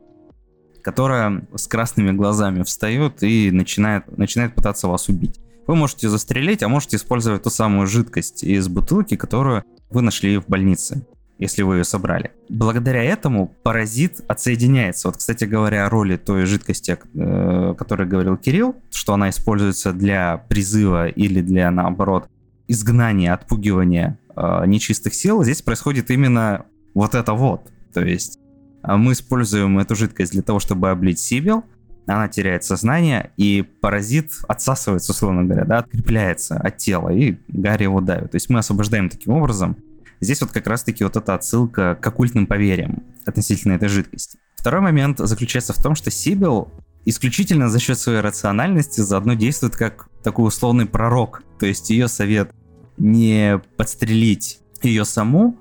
которая 0.83 1.47
с 1.55 1.67
красными 1.67 2.13
глазами 2.13 2.63
встает 2.63 3.23
и 3.23 3.51
начинает, 3.51 4.17
начинает 4.17 4.55
пытаться 4.55 4.89
вас 4.89 5.09
убить. 5.09 5.41
Вы 5.67 5.77
можете 5.77 6.09
застрелить, 6.09 6.63
а 6.63 6.69
можете 6.69 6.97
использовать 6.97 7.43
ту 7.43 7.51
самую 7.51 7.87
жидкость 7.87 8.45
из 8.45 8.69
бутылки, 8.69 9.17
которую 9.17 9.65
вы 9.91 10.03
нашли 10.03 10.39
в 10.39 10.47
больнице, 10.47 11.07
если 11.39 11.63
вы 11.63 11.79
ее 11.79 11.85
собрали. 11.85 12.33
Благодаря 12.49 13.03
этому 13.03 13.55
паразит 13.63 14.21
отсоединяется. 14.29 15.09
Вот, 15.09 15.17
кстати 15.17 15.45
говоря, 15.45 15.87
о 15.87 15.91
роли 15.91 16.17
той 16.17 16.47
жидкости, 16.47 16.99
о 17.15 17.75
которой 17.75 18.09
говорил 18.09 18.37
Кирилл, 18.37 18.77
что 18.91 19.15
она 19.15 19.31
используется 19.31 19.93
для 19.93 20.39
призыва 20.49 21.09
или 21.09 21.41
для, 21.41 21.71
наоборот, 21.71 22.29
изгнания, 22.69 23.35
отпугивания 23.35 24.19
э, 24.35 24.67
нечистых 24.67 25.15
сил, 25.15 25.45
здесь 25.45 25.63
происходит 25.63 26.11
именно 26.11 26.65
вот 26.95 27.15
это 27.15 27.35
вот. 27.35 27.71
То 27.93 28.05
есть 28.05 28.39
а 28.83 28.97
мы 28.97 29.13
используем 29.13 29.79
эту 29.79 29.95
жидкость 29.95 30.33
для 30.33 30.43
того, 30.43 30.59
чтобы 30.59 30.91
облить 30.91 31.21
Сибил, 31.21 31.65
она 32.07 32.29
теряет 32.29 32.65
сознание, 32.65 33.31
и 33.37 33.63
паразит 33.81 34.33
отсасывается, 34.49 35.13
условно 35.13 35.45
говоря, 35.45 35.65
да, 35.65 35.79
открепляется 35.79 36.57
от 36.57 36.77
тела, 36.79 37.11
и 37.11 37.37
Гарри 37.49 37.85
его 37.85 38.01
давит. 38.01 38.33
То 38.33 38.37
есть 38.37 38.51
мы 38.51 38.59
освобождаем 38.59 39.09
таким 39.09 39.35
образом. 39.35 39.77
Здесь 40.21 40.41
вот 40.41 40.53
как 40.53 40.67
раз-таки 40.67 41.05
вот 41.05 41.17
эта 41.17 41.35
отсылка 41.35 41.99
к 42.01 42.07
оккультным 42.07 42.47
поверьям 42.47 43.03
относительно 43.27 43.75
этой 43.75 43.89
жидкости. 43.89 44.39
Второй 44.57 44.81
момент 44.81 45.19
заключается 45.19 45.73
в 45.73 45.83
том, 45.83 45.95
что 45.95 46.11
Сибил 46.11 46.69
исключительно 47.05 47.69
за 47.69 47.81
счет 47.81 47.99
своей 47.99 48.21
рациональности 48.21 49.01
заодно 49.01 49.35
действует 49.35 49.77
как 49.77 50.09
такой 50.23 50.49
условный 50.49 50.87
пророк. 50.87 51.43
То 51.59 51.67
есть 51.67 51.91
ее 51.91 52.09
совет 52.09 52.53
не 52.97 53.61
подстрелить 53.77 54.61
ее 54.83 55.05
саму, 55.05 55.59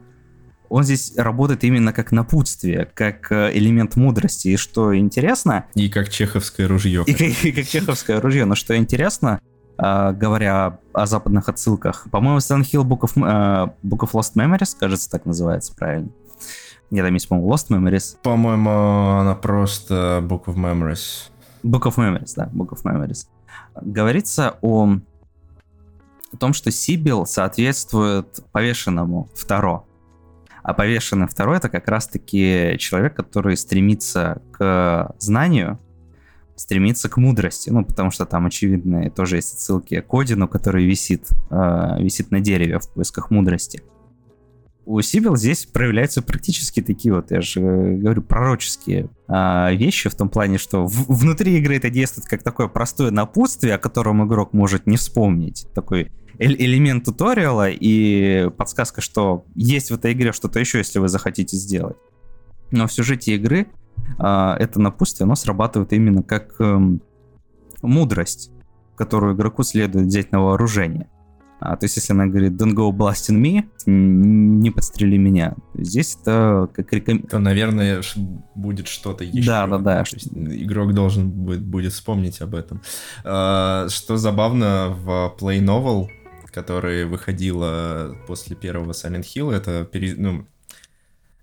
он 0.72 0.84
здесь 0.84 1.14
работает 1.18 1.66
именно 1.66 1.92
как 1.92 2.14
напутствие, 2.14 2.90
как 2.94 3.30
э, 3.32 3.52
элемент 3.54 3.98
мудрости. 3.98 4.48
И 4.48 4.56
что 4.56 4.98
интересно... 4.98 5.66
И 5.76 5.90
как 5.90 6.10
чеховское 6.10 6.66
ружье. 6.66 7.04
И 7.06 7.14
как, 7.14 7.44
и 7.44 7.52
как 7.52 7.68
чеховское 7.68 8.22
ружье. 8.22 8.46
Но 8.46 8.56
что 8.56 8.76
интересно, 8.76 9.40
Uh, 9.78 10.14
говоря 10.14 10.78
о 10.94 11.08
западных 11.08 11.50
отсылках. 11.50 12.06
По-моему, 12.12 12.38
Silent 12.38 12.70
Hill 12.72 12.84
Book 12.84 13.00
of, 13.00 13.16
uh, 13.16 13.74
Book 13.82 14.02
of 14.02 14.12
Lost 14.12 14.36
Memories, 14.36 14.76
кажется, 14.80 15.10
так 15.10 15.26
называется 15.26 15.74
правильно. 15.74 16.12
Нет, 16.92 17.04
там 17.04 17.14
есть, 17.16 17.28
по-моему, 17.28 17.52
Lost 17.52 17.70
Memories. 17.70 18.18
По-моему, 18.22 18.70
она 18.70 19.34
просто 19.34 20.24
Book 20.24 20.44
of 20.46 20.56
Memories. 20.56 21.32
Book 21.64 21.84
of 21.84 21.96
Memories, 21.96 22.34
да, 22.36 22.48
Book 22.54 22.74
of 22.74 22.84
Memories. 22.84 23.26
Говорится 23.82 24.58
о, 24.62 24.98
о 26.32 26.38
том, 26.38 26.54
что 26.54 26.70
Сибил 26.70 27.26
соответствует 27.26 28.44
повешенному 28.52 29.30
второ. 29.34 29.88
А 30.64 30.74
повешенный 30.74 31.28
второй 31.28 31.58
это 31.58 31.70
как 31.70 31.88
раз-таки 31.88 32.76
человек, 32.80 33.16
который 33.16 33.58
стремится 33.58 34.42
к 34.52 35.14
знанию, 35.20 35.80
стремится 36.56 37.10
к 37.10 37.18
мудрости. 37.18 37.70
Ну, 37.70 37.84
потому 37.84 38.12
что 38.12 38.26
там, 38.26 38.46
очевидно, 38.46 39.10
тоже 39.10 39.38
есть 39.38 39.56
отсылки 39.56 40.00
к 40.02 40.14
Одину, 40.14 40.48
который 40.48 40.86
висит, 40.86 41.28
э, 41.50 41.98
висит 42.00 42.32
на 42.32 42.40
дереве 42.40 42.80
в 42.80 42.90
поисках 42.94 43.32
мудрости. 43.32 43.82
У 44.86 45.00
Сибил 45.02 45.36
здесь 45.36 45.66
проявляются 45.66 46.22
практически 46.24 46.82
такие 46.82 47.14
вот, 47.14 47.30
я 47.32 47.42
же 47.42 47.62
говорю, 47.62 48.22
пророческие 48.24 49.10
э, 49.28 49.76
вещи 49.76 50.10
в 50.10 50.16
том 50.16 50.30
плане, 50.30 50.58
что 50.58 50.86
в, 50.86 51.06
внутри 51.08 51.58
игры 51.58 51.78
это 51.78 51.90
действует 51.90 52.28
как 52.28 52.44
такое 52.44 52.68
простое 52.68 53.12
напутствие, 53.12 53.76
о 53.76 53.78
котором 53.78 54.26
игрок 54.26 54.54
может 54.54 54.88
не 54.88 54.98
вспомнить. 54.98 55.68
Такой 55.74 56.12
элемент 56.38 57.06
туториала 57.06 57.70
и 57.70 58.50
подсказка, 58.58 59.02
что 59.02 59.46
есть 59.56 59.92
в 59.92 59.96
этой 59.96 60.14
игре 60.14 60.32
что-то 60.32 60.60
еще, 60.60 60.80
если 60.80 61.00
вы 61.00 61.08
захотите 61.08 61.58
сделать. 61.58 61.98
Но 62.72 62.88
в 62.88 62.94
сюжете 62.94 63.36
игры 63.36 63.68
э, 64.20 64.56
это 64.60 64.80
напутствие, 64.80 65.26
оно 65.26 65.36
срабатывает 65.36 65.94
именно 65.94 66.24
как 66.24 66.56
э, 66.60 66.80
мудрость, 67.82 68.52
которую 68.96 69.36
игроку 69.36 69.64
следует 69.64 70.08
взять 70.08 70.32
на 70.32 70.42
вооружение. 70.42 71.08
А, 71.62 71.78
то 71.78 71.86
есть, 71.86 71.96
если 71.96 72.14
она 72.14 72.26
говорит 72.26 72.54
«Don't 72.54 72.74
go 72.74 72.90
blasting 72.92 73.40
me», 73.40 73.64
не 73.86 74.72
подстрели 74.72 75.18
меня. 75.18 75.54
Здесь 75.76 76.18
это 76.20 76.68
как 76.74 76.92
рекомендация. 76.92 77.30
То, 77.30 77.40
наверное, 77.40 78.02
будет 78.56 78.88
что-то 78.88 79.24
еще. 79.24 79.46
Да, 79.46 79.68
да, 79.68 79.78
да. 79.78 80.04
То 80.04 80.16
есть, 80.16 80.30
игрок 80.34 80.96
должен 80.96 81.30
будет, 81.30 81.62
будет 81.62 81.94
вспомнить 81.94 82.42
об 82.42 82.56
этом. 82.56 82.82
А, 83.24 83.88
что 83.90 84.18
забавно, 84.18 84.96
в 85.04 85.36
Play 85.40 85.60
Novel 85.60 86.08
которая 86.52 87.06
выходила 87.06 88.16
после 88.28 88.56
первого 88.56 88.92
Silent 88.92 89.24
Hill. 89.24 89.52
Это, 89.52 89.86
пере... 89.86 90.16
ну, 90.16 90.46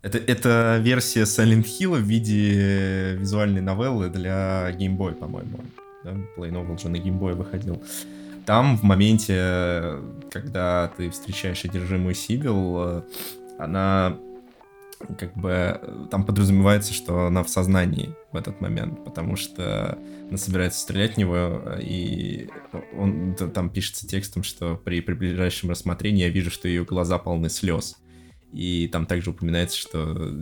это, 0.02 0.18
это 0.18 0.78
версия 0.80 1.22
Silent 1.22 1.64
Hill 1.64 1.96
в 1.96 2.02
виде 2.02 3.14
визуальной 3.14 3.61
новеллы 3.61 4.09
для 4.09 4.70
Game 4.70 4.96
Boy, 4.96 5.14
по-моему. 5.14 5.61
Да? 6.04 6.12
Play 6.36 6.50
Novel 6.50 6.80
же 6.80 6.88
на 6.88 6.96
Game 6.96 7.18
Boy 7.18 7.34
выходил. 7.34 7.82
Там 8.46 8.78
в 8.78 8.82
моменте, 8.82 9.96
когда 10.30 10.90
ты 10.96 11.11
встречаешь 11.11 11.64
одержимую 11.64 12.14
Сибил, 12.14 13.04
она 13.59 14.16
как 15.18 15.34
бы 15.36 16.09
там 16.11 16.24
подразумевается, 16.24 16.92
что 16.92 17.26
она 17.26 17.42
в 17.42 17.49
сознании 17.49 18.14
в 18.32 18.36
этот 18.36 18.61
момент, 18.61 19.05
потому 19.05 19.36
что 19.36 19.99
она 20.28 20.36
собирается 20.36 20.80
стрелять 20.80 21.14
в 21.14 21.18
него, 21.18 21.62
и 21.80 22.49
он 22.96 23.34
там 23.34 23.70
пишется 23.70 24.07
текстом, 24.07 24.42
что 24.42 24.76
при, 24.76 25.01
при 25.01 25.14
ближайшем 25.14 25.70
рассмотрении 25.70 26.24
я 26.24 26.30
вижу, 26.30 26.51
что 26.51 26.68
ее 26.68 26.84
глаза 26.84 27.18
полны 27.18 27.49
слез. 27.49 27.96
И 28.53 28.88
там 28.88 29.05
также 29.05 29.30
упоминается, 29.30 29.76
что 29.76 30.32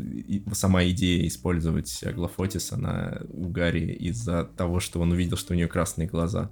сама 0.52 0.84
идея 0.84 1.26
использовать 1.26 2.04
Аглофотис, 2.04 2.72
она 2.72 3.20
у 3.30 3.48
Гарри 3.48 3.92
из-за 3.94 4.44
того, 4.44 4.78
что 4.78 5.00
он 5.00 5.10
увидел, 5.10 5.36
что 5.36 5.54
у 5.54 5.56
нее 5.56 5.66
красные 5.66 6.06
глаза. 6.06 6.50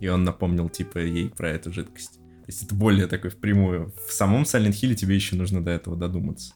И 0.00 0.08
он 0.08 0.24
напомнил, 0.24 0.68
типа, 0.68 0.98
ей 0.98 1.30
про 1.30 1.50
эту 1.50 1.72
жидкость. 1.72 2.14
То 2.46 2.52
есть 2.52 2.62
это 2.62 2.74
более 2.74 3.06
такой 3.06 3.30
впрямую. 3.30 3.92
В 4.06 4.12
самом 4.12 4.42
Silent 4.42 4.72
Hill 4.80 4.94
тебе 4.94 5.14
еще 5.16 5.34
нужно 5.34 5.64
до 5.64 5.70
этого 5.70 5.96
додуматься. 5.96 6.54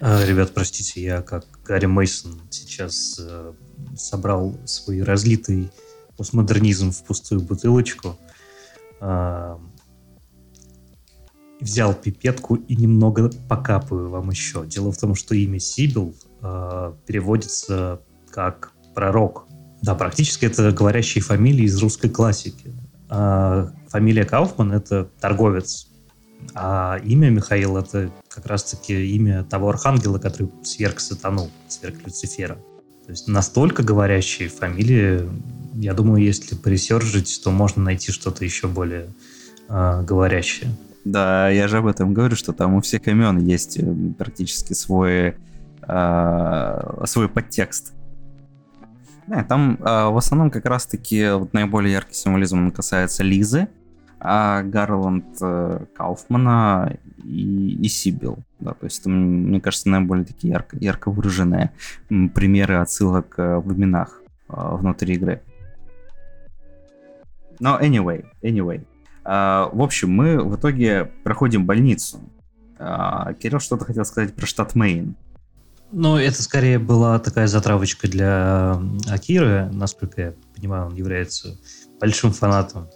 А, 0.00 0.24
ребят, 0.24 0.52
простите, 0.54 1.02
я 1.02 1.22
как 1.22 1.44
Гарри 1.64 1.86
Мейсон 1.86 2.40
сейчас 2.50 3.18
э, 3.20 3.52
собрал 3.96 4.56
свой 4.64 5.02
разлитый 5.02 5.70
постмодернизм 6.16 6.92
в 6.92 7.02
пустую 7.02 7.40
бутылочку, 7.40 8.16
э, 9.00 9.56
взял 11.60 11.94
пипетку 11.94 12.54
и 12.54 12.76
немного 12.76 13.30
покапаю 13.48 14.08
вам 14.08 14.30
еще. 14.30 14.64
Дело 14.66 14.92
в 14.92 14.98
том, 14.98 15.16
что 15.16 15.34
имя 15.34 15.58
Сибил 15.58 16.14
э, 16.42 16.92
переводится 17.06 18.00
как 18.30 18.72
пророк. 18.94 19.46
Да, 19.82 19.96
практически 19.96 20.44
это 20.44 20.70
говорящие 20.70 21.22
фамилии 21.22 21.64
из 21.64 21.76
русской 21.82 22.08
классики. 22.08 22.72
А 23.08 23.72
фамилия 23.88 24.24
Кауфман— 24.24 24.72
это 24.72 25.08
торговец, 25.20 25.87
а 26.54 26.98
имя 27.04 27.30
Михаил— 27.30 27.76
это 27.78 28.10
как 28.28 28.46
раз-таки 28.46 29.14
имя 29.16 29.44
того 29.44 29.68
архангела, 29.68 30.18
который 30.18 30.50
сверг 30.62 31.00
сатану, 31.00 31.50
сверг 31.68 31.96
Люцифера. 32.04 32.56
То 33.04 33.10
есть 33.10 33.28
настолько 33.28 33.82
говорящие 33.82 34.48
фамилии, 34.48 35.28
я 35.74 35.94
думаю, 35.94 36.22
если 36.22 36.54
поресержить, 36.54 37.40
то 37.42 37.50
можно 37.50 37.82
найти 37.82 38.12
что-то 38.12 38.44
еще 38.44 38.68
более 38.68 39.08
э, 39.68 40.02
говорящее. 40.02 40.70
Да, 41.04 41.48
я 41.48 41.68
же 41.68 41.78
об 41.78 41.86
этом 41.86 42.12
говорю, 42.12 42.36
что 42.36 42.52
там 42.52 42.74
у 42.74 42.80
всех 42.80 43.06
имен 43.08 43.38
есть 43.38 43.78
э, 43.78 43.94
практически 44.18 44.74
свой, 44.74 45.36
э, 45.86 47.04
свой 47.06 47.28
подтекст. 47.28 47.94
Да, 49.26 49.44
там 49.44 49.78
э, 49.80 49.84
в 50.08 50.16
основном 50.16 50.50
как 50.50 50.66
раз-таки 50.66 51.30
вот 51.30 51.52
наиболее 51.52 51.92
яркий 51.92 52.14
символизм 52.14 52.70
касается 52.70 53.22
Лизы, 53.22 53.68
а 54.20 54.62
Гарланд 54.62 55.36
э, 55.40 55.84
Кауфмана 55.94 56.96
и, 57.24 57.78
и 57.80 57.88
Сибил. 57.88 58.38
Да, 58.58 58.72
то 58.72 58.84
есть 58.84 59.00
это, 59.00 59.10
мне 59.10 59.60
кажется, 59.60 59.88
наиболее 59.88 60.24
такие 60.24 60.52
ярко, 60.52 60.76
ярко 60.80 61.10
выраженные 61.10 61.72
примеры 62.08 62.76
отсылок 62.76 63.34
э, 63.38 63.58
в 63.58 63.72
именах 63.72 64.20
э, 64.48 64.52
внутри 64.76 65.14
игры. 65.14 65.42
Но 67.60 67.80
anyway, 67.80 68.24
anyway. 68.42 68.84
Uh, 69.24 69.68
в 69.76 69.82
общем, 69.82 70.10
мы 70.10 70.42
в 70.42 70.56
итоге 70.56 71.10
проходим 71.22 71.66
больницу. 71.66 72.20
Uh, 72.78 73.34
Кирилл 73.34 73.60
что-то 73.60 73.84
хотел 73.84 74.06
сказать 74.06 74.34
про 74.34 74.46
штат 74.46 74.74
Мэйн. 74.74 75.16
Ну, 75.92 76.16
это 76.16 76.42
скорее 76.42 76.78
была 76.78 77.18
такая 77.18 77.46
затравочка 77.46 78.08
для 78.08 78.80
Акиры. 79.10 79.68
Насколько 79.72 80.20
я 80.22 80.34
понимаю, 80.54 80.86
он 80.86 80.94
является 80.94 81.58
большим 82.00 82.32
фанатом 82.32 82.88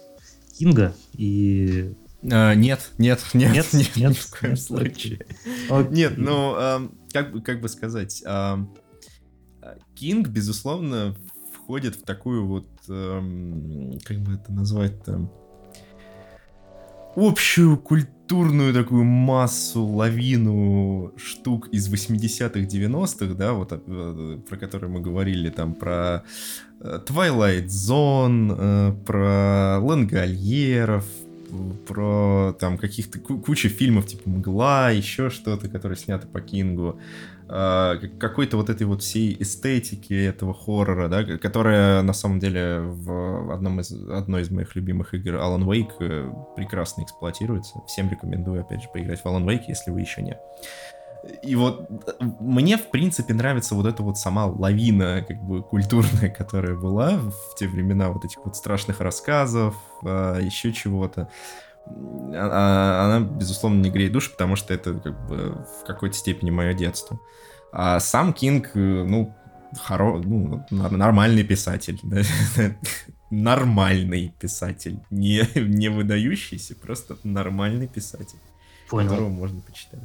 Кинга 0.57 0.95
и... 1.13 1.93
А, 2.31 2.53
нет, 2.53 2.91
нет, 2.97 3.21
нет, 3.33 3.53
нет, 3.53 3.73
нет, 3.73 3.91
нет, 3.95 4.09
ни 4.11 4.13
в 4.13 4.29
коем 4.29 4.53
нет, 4.53 4.61
случае. 4.61 5.19
Okay. 5.69 5.93
Нет, 5.93 6.13
ну, 6.17 6.53
а, 6.55 6.89
как, 7.11 7.43
как 7.43 7.59
бы 7.61 7.67
сказать, 7.67 8.23
а, 8.25 8.65
Кинг, 9.95 10.29
безусловно, 10.29 11.15
входит 11.53 11.95
в 11.95 12.03
такую 12.03 12.45
вот, 12.45 12.67
а, 12.87 13.19
как 14.05 14.19
бы 14.19 14.33
это 14.35 14.53
назвать-то, 14.53 15.29
общую 17.15 17.77
культурную 17.77 18.73
такую 18.73 19.03
массу, 19.03 19.83
лавину 19.83 21.13
штук 21.17 21.67
из 21.69 21.91
80-х, 21.91 22.59
90-х, 22.59 23.33
да, 23.35 23.53
вот 23.53 23.71
э, 23.71 24.39
про 24.47 24.57
которые 24.57 24.89
мы 24.89 24.99
говорили, 25.01 25.49
там, 25.49 25.73
про 25.73 26.23
э, 26.79 26.99
Twilight 27.07 27.65
Zone, 27.65 28.55
э, 28.57 28.93
про 29.05 29.79
Лангольеров, 29.79 31.05
про 31.87 32.55
там 32.59 32.77
каких-то 32.77 33.19
куча 33.19 33.69
фильмов 33.69 34.07
типа 34.07 34.29
«Мгла», 34.29 34.89
еще 34.89 35.29
что-то, 35.29 35.69
которые 35.69 35.97
сняты 35.97 36.27
по 36.27 36.41
Кингу. 36.41 36.99
А, 37.55 37.97
какой-то 38.19 38.57
вот 38.57 38.71
этой 38.71 38.87
вот 38.87 39.03
всей 39.03 39.37
эстетики 39.39 40.11
этого 40.11 40.55
хоррора, 40.55 41.07
да, 41.07 41.23
которая 41.37 42.01
на 42.01 42.13
самом 42.13 42.39
деле 42.39 42.79
в 42.79 43.53
одном 43.53 43.79
из, 43.79 43.91
одной 43.91 44.41
из 44.41 44.49
моих 44.49 44.75
любимых 44.75 45.13
игр 45.13 45.35
Alan 45.35 45.63
Wake 45.63 45.93
э, 45.99 46.33
прекрасно 46.55 47.03
эксплуатируется. 47.03 47.75
Всем 47.85 48.09
рекомендую, 48.09 48.61
опять 48.61 48.81
же, 48.81 48.89
поиграть 48.91 49.21
в 49.21 49.25
Alan 49.27 49.45
Wake, 49.45 49.65
если 49.67 49.91
вы 49.91 50.01
еще 50.01 50.23
не. 50.23 50.35
И 51.43 51.53
вот 51.53 51.87
мне, 52.19 52.75
в 52.75 52.89
принципе, 52.89 53.35
нравится 53.35 53.75
вот 53.75 53.85
эта 53.85 54.01
вот 54.01 54.17
сама 54.17 54.47
лавина, 54.47 55.23
как 55.27 55.37
бы, 55.43 55.61
культурная, 55.61 56.29
которая 56.35 56.73
была 56.73 57.17
в 57.19 57.55
те 57.55 57.67
времена 57.67 58.09
вот 58.09 58.25
этих 58.25 58.43
вот 58.43 58.55
страшных 58.55 58.99
рассказов, 58.99 59.75
а, 60.03 60.39
еще 60.39 60.73
чего-то. 60.73 61.29
А, 61.85 63.05
она, 63.05 63.19
безусловно, 63.25 63.81
не 63.81 63.89
греет 63.89 64.11
душу, 64.11 64.31
потому 64.31 64.55
что 64.55 64.73
это 64.73 64.93
как 64.93 65.27
бы 65.27 65.65
в 65.81 65.85
какой-то 65.85 66.15
степени 66.15 66.49
мое 66.49 66.73
детство. 66.73 67.19
А 67.71 67.99
сам 67.99 68.33
Кинг, 68.33 68.71
э, 68.75 68.79
ну, 68.79 69.35
хоро... 69.81 70.19
ну 70.19 70.65
нормальный 70.69 71.43
писатель. 71.43 71.99
Да? 72.03 72.21
нормальный 73.29 74.33
писатель. 74.39 74.99
Не, 75.09 75.47
не 75.55 75.89
выдающийся, 75.89 76.75
просто 76.75 77.17
нормальный 77.23 77.87
писатель. 77.87 78.39
Понял. 78.89 79.09
Которого 79.09 79.29
можно 79.29 79.61
почитать. 79.61 80.01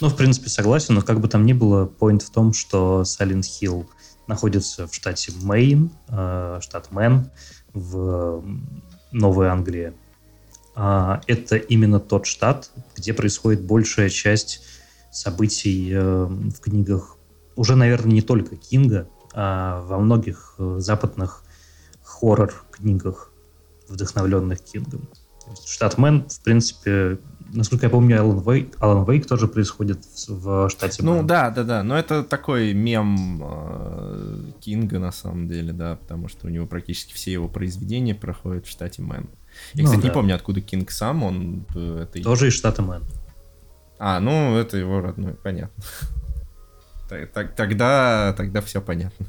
Ну, 0.00 0.08
в 0.08 0.16
принципе, 0.16 0.48
согласен, 0.48 0.94
но 0.94 1.02
как 1.02 1.20
бы 1.20 1.28
там 1.28 1.46
ни 1.46 1.52
было, 1.52 1.86
point 1.86 2.22
в 2.22 2.30
том, 2.30 2.52
что 2.52 3.02
Silent 3.02 3.42
Hill 3.42 3.86
находится 4.26 4.86
в 4.86 4.94
штате 4.94 5.32
Мэйн, 5.42 5.90
штат 6.06 6.90
Мэн, 6.90 7.30
в 7.72 8.44
Новой 9.10 9.48
Англии. 9.48 9.94
А, 10.74 11.20
это 11.26 11.56
именно 11.56 12.00
тот 12.00 12.26
штат, 12.26 12.70
где 12.96 13.12
происходит 13.12 13.62
большая 13.62 14.08
часть 14.08 14.64
событий 15.10 15.90
э, 15.92 16.24
в 16.24 16.60
книгах 16.60 17.18
уже, 17.56 17.76
наверное, 17.76 18.12
не 18.12 18.22
только 18.22 18.56
Кинга, 18.56 19.08
а 19.34 19.82
во 19.82 19.98
многих 19.98 20.54
э, 20.58 20.76
западных 20.78 21.44
хоррор-книгах, 22.02 23.30
вдохновленных 23.88 24.60
Кингом. 24.62 25.08
Штат 25.66 25.98
Мэн, 25.98 26.28
в 26.28 26.40
принципе, 26.42 27.18
насколько 27.52 27.86
я 27.86 27.90
помню, 27.90 28.20
Alan 28.20 28.40
Wake, 28.40 28.76
Alan 28.80 29.04
Wake 29.04 29.26
тоже 29.26 29.48
происходит 29.48 30.04
в, 30.28 30.66
в 30.66 30.70
штате 30.70 31.02
Ну 31.02 31.16
Мэн. 31.16 31.26
да, 31.26 31.50
да, 31.50 31.64
да, 31.64 31.82
но 31.82 31.98
это 31.98 32.22
такой 32.22 32.72
мем 32.72 33.42
э, 33.42 34.52
Кинга 34.60 34.98
на 34.98 35.12
самом 35.12 35.48
деле, 35.48 35.72
да, 35.72 35.96
потому 35.96 36.28
что 36.28 36.46
у 36.46 36.50
него 36.50 36.66
практически 36.66 37.12
все 37.12 37.32
его 37.32 37.48
произведения 37.48 38.14
проходят 38.14 38.66
в 38.66 38.70
штате 38.70 39.02
Мэн. 39.02 39.28
Я, 39.74 39.82
ну, 39.82 39.88
кстати, 39.88 40.02
да. 40.02 40.08
не 40.08 40.14
помню, 40.14 40.34
откуда 40.34 40.60
Кинг 40.60 40.90
сам, 40.90 41.22
он... 41.22 41.66
Э, 41.74 42.02
это... 42.02 42.22
Тоже 42.22 42.48
из 42.48 42.54
штата 42.54 42.82
Мэн. 42.82 43.02
А, 43.98 44.20
ну, 44.20 44.56
это 44.56 44.76
его 44.76 45.00
родной, 45.00 45.34
понятно. 45.34 45.82
Тогда, 47.56 48.34
тогда 48.38 48.62
все 48.62 48.80
понятно. 48.80 49.26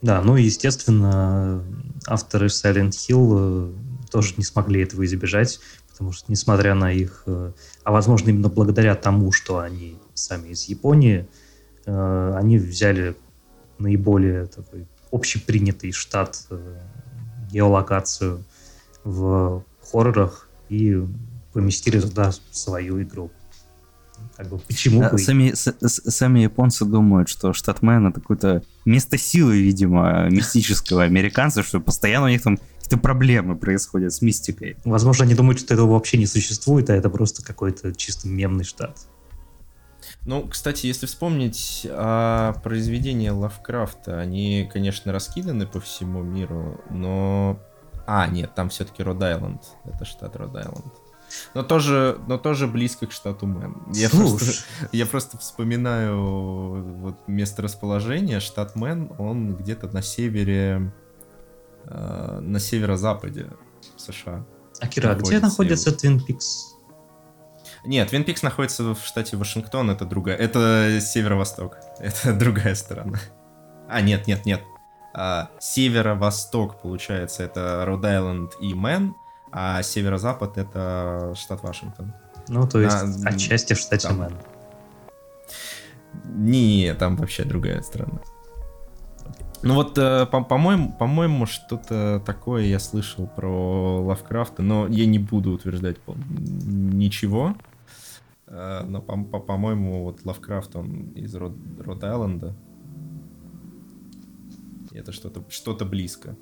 Да, 0.00 0.22
ну 0.22 0.38
и, 0.38 0.42
естественно, 0.42 1.62
авторы 2.06 2.46
Silent 2.46 2.92
Hill 2.92 3.74
э, 3.74 4.10
тоже 4.10 4.34
не 4.38 4.44
смогли 4.44 4.82
этого 4.82 5.04
избежать, 5.04 5.60
потому 5.90 6.12
что, 6.12 6.30
несмотря 6.32 6.74
на 6.74 6.90
их... 6.90 7.24
Э, 7.26 7.52
а, 7.84 7.92
возможно, 7.92 8.30
именно 8.30 8.48
благодаря 8.48 8.94
тому, 8.94 9.32
что 9.32 9.58
они 9.58 9.98
сами 10.14 10.48
из 10.48 10.64
Японии, 10.64 11.26
они 11.84 12.58
взяли 12.58 13.14
наиболее 13.78 14.46
такой 14.46 14.86
общепринятый 15.12 15.92
штат, 15.92 16.48
геолокацию 17.52 18.44
в 19.06 19.64
хоррорах 19.90 20.48
и 20.68 21.00
поместили 21.52 22.00
туда 22.00 22.32
свою 22.50 23.02
игру. 23.02 23.30
Как 24.36 24.48
бы, 24.48 24.58
почему 24.58 25.08
бы... 25.08 25.18
Сами, 25.18 25.52
с, 25.54 25.72
сами 26.10 26.40
японцы 26.40 26.84
думают, 26.84 27.28
что 27.28 27.52
штат 27.52 27.82
Мэн 27.82 28.08
это 28.08 28.20
какое-то 28.20 28.62
место 28.84 29.16
силы, 29.16 29.60
видимо, 29.60 30.28
мистического 30.28 31.04
американца, 31.04 31.62
что 31.62 31.80
постоянно 31.80 32.26
у 32.26 32.28
них 32.28 32.42
там 32.42 32.58
какие-то 32.76 32.98
проблемы 32.98 33.56
происходят 33.56 34.12
с 34.12 34.22
мистикой. 34.22 34.76
Возможно, 34.84 35.24
они 35.24 35.34
думают, 35.34 35.60
что 35.60 35.74
этого 35.74 35.92
вообще 35.92 36.18
не 36.18 36.26
существует, 36.26 36.90
а 36.90 36.94
это 36.94 37.08
просто 37.08 37.44
какой-то 37.44 37.94
чисто 37.94 38.28
мемный 38.28 38.64
штат. 38.64 39.06
Ну, 40.24 40.46
кстати, 40.48 40.86
если 40.86 41.06
вспомнить 41.06 41.86
о 41.88 42.54
произведения 42.64 43.32
Лавкрафта, 43.32 44.18
они, 44.18 44.68
конечно, 44.72 45.12
раскиданы 45.12 45.66
по 45.66 45.80
всему 45.80 46.22
миру, 46.22 46.80
но 46.90 47.60
а, 48.06 48.26
нет, 48.26 48.54
там 48.54 48.68
все-таки 48.68 49.02
Род-Айленд. 49.02 49.62
Это 49.84 50.04
штат 50.04 50.36
Род-Айленд. 50.36 50.94
Но 51.54 51.62
тоже, 51.62 52.18
но 52.26 52.38
тоже 52.38 52.66
близко 52.66 53.06
к 53.06 53.12
штату 53.12 53.46
Мэн. 53.46 53.92
Я 53.92 54.08
просто, 54.10 54.52
я 54.92 55.06
просто 55.06 55.38
вспоминаю 55.38 56.82
вот 56.98 57.16
место 57.26 57.62
расположения. 57.62 58.40
Штат 58.40 58.76
Мэн, 58.76 59.12
он 59.18 59.56
где-то 59.56 59.88
на 59.88 60.02
севере, 60.02 60.92
э, 61.84 62.38
на 62.40 62.60
северо-западе 62.60 63.50
США. 63.96 64.46
Акира, 64.80 65.14
где 65.14 65.40
находится 65.40 65.92
Твин 65.92 66.20
Пикс? 66.20 66.74
Нет, 67.84 68.08
Твин 68.08 68.24
Пикс 68.24 68.42
находится 68.42 68.94
в 68.94 69.04
штате 69.04 69.36
Вашингтон, 69.36 69.90
это 69.90 70.04
другая, 70.04 70.36
это 70.36 70.98
северо-восток, 71.00 71.76
это 71.98 72.34
другая 72.38 72.74
сторона. 72.74 73.18
А, 73.88 74.00
нет, 74.00 74.26
нет, 74.26 74.44
нет, 74.44 74.62
а, 75.16 75.48
северо-восток, 75.58 76.82
получается, 76.82 77.42
это 77.42 77.84
Род-Айленд 77.86 78.52
и 78.60 78.74
Мэн, 78.74 79.14
а 79.50 79.82
северо-запад 79.82 80.58
это 80.58 81.32
штат 81.34 81.62
Вашингтон. 81.62 82.12
Ну, 82.48 82.68
то 82.68 82.80
есть 82.80 82.94
а, 82.94 83.28
отчасти 83.30 83.72
в 83.72 83.78
штате 83.78 84.08
там... 84.08 84.18
Мэн. 84.18 84.32
Не, 86.24 86.94
там 86.94 87.16
вообще 87.16 87.44
другая 87.44 87.80
сторона. 87.80 88.20
Ну 89.62 89.74
вот, 89.74 89.96
э, 89.96 90.26
по- 90.26 90.44
по-моему, 90.44 90.92
по-моему, 90.92 91.46
что-то 91.46 92.22
такое 92.24 92.64
я 92.64 92.78
слышал 92.78 93.26
про 93.26 94.02
Лавкрафта, 94.02 94.62
но 94.62 94.86
я 94.86 95.06
не 95.06 95.18
буду 95.18 95.52
утверждать 95.52 95.96
ничего. 96.06 97.54
Э, 98.46 98.82
но, 98.86 99.00
по- 99.00 99.16
по- 99.24 99.40
по-моему, 99.40 100.04
вот 100.04 100.20
Лавкрафт, 100.24 100.76
он 100.76 101.08
из 101.14 101.34
Род-Айленда 101.34 102.54
это 104.96 105.12
что-то 105.12 105.44
что 105.48 105.74
близко. 105.84 106.36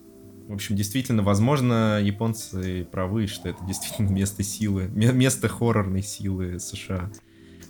В 0.47 0.53
общем, 0.53 0.77
действительно, 0.77 1.23
возможно, 1.23 2.01
японцы 2.03 2.87
правы, 2.91 3.27
что 3.27 3.49
это 3.49 3.65
действительно 3.65 4.09
место 4.11 4.43
силы, 4.43 4.89
место 4.89 5.49
хоррорной 5.49 6.03
силы 6.03 6.59
США. 6.59 7.11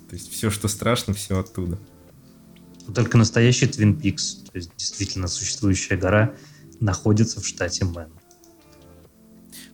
То 0.08 0.14
есть 0.14 0.30
все, 0.30 0.50
что 0.50 0.68
страшно, 0.68 1.14
все 1.14 1.38
оттуда. 1.38 1.78
Только 2.94 3.16
настоящий 3.16 3.66
Твин 3.66 3.98
Пикс, 3.98 4.34
то 4.34 4.56
есть 4.56 4.72
действительно 4.76 5.26
существующая 5.28 5.96
гора, 5.96 6.34
находится 6.80 7.40
в 7.40 7.46
штате 7.46 7.84
Мэн. 7.84 8.10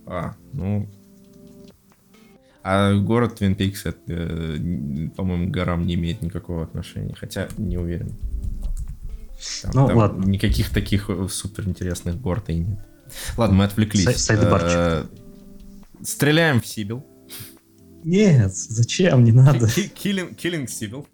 А, 0.06 0.36
ну... 0.52 0.88
А 2.62 2.94
город 2.94 3.36
Твин 3.36 3.54
Пикс, 3.54 3.86
э, 3.86 3.92
по-моему, 5.16 5.48
к 5.48 5.50
горам 5.50 5.86
не 5.86 5.94
имеет 5.94 6.20
никакого 6.20 6.62
отношения, 6.62 7.14
хотя 7.14 7.48
не 7.56 7.78
уверен. 7.78 8.14
Там, 9.62 9.70
ну, 9.74 9.88
там 9.88 9.97
ладно. 9.97 10.24
Никаких 10.24 10.70
таких 10.70 11.09
э, 11.09 11.26
супер 11.30 11.68
интересных 11.68 12.20
гор-то 12.20 12.53
и 12.53 12.59
нет. 12.59 12.78
Ладно, 13.36 13.57
мы 13.57 13.64
отвлеклись. 13.64 14.16
Сайдбарчик. 14.16 14.70
Э, 14.70 15.05
стреляем 16.03 16.61
в 16.61 16.66
Сибил. 16.66 17.05
Нет, 18.05 18.55
зачем? 18.55 19.24
Не 19.24 19.32
надо. 19.32 19.68
Киллинг 19.68 20.70
Сибил. 20.70 21.07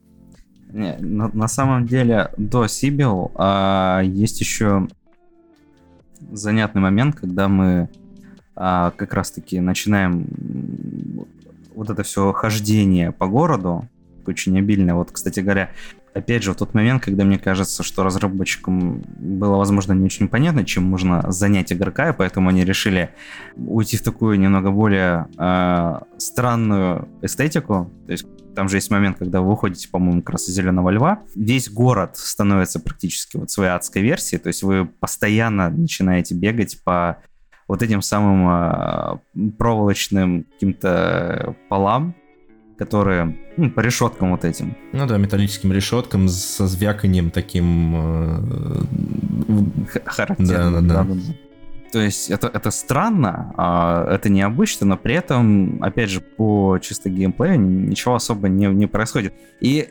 Не, 0.72 0.96
на, 0.98 1.28
на 1.28 1.48
самом 1.48 1.86
деле 1.86 2.30
до 2.36 2.66
Сибил 2.66 3.30
а, 3.34 4.00
есть 4.02 4.40
еще 4.40 4.88
занятный 6.32 6.82
момент, 6.82 7.16
когда 7.16 7.48
мы 7.48 7.88
а, 8.54 8.90
как 8.90 9.14
раз-таки 9.14 9.60
начинаем 9.60 10.26
вот 11.74 11.90
это 11.90 12.02
все 12.02 12.32
хождение 12.32 13.12
по 13.12 13.26
городу, 13.26 13.88
очень 14.26 14.58
обильное. 14.58 14.94
Вот, 14.94 15.12
кстати 15.12 15.40
говоря, 15.40 15.70
опять 16.16 16.42
же, 16.42 16.52
в 16.52 16.56
тот 16.56 16.74
момент, 16.74 17.04
когда 17.04 17.24
мне 17.24 17.38
кажется, 17.38 17.82
что 17.82 18.02
разработчикам 18.02 19.02
было, 19.18 19.56
возможно, 19.56 19.92
не 19.92 20.04
очень 20.04 20.28
понятно, 20.28 20.64
чем 20.64 20.84
можно 20.84 21.30
занять 21.30 21.72
игрока, 21.72 22.08
и 22.08 22.12
поэтому 22.12 22.48
они 22.48 22.64
решили 22.64 23.10
уйти 23.56 23.96
в 23.96 24.02
такую 24.02 24.38
немного 24.38 24.70
более 24.70 25.26
э, 25.38 26.00
странную 26.18 27.08
эстетику. 27.22 27.90
То 28.06 28.12
есть 28.12 28.26
там 28.54 28.68
же 28.68 28.78
есть 28.78 28.90
момент, 28.90 29.18
когда 29.18 29.42
вы 29.42 29.50
выходите, 29.50 29.88
по-моему, 29.90 30.22
как 30.22 30.30
раз 30.30 30.48
из 30.48 30.54
Зеленого 30.54 30.88
Льва. 30.90 31.20
Весь 31.34 31.70
город 31.70 32.16
становится 32.16 32.80
практически 32.80 33.36
вот 33.36 33.50
своей 33.50 33.70
адской 33.70 34.00
версией, 34.00 34.40
то 34.40 34.48
есть 34.48 34.62
вы 34.62 34.86
постоянно 34.86 35.68
начинаете 35.68 36.34
бегать 36.34 36.82
по 36.82 37.18
вот 37.68 37.82
этим 37.82 38.00
самым 38.00 38.48
э, 38.48 39.50
проволочным 39.58 40.44
каким-то 40.44 41.56
полам, 41.68 42.14
которые 42.78 43.36
ну, 43.56 43.70
по 43.70 43.80
решеткам 43.80 44.32
вот 44.32 44.44
этим. 44.44 44.76
Ну 44.92 45.06
да, 45.06 45.16
металлическим 45.16 45.72
решеткам 45.72 46.28
со 46.28 46.66
звяканием 46.66 47.30
таким 47.30 47.94
э, 47.94 48.82
характерным. 50.04 50.48
Да, 50.48 50.80
да, 50.80 51.04
да. 51.04 51.16
То 51.92 52.00
есть 52.00 52.30
это, 52.30 52.48
это 52.48 52.70
странно, 52.70 53.54
а 53.56 54.12
это 54.12 54.28
необычно, 54.28 54.86
но 54.86 54.96
при 54.96 55.14
этом, 55.14 55.82
опять 55.82 56.10
же, 56.10 56.20
по 56.20 56.78
чисто 56.78 57.08
геймплею 57.08 57.60
ничего 57.60 58.16
особо 58.16 58.48
не, 58.48 58.66
не 58.66 58.86
происходит. 58.86 59.32
И 59.60 59.88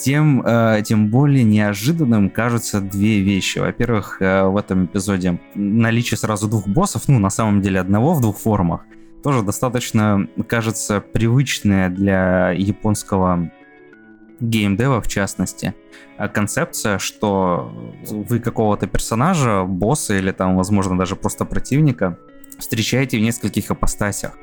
тем, 0.00 0.42
э, 0.44 0.82
тем 0.84 1.08
более 1.08 1.44
неожиданным 1.44 2.30
кажутся 2.30 2.80
две 2.80 3.20
вещи. 3.20 3.58
Во-первых, 3.58 4.20
э, 4.20 4.44
в 4.44 4.56
этом 4.56 4.86
эпизоде 4.86 5.38
наличие 5.54 6.18
сразу 6.18 6.48
двух 6.48 6.66
боссов, 6.66 7.08
ну, 7.08 7.18
на 7.18 7.30
самом 7.30 7.62
деле 7.62 7.80
одного 7.80 8.14
в 8.14 8.20
двух 8.20 8.38
формах, 8.38 8.84
тоже 9.22 9.42
достаточно, 9.42 10.28
кажется, 10.46 11.00
привычная 11.00 11.88
для 11.88 12.50
японского 12.50 13.50
геймдева 14.40 15.00
в 15.00 15.08
частности, 15.08 15.74
а 16.16 16.28
концепция, 16.28 16.98
что 16.98 17.72
вы 18.10 18.40
какого-то 18.40 18.86
персонажа, 18.86 19.64
босса 19.64 20.16
или 20.16 20.32
там, 20.32 20.56
возможно, 20.56 20.98
даже 20.98 21.16
просто 21.16 21.44
противника 21.44 22.18
встречаете 22.58 23.18
в 23.18 23.22
нескольких 23.22 23.70
апостасях. 23.70 24.36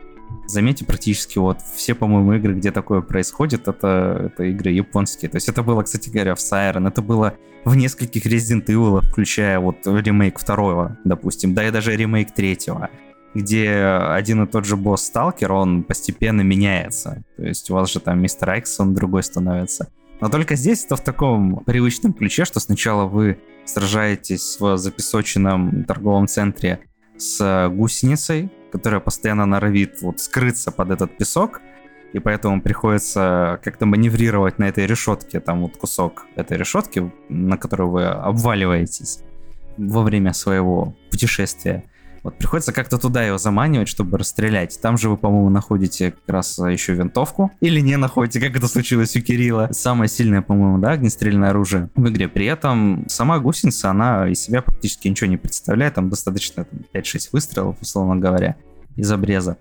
Заметьте, 0.46 0.86
практически 0.86 1.38
вот 1.40 1.60
все, 1.76 1.96
по-моему, 1.96 2.34
игры, 2.34 2.54
где 2.54 2.72
такое 2.72 3.02
происходит, 3.02 3.68
это, 3.68 4.32
это 4.34 4.44
игры 4.44 4.72
японские. 4.72 5.30
То 5.30 5.38
есть 5.38 5.50
это 5.50 5.64
было, 5.64 5.84
кстати 5.84 6.10
говоря, 6.10 6.36
в 6.36 6.40
Siren, 6.40 6.88
это 6.88 7.02
было 7.02 7.36
в 7.64 7.76
нескольких 7.76 8.26
Resident 8.26 8.66
Evil, 8.66 9.02
включая 9.02 9.60
вот 9.60 9.86
ремейк 9.86 10.40
второго, 10.40 10.98
допустим, 11.04 11.54
да 11.54 11.68
и 11.68 11.72
даже 11.72 11.96
ремейк 11.96 12.34
третьего 12.34 12.90
где 13.38 13.72
один 13.72 14.44
и 14.44 14.48
тот 14.48 14.66
же 14.66 14.76
босс 14.76 15.06
Сталкер, 15.06 15.52
он 15.52 15.84
постепенно 15.84 16.42
меняется. 16.42 17.24
То 17.38 17.44
есть 17.44 17.70
у 17.70 17.76
вас 17.76 17.92
же 17.92 18.00
там 18.00 18.20
мистер 18.20 18.50
Экс, 18.50 18.80
он 18.80 18.96
другой 18.96 19.24
становится. 19.24 19.88
Но 20.20 20.30
только 20.30 20.56
здесь 20.56 20.86
это 20.86 20.96
в 20.96 21.04
таком 21.04 21.64
привычном 21.64 22.14
ключе, 22.14 22.46
что 22.46 22.60
сначала 22.60 23.06
вы 23.06 23.38
сражаетесь 23.66 24.58
в 24.60 24.78
запесоченном 24.78 25.84
торговом 25.84 26.28
центре 26.28 26.80
с 27.18 27.70
гусеницей, 27.70 28.52
которая 28.72 29.00
постоянно 29.00 29.46
норовит 29.46 30.02
вот 30.02 30.20
скрыться 30.20 30.72
под 30.72 30.92
этот 30.92 31.16
песок, 31.18 31.62
и 32.14 32.20
поэтому 32.20 32.62
приходится 32.62 33.60
как-то 33.64 33.86
маневрировать 33.86 34.58
на 34.58 34.70
этой 34.70 34.88
решетке, 34.88 35.40
там 35.40 35.62
вот 35.62 35.78
кусок 35.78 36.26
этой 36.36 36.58
решетки, 36.58 37.12
на 37.30 37.58
которую 37.58 37.92
вы 37.92 38.06
обваливаетесь 38.06 39.20
во 39.78 40.02
время 40.02 40.34
своего 40.34 40.96
путешествия. 41.12 41.84
Вот 42.24 42.38
приходится 42.38 42.74
как-то 42.74 42.98
туда 42.98 43.24
его 43.24 43.38
заманивать, 43.38 43.88
чтобы 43.88 44.18
расстрелять. 44.18 44.80
Там 44.82 44.98
же 44.98 45.10
вы, 45.10 45.18
по-моему, 45.18 45.50
находите 45.50 46.12
как 46.12 46.28
раз 46.28 46.58
еще 46.58 46.94
винтовку. 46.94 47.52
Или 47.62 47.80
не 47.80 47.98
находите, 47.98 48.40
как 48.40 48.56
это 48.56 48.68
случилось 48.68 49.16
у 49.16 49.22
Кирилла. 49.22 49.70
Самое 49.72 50.10
сильное, 50.10 50.42
по-моему, 50.42 50.78
да, 50.80 50.92
огнестрельное 50.92 51.50
оружие 51.50 51.90
в 51.96 52.08
игре. 52.10 52.28
При 52.28 52.46
этом 52.46 53.06
сама 53.08 53.40
гусеница, 53.40 53.90
она 53.90 54.28
из 54.28 54.42
себя 54.42 54.62
практически 54.62 55.08
ничего 55.08 55.30
не 55.30 55.38
представляет. 55.38 55.96
Там 55.96 56.10
достаточно 56.10 56.66
там, 56.66 56.80
5-6 56.94 57.30
выстрелов, 57.32 57.78
условно 57.82 58.18
говоря, 58.18 58.56
из 58.96 59.12
обреза. 59.12 59.58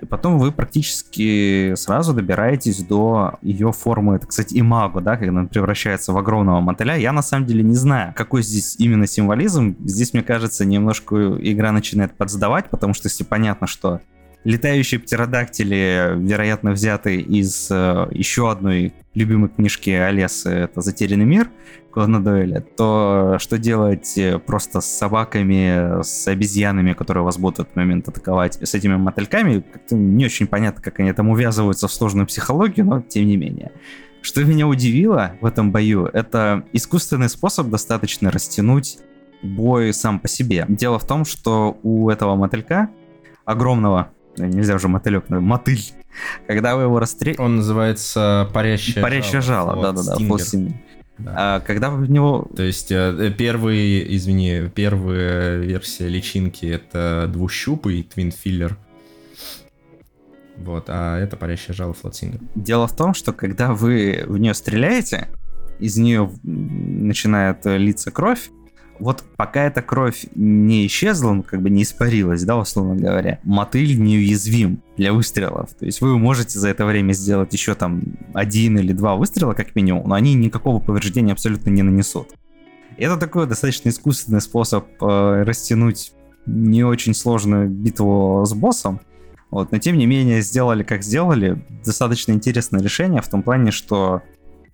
И 0.00 0.06
потом 0.06 0.38
вы 0.38 0.50
практически 0.50 1.74
сразу 1.74 2.14
добираетесь 2.14 2.82
до 2.82 3.34
ее 3.42 3.72
формы, 3.72 4.16
это, 4.16 4.26
кстати, 4.26 4.58
имаго, 4.58 5.00
да, 5.00 5.16
когда 5.16 5.40
она 5.40 5.48
превращается 5.48 6.12
в 6.12 6.18
огромного 6.18 6.60
мотыля. 6.60 6.96
Я 6.96 7.12
на 7.12 7.22
самом 7.22 7.46
деле 7.46 7.62
не 7.62 7.74
знаю, 7.74 8.14
какой 8.16 8.42
здесь 8.42 8.76
именно 8.78 9.06
символизм. 9.06 9.76
Здесь, 9.84 10.14
мне 10.14 10.22
кажется, 10.22 10.64
немножко 10.64 11.16
игра 11.40 11.72
начинает 11.72 12.16
подсдавать, 12.16 12.70
потому 12.70 12.94
что 12.94 13.08
если 13.08 13.24
понятно, 13.24 13.66
что 13.66 14.00
летающие 14.44 15.00
птеродактили, 15.00 16.14
вероятно, 16.16 16.72
взяты 16.72 17.20
из 17.20 17.68
э, 17.70 18.08
еще 18.10 18.50
одной 18.50 18.92
любимой 19.14 19.50
книжки 19.50 19.90
Олесы, 19.90 20.50
это 20.50 20.80
«Затерянный 20.80 21.24
мир», 21.24 21.50
Конана 21.92 22.22
Дойля, 22.22 22.60
то 22.60 23.36
что 23.38 23.58
делать 23.58 24.16
э, 24.16 24.38
просто 24.38 24.80
с 24.80 24.86
собаками, 24.86 26.02
с 26.02 26.28
обезьянами, 26.28 26.92
которые 26.92 27.24
вас 27.24 27.36
будут 27.38 27.58
в 27.58 27.60
этот 27.62 27.76
момент 27.76 28.08
атаковать, 28.08 28.58
с 28.62 28.74
этими 28.74 28.96
мотыльками, 28.96 29.64
не 29.90 30.24
очень 30.24 30.46
понятно, 30.46 30.82
как 30.82 31.00
они 31.00 31.12
там 31.12 31.28
увязываются 31.28 31.88
в 31.88 31.92
сложную 31.92 32.26
психологию, 32.26 32.86
но 32.86 33.00
тем 33.02 33.26
не 33.26 33.36
менее. 33.36 33.72
Что 34.22 34.44
меня 34.44 34.66
удивило 34.68 35.32
в 35.40 35.46
этом 35.46 35.72
бою, 35.72 36.06
это 36.06 36.64
искусственный 36.72 37.28
способ 37.28 37.68
достаточно 37.68 38.30
растянуть 38.30 38.98
бой 39.42 39.92
сам 39.92 40.20
по 40.20 40.28
себе. 40.28 40.66
Дело 40.68 40.98
в 40.98 41.06
том, 41.06 41.24
что 41.24 41.78
у 41.82 42.10
этого 42.10 42.36
мотылька, 42.36 42.90
огромного, 43.44 44.10
нельзя 44.36 44.74
уже 44.74 44.88
мотылек, 44.88 45.28
мотыль, 45.28 45.82
когда 46.46 46.76
вы 46.76 46.82
его 46.82 46.98
расстреливаете... 46.98 47.42
Он 47.42 47.56
называется 47.56 48.48
парящее, 48.52 49.02
парящее 49.02 49.40
жало. 49.40 49.82
да-да-да, 49.82 50.16
да. 51.18 51.34
А 51.36 51.60
когда 51.60 51.90
вы 51.90 52.04
в 52.04 52.10
него... 52.10 52.48
То 52.56 52.62
есть 52.62 52.90
э, 52.90 53.32
первый, 53.36 54.16
извини, 54.16 54.70
первая 54.74 55.58
версия 55.58 56.08
личинки 56.08 56.66
это 56.66 57.28
двущупый 57.30 58.02
Twinfeeler. 58.02 58.78
Вот, 60.56 60.86
а 60.88 61.18
это 61.18 61.36
парящая 61.36 61.74
жало 61.74 61.94
Floatstinger. 61.94 62.40
Дело 62.54 62.86
в 62.86 62.94
том, 62.94 63.14
что 63.14 63.32
когда 63.32 63.72
вы 63.72 64.24
в 64.26 64.38
нее 64.38 64.54
стреляете, 64.54 65.28
из 65.78 65.96
нее 65.96 66.30
начинает 66.42 67.64
литься 67.64 68.10
кровь, 68.10 68.50
вот 69.00 69.24
пока 69.36 69.64
эта 69.64 69.82
кровь 69.82 70.26
не 70.34 70.86
исчезла, 70.86 71.32
ну, 71.32 71.42
как 71.42 71.62
бы 71.62 71.70
не 71.70 71.82
испарилась, 71.82 72.44
да, 72.44 72.58
условно 72.58 72.94
говоря, 72.94 73.40
мотыль 73.42 73.98
неуязвим 73.98 74.82
для 74.96 75.12
выстрелов. 75.12 75.70
То 75.74 75.86
есть 75.86 76.00
вы 76.02 76.18
можете 76.18 76.58
за 76.58 76.68
это 76.68 76.84
время 76.84 77.12
сделать 77.12 77.52
еще 77.52 77.74
там 77.74 78.02
один 78.34 78.78
или 78.78 78.92
два 78.92 79.16
выстрела, 79.16 79.54
как 79.54 79.74
минимум, 79.74 80.08
но 80.08 80.14
они 80.14 80.34
никакого 80.34 80.80
повреждения 80.80 81.32
абсолютно 81.32 81.70
не 81.70 81.82
нанесут. 81.82 82.28
Это 82.98 83.16
такой 83.16 83.46
достаточно 83.46 83.88
искусственный 83.88 84.42
способ 84.42 84.86
э, 85.02 85.42
растянуть 85.42 86.12
не 86.44 86.84
очень 86.84 87.14
сложную 87.14 87.70
битву 87.70 88.44
с 88.44 88.52
боссом. 88.52 89.00
Вот, 89.50 89.72
но 89.72 89.78
тем 89.78 89.96
не 89.96 90.06
менее 90.06 90.42
сделали 90.42 90.82
как 90.82 91.02
сделали. 91.02 91.64
Достаточно 91.84 92.32
интересное 92.32 92.80
решение 92.82 93.22
в 93.22 93.28
том 93.28 93.42
плане, 93.42 93.70
что 93.70 94.22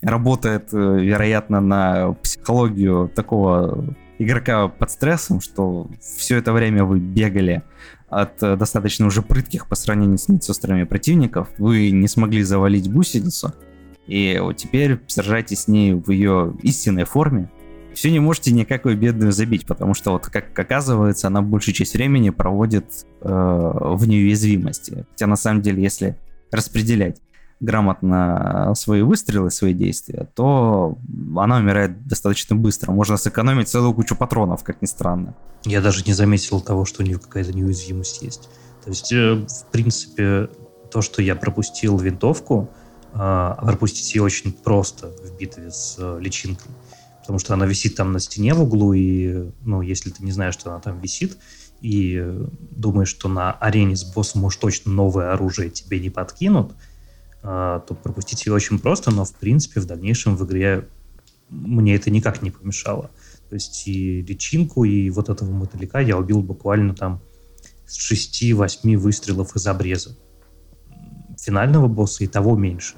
работает, 0.02 0.68
э, 0.72 0.76
вероятно, 0.76 1.60
на 1.60 2.12
психологию 2.14 3.08
такого 3.14 3.94
игрока 4.18 4.68
под 4.68 4.90
стрессом, 4.90 5.40
что 5.40 5.90
все 6.00 6.36
это 6.36 6.52
время 6.52 6.84
вы 6.84 6.98
бегали 6.98 7.62
от 8.08 8.42
э, 8.42 8.56
достаточно 8.56 9.06
уже 9.06 9.22
прытких 9.22 9.68
по 9.68 9.74
сравнению 9.74 10.18
с 10.18 10.28
медсестрами 10.28 10.84
противников, 10.84 11.48
вы 11.58 11.90
не 11.90 12.08
смогли 12.08 12.42
завалить 12.42 12.90
гусеницу, 12.90 13.54
и 14.06 14.38
вот 14.40 14.56
теперь 14.56 15.00
сражайтесь 15.08 15.62
с 15.62 15.68
ней 15.68 15.94
в 15.94 16.10
ее 16.10 16.54
истинной 16.62 17.04
форме. 17.04 17.50
Все 17.94 18.10
не 18.10 18.20
можете 18.20 18.52
никакую 18.52 18.96
бедную 18.96 19.32
забить, 19.32 19.66
потому 19.66 19.94
что 19.94 20.12
вот 20.12 20.26
как 20.26 20.56
оказывается, 20.58 21.28
она 21.28 21.40
большую 21.40 21.74
часть 21.74 21.94
времени 21.94 22.30
проводит 22.30 23.06
э, 23.22 23.28
в 23.28 24.06
неуязвимости. 24.06 25.06
Хотя 25.12 25.26
на 25.26 25.36
самом 25.36 25.62
деле, 25.62 25.82
если 25.82 26.16
распределять 26.52 27.20
грамотно 27.60 28.72
свои 28.74 29.02
выстрелы, 29.02 29.50
свои 29.50 29.72
действия, 29.72 30.28
то 30.34 30.98
она 31.36 31.56
умирает 31.56 32.06
достаточно 32.06 32.54
быстро. 32.54 32.92
Можно 32.92 33.16
сэкономить 33.16 33.68
целую 33.68 33.94
кучу 33.94 34.14
патронов, 34.14 34.62
как 34.62 34.82
ни 34.82 34.86
странно. 34.86 35.34
Я 35.64 35.80
даже 35.80 36.04
не 36.04 36.12
заметил 36.12 36.60
того, 36.60 36.84
что 36.84 37.02
у 37.02 37.06
нее 37.06 37.18
какая-то 37.18 37.52
неуязвимость 37.52 38.22
есть. 38.22 38.48
То 38.84 38.90
есть, 38.90 39.12
э, 39.12 39.34
в 39.34 39.70
принципе, 39.72 40.48
то, 40.90 41.02
что 41.02 41.22
я 41.22 41.34
пропустил 41.34 41.96
винтовку, 41.98 42.70
а 43.12 43.54
пропустить 43.64 44.14
ее 44.14 44.22
очень 44.22 44.52
просто 44.52 45.08
в 45.24 45.38
битве 45.38 45.70
с 45.70 45.96
э, 45.98 46.18
личинкой. 46.20 46.70
Потому 47.20 47.38
что 47.38 47.54
она 47.54 47.66
висит 47.66 47.96
там 47.96 48.12
на 48.12 48.20
стене 48.20 48.54
в 48.54 48.62
углу, 48.62 48.92
и, 48.92 49.50
ну, 49.62 49.80
если 49.80 50.10
ты 50.10 50.22
не 50.22 50.30
знаешь, 50.30 50.54
что 50.54 50.70
она 50.70 50.80
там 50.80 51.00
висит, 51.00 51.38
и 51.80 52.22
думаешь, 52.70 53.08
что 53.08 53.28
на 53.28 53.52
арене 53.52 53.96
с 53.96 54.04
боссом 54.04 54.44
уж 54.44 54.56
точно 54.56 54.92
новое 54.92 55.32
оружие 55.32 55.70
тебе 55.70 55.98
не 55.98 56.10
подкинут, 56.10 56.74
а, 57.48 57.80
то 57.80 57.94
пропустить 57.94 58.44
ее 58.44 58.52
очень 58.52 58.78
просто, 58.80 59.12
но 59.12 59.24
в 59.24 59.32
принципе 59.34 59.80
в 59.80 59.86
дальнейшем 59.86 60.36
в 60.36 60.44
игре 60.44 60.88
мне 61.48 61.94
это 61.94 62.10
никак 62.10 62.42
не 62.42 62.50
помешало. 62.50 63.10
То 63.48 63.54
есть 63.54 63.86
и 63.86 64.22
личинку, 64.22 64.84
и 64.84 65.08
вот 65.10 65.28
этого 65.28 65.52
мотылька 65.52 66.00
я 66.00 66.18
убил 66.18 66.42
буквально 66.42 66.94
там 66.94 67.20
с 67.86 68.12
6-8 68.12 68.96
выстрелов 68.96 69.54
из 69.54 69.64
обреза. 69.68 70.16
Финального 71.38 71.86
босса 71.86 72.24
и 72.24 72.26
того 72.26 72.56
меньше. 72.56 72.96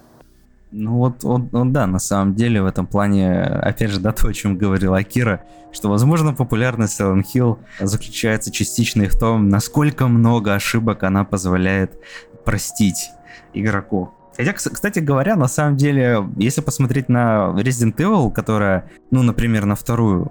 Ну 0.70 0.96
вот, 0.96 1.22
вот, 1.24 1.42
вот 1.52 1.72
да, 1.72 1.86
на 1.86 1.98
самом 1.98 2.34
деле 2.34 2.62
в 2.62 2.66
этом 2.66 2.86
плане, 2.86 3.42
опять 3.42 3.90
же, 3.90 4.00
да, 4.00 4.12
то, 4.14 4.28
о 4.28 4.32
чем 4.32 4.56
говорила 4.56 4.96
Акира, 4.96 5.44
что, 5.72 5.90
возможно, 5.90 6.32
популярность 6.32 6.98
Silent 6.98 7.24
Hill 7.34 7.58
заключается 7.80 8.50
частично 8.50 9.02
и 9.02 9.08
в 9.08 9.18
том, 9.18 9.50
насколько 9.50 10.08
много 10.08 10.54
ошибок 10.54 11.02
она 11.02 11.24
позволяет 11.24 11.98
простить 12.46 13.10
игроку. 13.52 14.10
Хотя, 14.38 14.52
кстати 14.52 15.00
говоря, 15.00 15.34
на 15.34 15.48
самом 15.48 15.76
деле, 15.76 16.24
если 16.36 16.60
посмотреть 16.60 17.08
на 17.08 17.52
Resident 17.56 17.96
Evil, 17.96 18.32
которая, 18.32 18.88
ну, 19.10 19.24
например, 19.24 19.64
на 19.64 19.74
вторую, 19.74 20.30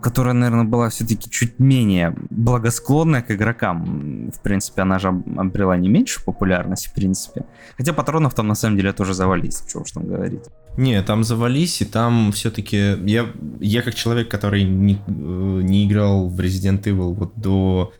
которая, 0.00 0.32
наверное, 0.32 0.64
была 0.64 0.88
все-таки 0.90 1.28
чуть 1.28 1.58
менее 1.58 2.14
благосклонная 2.30 3.22
к 3.22 3.32
игрокам. 3.32 4.30
В 4.30 4.40
принципе, 4.42 4.82
она 4.82 5.00
же 5.00 5.08
обрела 5.36 5.76
не 5.76 5.88
меньше 5.88 6.24
популярности, 6.24 6.88
в 6.88 6.92
принципе. 6.92 7.44
Хотя 7.76 7.92
патронов 7.92 8.34
там 8.34 8.46
на 8.46 8.54
самом 8.54 8.76
деле 8.76 8.92
тоже 8.92 9.12
завались, 9.12 9.64
что 9.68 9.80
уж 9.80 9.90
там 9.90 10.06
говорить. 10.06 10.44
Не, 10.76 11.02
там 11.02 11.24
завались, 11.24 11.82
и 11.82 11.84
там 11.84 12.30
все-таки... 12.30 12.96
Я, 13.06 13.26
я 13.60 13.82
как 13.82 13.94
человек, 13.94 14.28
который 14.28 14.62
не, 14.62 14.94
э, 14.94 15.10
не 15.10 15.86
играл 15.86 16.28
в 16.28 16.38
Resident 16.38 16.82
Evil 16.84 17.14
вот 17.14 17.32
до 17.36 17.92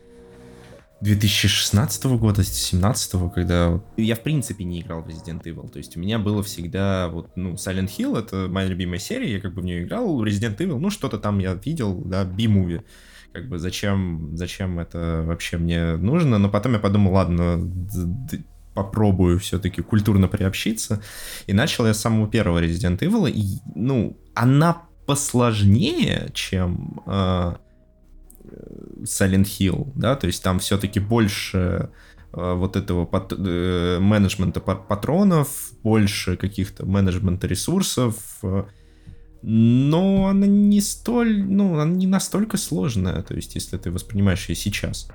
2016 1.01 2.05
года, 2.05 2.35
2017, 2.35 3.33
когда 3.33 3.79
я 3.97 4.15
в 4.15 4.21
принципе 4.21 4.63
не 4.63 4.81
играл 4.81 5.03
в 5.03 5.07
Resident 5.07 5.43
Evil. 5.43 5.69
То 5.69 5.77
есть 5.77 5.95
у 5.95 5.99
меня 5.99 6.17
было 6.17 6.41
всегда 6.41 7.09
вот, 7.09 7.29
ну, 7.35 7.53
Silent 7.53 7.89
Hill, 7.97 8.17
это 8.17 8.47
моя 8.49 8.67
любимая 8.67 8.99
серия, 8.99 9.33
я 9.33 9.39
как 9.39 9.53
бы 9.53 9.61
в 9.61 9.65
нее 9.65 9.83
играл, 9.83 10.23
Resident 10.25 10.57
Evil, 10.57 10.79
ну, 10.79 10.89
что-то 10.89 11.17
там 11.19 11.39
я 11.39 11.53
видел, 11.53 12.01
да, 12.05 12.25
B-movie. 12.25 12.83
Как 13.33 13.49
бы 13.49 13.59
зачем, 13.59 14.31
зачем 14.35 14.79
это 14.79 15.23
вообще 15.25 15.57
мне 15.57 15.97
нужно? 15.97 16.39
Но 16.39 16.49
потом 16.49 16.73
я 16.73 16.79
подумал, 16.79 17.13
ладно, 17.13 17.59
попробую 18.73 19.39
все-таки 19.39 19.81
культурно 19.81 20.27
приобщиться. 20.27 21.01
И 21.45 21.53
начал 21.53 21.85
я 21.85 21.93
с 21.93 21.99
самого 21.99 22.27
первого 22.27 22.63
Resident 22.63 22.99
Evil, 22.99 23.29
и, 23.29 23.59
ну, 23.75 24.17
она 24.33 24.83
посложнее, 25.05 26.29
чем 26.33 27.01
э, 27.05 27.55
Silent 29.03 29.45
Hill, 29.45 29.91
да, 29.95 30.15
то 30.15 30.27
есть 30.27 30.43
там 30.43 30.59
все-таки 30.59 30.99
больше 30.99 31.89
э, 32.33 32.53
вот 32.53 32.75
этого 32.75 33.05
пат 33.05 33.33
э, 33.37 33.99
менеджмента 33.99 34.59
патронов, 34.59 35.71
больше 35.83 36.37
каких-то 36.37 36.85
менеджмента 36.85 37.47
ресурсов, 37.47 38.15
э, 38.43 38.63
но 39.41 40.27
она 40.27 40.47
не 40.47 40.81
столь, 40.81 41.43
ну, 41.43 41.79
она 41.79 41.91
не 41.91 42.07
настолько 42.07 42.57
сложная, 42.57 43.21
то 43.21 43.35
есть 43.35 43.55
если 43.55 43.77
ты 43.77 43.91
воспринимаешь 43.91 44.49
ее 44.49 44.55
сейчас, 44.55 45.09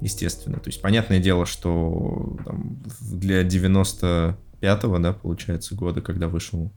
естественно, 0.00 0.58
то 0.58 0.68
есть 0.68 0.80
понятное 0.80 1.20
дело, 1.20 1.46
что 1.46 2.36
там, 2.44 2.82
для 3.00 3.42
95-го, 3.42 4.98
да, 4.98 5.12
получается, 5.12 5.74
года, 5.74 6.00
когда 6.00 6.28
вышел 6.28 6.72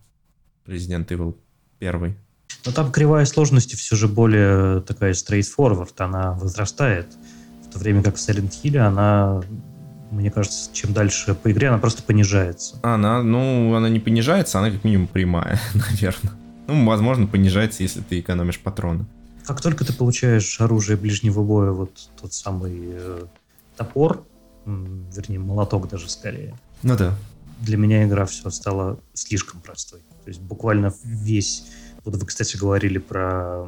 Resident 0.65 1.07
Evil 1.07 1.37
1, 1.79 2.17
но 2.65 2.71
там 2.71 2.91
кривая 2.91 3.25
сложности 3.25 3.75
все 3.75 3.95
же 3.95 4.07
более 4.07 4.81
такая 4.81 5.13
straightforward, 5.13 5.93
она 5.97 6.33
возрастает. 6.33 7.07
В 7.67 7.73
то 7.73 7.79
время 7.79 8.03
как 8.03 8.15
в 8.15 8.19
Silent 8.19 8.53
Hill 8.63 8.77
она 8.77 9.41
мне 10.11 10.31
кажется, 10.31 10.69
чем 10.73 10.93
дальше 10.93 11.35
по 11.35 11.51
игре, 11.51 11.69
она 11.69 11.77
просто 11.77 12.01
понижается. 12.03 12.79
Она, 12.81 13.21
ну, 13.21 13.75
она 13.75 13.89
не 13.89 13.99
понижается, 13.99 14.59
она 14.59 14.71
как 14.71 14.83
минимум 14.83 15.07
прямая, 15.07 15.59
наверное. 15.73 16.33
Ну, 16.67 16.85
возможно, 16.85 17.27
понижается, 17.27 17.83
если 17.83 18.01
ты 18.01 18.19
экономишь 18.19 18.59
патроны. 18.59 19.05
Как 19.45 19.61
только 19.61 19.85
ты 19.85 19.93
получаешь 19.93 20.59
оружие 20.61 20.97
ближнего 20.97 21.43
боя, 21.43 21.71
вот 21.71 21.91
тот 22.19 22.33
самый 22.33 22.73
э, 22.83 23.23
топор, 23.75 24.23
вернее, 24.65 25.39
молоток 25.39 25.87
даже 25.89 26.09
скорее. 26.09 26.55
Ну 26.83 26.95
да. 26.95 27.15
Для 27.61 27.77
меня 27.77 28.05
игра 28.05 28.25
все 28.25 28.49
стала 28.51 28.99
слишком 29.13 29.61
простой. 29.61 29.99
То 30.23 30.29
есть 30.29 30.41
буквально 30.41 30.93
весь... 31.03 31.65
Вот 32.09 32.19
вы, 32.19 32.25
кстати, 32.25 32.57
говорили 32.57 32.97
про 32.97 33.67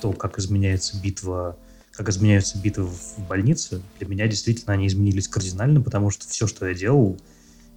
то, 0.00 0.12
как 0.14 0.38
изменяется 0.38 0.98
битва 0.98 1.58
как 1.92 2.08
изменяются 2.08 2.58
битвы 2.58 2.86
в 2.86 3.18
больнице, 3.28 3.80
для 3.98 4.08
меня 4.08 4.26
действительно 4.26 4.72
они 4.72 4.88
изменились 4.88 5.28
кардинально, 5.28 5.80
потому 5.80 6.10
что 6.10 6.26
все, 6.26 6.48
что 6.48 6.66
я 6.66 6.74
делал, 6.74 7.16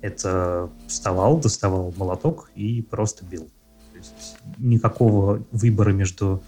это 0.01 0.71
вставал, 0.87 1.37
доставал 1.39 1.93
молоток 1.97 2.49
и 2.55 2.81
просто 2.81 3.25
бил. 3.25 3.43
То 3.91 3.97
есть 3.97 4.37
никакого 4.57 5.45
выбора 5.51 5.91
между 5.91 6.41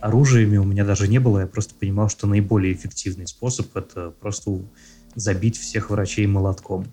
оружиями 0.00 0.58
у 0.58 0.64
меня 0.64 0.84
даже 0.84 1.08
не 1.08 1.18
было. 1.18 1.40
Я 1.40 1.46
просто 1.48 1.74
понимал, 1.74 2.08
что 2.08 2.28
наиболее 2.28 2.74
эффективный 2.74 3.26
способ— 3.26 3.74
это 3.78 4.10
просто 4.10 4.60
забить 5.16 5.58
всех 5.58 5.90
врачей 5.90 6.26
молотком. 6.26 6.86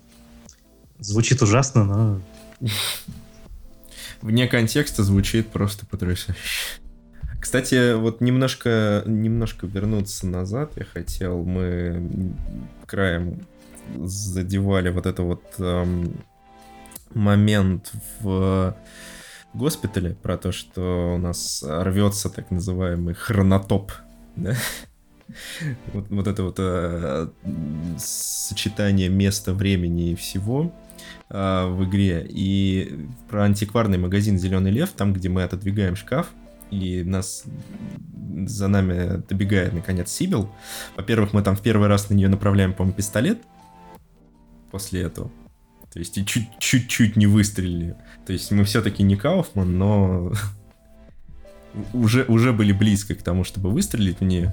Звучит 0.98 1.42
ужасно, 1.42 1.84
но... 1.84 2.20
Вне 4.24 4.48
контекста 4.48 5.02
звучит 5.02 5.48
просто 5.48 5.84
потрясающе. 5.84 6.40
Кстати, 7.38 7.92
вот 7.92 8.22
немножко, 8.22 9.02
немножко 9.04 9.66
вернуться 9.66 10.26
назад 10.26 10.72
я 10.76 10.86
хотел. 10.86 11.44
Мы 11.44 12.32
краем 12.86 13.42
задевали 13.98 14.88
вот 14.88 15.04
это 15.04 15.22
вот 15.22 15.42
эм, 15.58 16.24
момент 17.12 17.92
в 18.20 18.74
госпитале 19.52 20.14
про 20.14 20.38
то, 20.38 20.52
что 20.52 21.16
у 21.16 21.18
нас 21.18 21.62
рвется 21.62 22.30
так 22.30 22.50
называемый 22.50 23.12
хронотоп. 23.12 23.92
Да? 24.36 24.54
Вот, 25.92 26.08
вот 26.08 26.26
это 26.26 26.42
вот 26.44 26.56
э, 26.58 27.28
сочетание 27.98 29.10
места, 29.10 29.52
времени 29.52 30.12
и 30.12 30.14
всего 30.14 30.72
э, 31.30 31.66
в 31.66 31.84
игре. 31.84 32.26
И 32.28 33.08
про 33.28 33.44
антикварный 33.44 33.98
магазин 33.98 34.38
Зеленый 34.38 34.70
Лев, 34.70 34.90
там, 34.90 35.12
где 35.12 35.28
мы 35.28 35.42
отодвигаем 35.42 35.96
шкаф, 35.96 36.28
и 36.70 37.02
нас 37.04 37.44
за 38.46 38.68
нами 38.68 39.22
добегает 39.28 39.72
наконец 39.72 40.10
Сибил. 40.10 40.50
Во-первых, 40.96 41.32
мы 41.32 41.42
там 41.42 41.56
в 41.56 41.62
первый 41.62 41.88
раз 41.88 42.10
на 42.10 42.14
нее 42.14 42.28
направляем, 42.28 42.72
по-моему, 42.72 42.96
пистолет 42.96 43.38
после 44.70 45.02
этого. 45.02 45.30
То 45.92 46.00
есть 46.00 46.18
и 46.18 46.26
чуть-чуть 46.26 47.14
не 47.16 47.28
выстрелили. 47.28 47.96
То 48.26 48.32
есть 48.32 48.50
мы 48.50 48.64
все-таки 48.64 49.04
не 49.04 49.14
Кауфман, 49.14 49.78
но 49.78 50.32
уже, 51.92 52.24
уже 52.24 52.52
были 52.52 52.72
близко 52.72 53.14
к 53.14 53.22
тому, 53.22 53.44
чтобы 53.44 53.70
выстрелить 53.70 54.18
в 54.18 54.24
нее. 54.24 54.52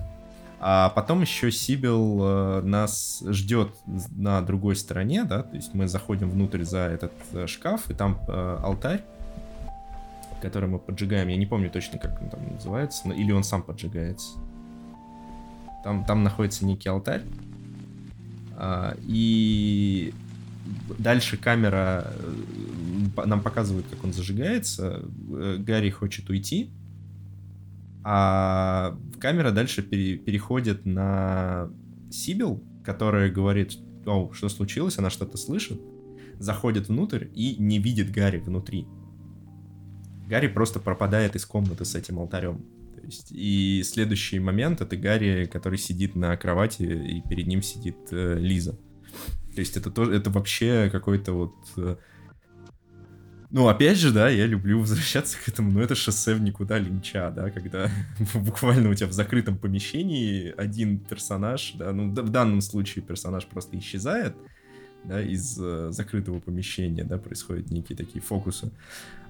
А 0.64 0.90
потом 0.90 1.22
еще 1.22 1.52
Сибил 1.52 2.20
э, 2.22 2.62
нас 2.62 3.24
ждет 3.28 3.76
на 4.12 4.42
другой 4.42 4.76
стороне, 4.76 5.24
да, 5.24 5.42
то 5.42 5.56
есть 5.56 5.74
мы 5.74 5.88
заходим 5.88 6.30
внутрь 6.30 6.64
за 6.66 6.82
этот 6.82 7.12
э, 7.34 7.48
шкаф, 7.48 7.90
и 7.90 7.96
там 7.96 8.20
э, 8.28 8.60
алтарь, 8.62 9.04
который 10.40 10.70
мы 10.70 10.78
поджигаем. 10.78 11.30
Я 11.30 11.38
не 11.38 11.48
помню 11.48 11.72
точно, 11.72 11.98
как 11.98 12.22
он 12.22 12.30
там 12.30 12.54
называется, 12.54 13.10
или 13.10 13.32
он 13.32 13.44
сам 13.44 13.64
поджигается. 13.64 14.38
Там, 15.84 16.06
там 16.06 16.24
находится 16.24 16.64
некий 16.64 16.90
алтарь. 16.90 17.24
А, 18.56 18.96
и 19.02 20.14
дальше 21.00 21.38
камера 21.38 22.06
нам 23.18 23.42
показывает, 23.42 23.88
как 23.90 24.04
он 24.04 24.14
зажигается. 24.14 25.02
Гарри 25.28 25.90
хочет 25.90 26.30
уйти. 26.30 26.70
А 28.04 28.98
камера 29.20 29.52
дальше 29.52 29.84
пере, 29.84 30.18
переходит 30.18 30.86
на 30.86 31.70
Сибил, 32.10 32.64
которая 32.84 33.32
говорит, 33.32 33.78
о, 34.06 34.32
что 34.34 34.50
случилось, 34.50 34.98
она 34.98 35.10
что-то 35.10 35.38
слышит, 35.38 35.80
заходит 36.40 36.88
внутрь 36.88 37.28
и 37.36 37.56
не 37.58 37.80
видит 37.80 38.12
Гарри 38.12 38.40
внутри. 38.40 38.88
Гарри 40.28 40.48
просто 40.48 40.80
пропадает 40.80 41.36
из 41.36 41.46
комнаты 41.46 41.86
с 41.86 41.94
этим 41.94 42.20
алтарем. 42.20 42.66
То 42.96 43.06
есть, 43.06 43.32
и 43.32 43.84
следующий 43.86 44.40
момент 44.40 44.82
это 44.82 44.96
Гарри, 44.98 45.46
который 45.52 45.78
сидит 45.78 46.16
на 46.16 46.36
кровати, 46.38 46.84
и 46.84 47.22
перед 47.28 47.48
ним 47.48 47.62
сидит 47.62 47.98
э, 48.12 48.38
Лиза. 48.40 48.74
То 49.54 49.60
есть 49.60 49.76
это 49.78 49.92
тоже, 49.92 50.14
это 50.16 50.30
вообще 50.30 50.90
какой-то 50.92 51.34
вот... 51.34 51.56
Ну, 53.54 53.68
опять 53.68 53.98
же, 53.98 54.14
да, 54.14 54.30
я 54.30 54.46
люблю 54.46 54.80
возвращаться 54.80 55.38
к 55.38 55.50
этому, 55.50 55.72
но 55.72 55.82
это 55.82 55.94
шоссе 55.94 56.34
в 56.34 56.42
никуда 56.42 56.80
линча, 56.80 57.34
да, 57.36 57.50
когда 57.50 57.90
буквально 58.34 58.90
у 58.90 58.94
тебя 58.94 59.08
в 59.08 59.12
закрытом 59.12 59.58
помещении 59.58 60.54
один 60.56 61.00
персонаж, 61.00 61.74
да, 61.74 61.92
ну, 61.92 62.10
в 62.10 62.30
данном 62.30 62.62
случае 62.62 63.04
персонаж 63.04 63.46
просто 63.46 63.78
исчезает, 63.78 64.38
да, 65.04 65.22
из 65.22 65.58
э, 65.60 65.90
закрытого 65.92 66.40
помещения, 66.40 67.04
да, 67.04 67.18
происходят 67.18 67.72
некие 67.72 67.98
такие 67.98 68.22
фокусы. 68.22 68.72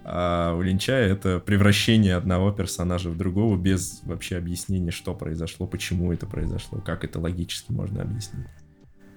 А 0.03 0.53
у 0.55 0.61
Линча 0.61 0.93
это 0.93 1.39
превращение 1.39 2.15
одного 2.15 2.51
персонажа 2.51 3.09
в 3.09 3.17
другого 3.17 3.57
без 3.57 4.01
вообще 4.03 4.37
объяснения, 4.37 4.91
что 4.91 5.15
произошло, 5.15 5.65
почему 5.65 6.13
это 6.13 6.27
произошло, 6.27 6.79
как 6.79 7.03
это 7.03 7.19
логически 7.19 7.71
можно 7.71 8.03
объяснить. 8.03 8.47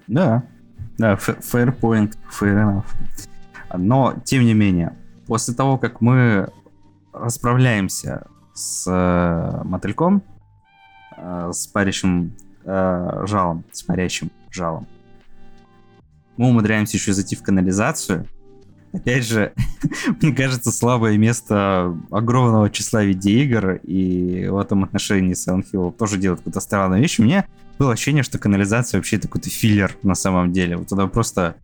Да, 0.07 0.45
да, 0.97 1.15
fair 1.15 1.79
point, 1.79 2.17
fair 2.31 2.55
enough. 2.55 2.85
Но, 3.79 4.15
тем 4.25 4.45
не 4.45 4.55
менее, 4.55 4.97
после 5.27 5.55
того, 5.55 5.79
как 5.79 6.01
мы 6.01 6.49
расправляемся 7.13 8.27
с 8.53 8.85
э, 8.91 9.65
мотыльком, 9.65 10.23
э, 11.17 11.51
с 11.53 11.67
парящим 11.67 12.35
э, 12.65 13.25
жалом, 13.27 13.65
с 13.73 13.83
парящим 13.83 14.31
жалом, 14.51 14.87
мы 16.37 16.49
умудряемся 16.49 16.97
еще 16.97 17.13
зайти 17.13 17.37
в 17.37 17.43
канализацию, 17.43 18.27
опять 18.95 19.27
же, 19.27 19.53
мне 20.23 20.33
кажется, 20.33 20.71
слабое 20.71 21.19
место 21.19 21.97
огромного 22.11 22.71
числа 22.71 23.05
видеоигр, 23.05 23.81
и 23.83 24.47
в 24.49 24.57
этом 24.59 24.85
отношении 24.85 25.35
Silent 25.35 25.67
Hill 25.73 25.93
тоже 25.93 26.19
делает 26.19 26.41
какую-то 26.41 26.61
странную 26.61 27.01
вещь. 27.01 27.19
У 27.19 27.25
меня 27.25 27.47
было 27.79 27.93
ощущение, 27.93 28.23
что 28.23 28.39
канализация 28.39 28.99
вообще 28.99 29.17
это 29.17 29.29
какой-то 29.29 29.51
филлер 29.51 29.97
на 30.03 30.15
самом 30.15 30.53
деле. 30.53 30.77
Вот 30.77 30.89
туда 30.89 31.07
просто 31.07 31.57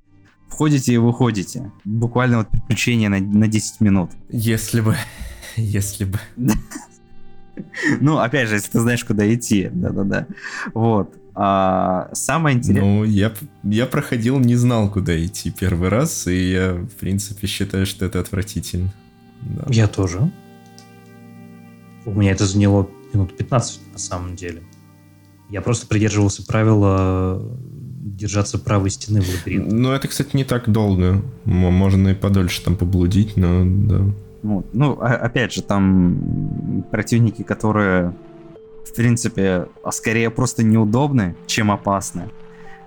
входите 0.50 0.92
и 0.92 0.98
выходите. 0.98 1.72
Буквально 1.84 2.38
вот 2.38 2.48
приключение 2.48 3.08
на, 3.08 3.18
на 3.18 3.48
10 3.48 3.80
минут. 3.80 4.10
Если 4.28 4.80
бы, 4.80 4.96
если 5.56 6.04
бы. 6.04 6.18
Ну, 8.00 8.18
опять 8.18 8.48
же, 8.48 8.54
если 8.54 8.70
ты 8.70 8.80
знаешь, 8.80 9.04
куда 9.04 9.34
идти. 9.34 9.68
Да-да-да. 9.70 10.26
Вот. 10.72 11.14
А, 11.34 12.08
самое 12.14 12.56
интересное... 12.56 12.90
Ну, 12.90 13.04
я, 13.04 13.34
я 13.64 13.86
проходил, 13.86 14.38
не 14.38 14.56
знал, 14.56 14.90
куда 14.90 15.22
идти 15.22 15.50
первый 15.50 15.90
раз, 15.90 16.26
и 16.26 16.52
я, 16.52 16.72
в 16.72 16.92
принципе, 16.98 17.46
считаю, 17.46 17.84
что 17.84 18.06
это 18.06 18.18
отвратительно. 18.18 18.92
Да. 19.42 19.64
Я 19.68 19.88
тоже. 19.88 20.30
У 22.06 22.12
меня 22.12 22.32
это 22.32 22.46
заняло 22.46 22.88
минут 23.12 23.36
15 23.36 23.92
на 23.92 23.98
самом 23.98 24.36
деле. 24.36 24.62
Я 25.50 25.60
просто 25.60 25.86
придерживался 25.86 26.46
правила 26.46 27.42
держаться 28.20 28.58
правой 28.58 28.90
стены 28.90 29.20
в 29.20 29.28
лабиринте. 29.28 29.74
Ну, 29.74 29.92
это, 29.92 30.06
кстати, 30.06 30.36
не 30.36 30.44
так 30.44 30.68
долго. 30.70 31.22
Можно 31.44 32.10
и 32.10 32.14
подольше 32.14 32.62
там 32.62 32.76
поблудить, 32.76 33.36
но 33.36 33.64
да. 33.64 34.04
Вот. 34.42 34.66
Ну, 34.72 34.98
а, 35.00 35.14
опять 35.16 35.52
же, 35.52 35.62
там 35.62 36.84
противники, 36.90 37.42
которые 37.42 38.14
в 38.90 38.94
принципе, 38.94 39.68
а 39.84 39.92
скорее 39.92 40.30
просто 40.30 40.62
неудобны, 40.62 41.36
чем 41.46 41.70
опасны. 41.70 42.28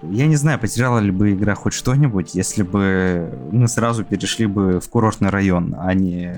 Я 0.01 0.27
не 0.27 0.35
знаю, 0.35 0.59
потеряла 0.59 0.99
ли 0.99 1.11
бы 1.11 1.31
игра 1.31 1.55
хоть 1.55 1.73
что-нибудь, 1.73 2.35
если 2.35 2.63
бы 2.63 3.33
мы 3.51 3.69
сразу 3.69 4.03
перешли 4.03 4.45
бы 4.47 4.81
в 4.81 4.89
курортный 4.89 5.29
район, 5.29 5.75
а 5.77 5.93
не, 5.93 6.35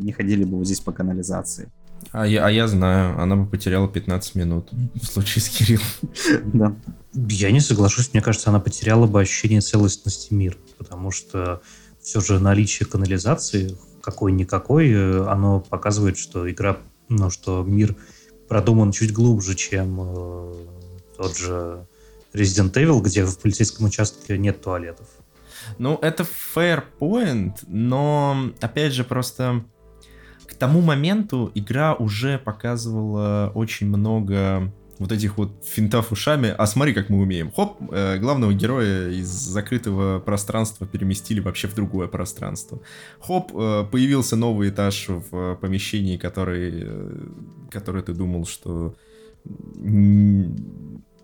не 0.00 0.12
ходили 0.12 0.44
бы 0.44 0.56
вот 0.56 0.66
здесь 0.66 0.80
по 0.80 0.92
канализации. 0.92 1.68
А 2.12 2.26
я, 2.26 2.46
а 2.46 2.50
я 2.50 2.68
знаю, 2.68 3.20
она 3.20 3.36
бы 3.36 3.46
потеряла 3.46 3.88
15 3.88 4.34
минут 4.34 4.70
в 4.94 5.04
случае 5.04 5.42
с 5.42 5.48
Кириллом. 5.48 5.84
Да. 6.52 6.76
Я 7.12 7.50
не 7.50 7.60
соглашусь, 7.60 8.12
мне 8.12 8.22
кажется, 8.22 8.50
она 8.50 8.60
потеряла 8.60 9.06
бы 9.06 9.20
ощущение 9.20 9.60
целостности 9.60 10.32
мира, 10.32 10.56
потому 10.78 11.10
что 11.10 11.62
все 12.00 12.20
же 12.20 12.38
наличие 12.38 12.88
канализации, 12.88 13.76
какой-никакой, 14.02 14.90
э, 14.90 15.26
оно 15.26 15.60
показывает, 15.60 16.16
что 16.16 16.50
игра, 16.50 16.78
ну, 17.08 17.30
что 17.30 17.62
мир 17.62 17.96
продуман 18.48 18.92
чуть 18.92 19.12
глубже, 19.12 19.54
чем 19.54 20.00
э, 20.00 20.54
тот 21.16 21.36
же 21.36 21.86
Resident 22.32 22.72
Evil, 22.72 23.00
где 23.00 23.24
в 23.24 23.38
полицейском 23.38 23.86
участке 23.86 24.38
нет 24.38 24.62
туалетов. 24.62 25.06
Ну, 25.78 25.98
это 26.00 26.26
fair 26.54 26.84
point, 26.98 27.54
но, 27.66 28.50
опять 28.60 28.94
же, 28.94 29.04
просто 29.04 29.64
к 30.48 30.54
тому 30.54 30.80
моменту 30.80 31.52
игра 31.54 31.94
уже 31.94 32.38
показывала 32.38 33.52
очень 33.54 33.88
много 33.88 34.72
вот 34.98 35.12
этих 35.12 35.38
вот 35.38 35.52
финтов 35.64 36.12
ушами. 36.12 36.54
А 36.56 36.66
смотри, 36.66 36.92
как 36.92 37.08
мы 37.08 37.20
умеем. 37.20 37.52
Хоп, 37.52 37.76
э, 37.92 38.18
главного 38.18 38.52
героя 38.52 39.10
из 39.10 39.28
закрытого 39.28 40.18
пространства 40.18 40.86
переместили 40.86 41.40
вообще 41.40 41.68
в 41.68 41.74
другое 41.74 42.08
пространство. 42.08 42.80
Хоп, 43.20 43.52
э, 43.54 43.84
появился 43.90 44.36
новый 44.36 44.70
этаж 44.70 45.08
в 45.08 45.54
помещении, 45.56 46.16
который, 46.16 46.70
э, 46.74 47.28
который 47.70 48.02
ты 48.02 48.12
думал, 48.12 48.46
что 48.46 48.96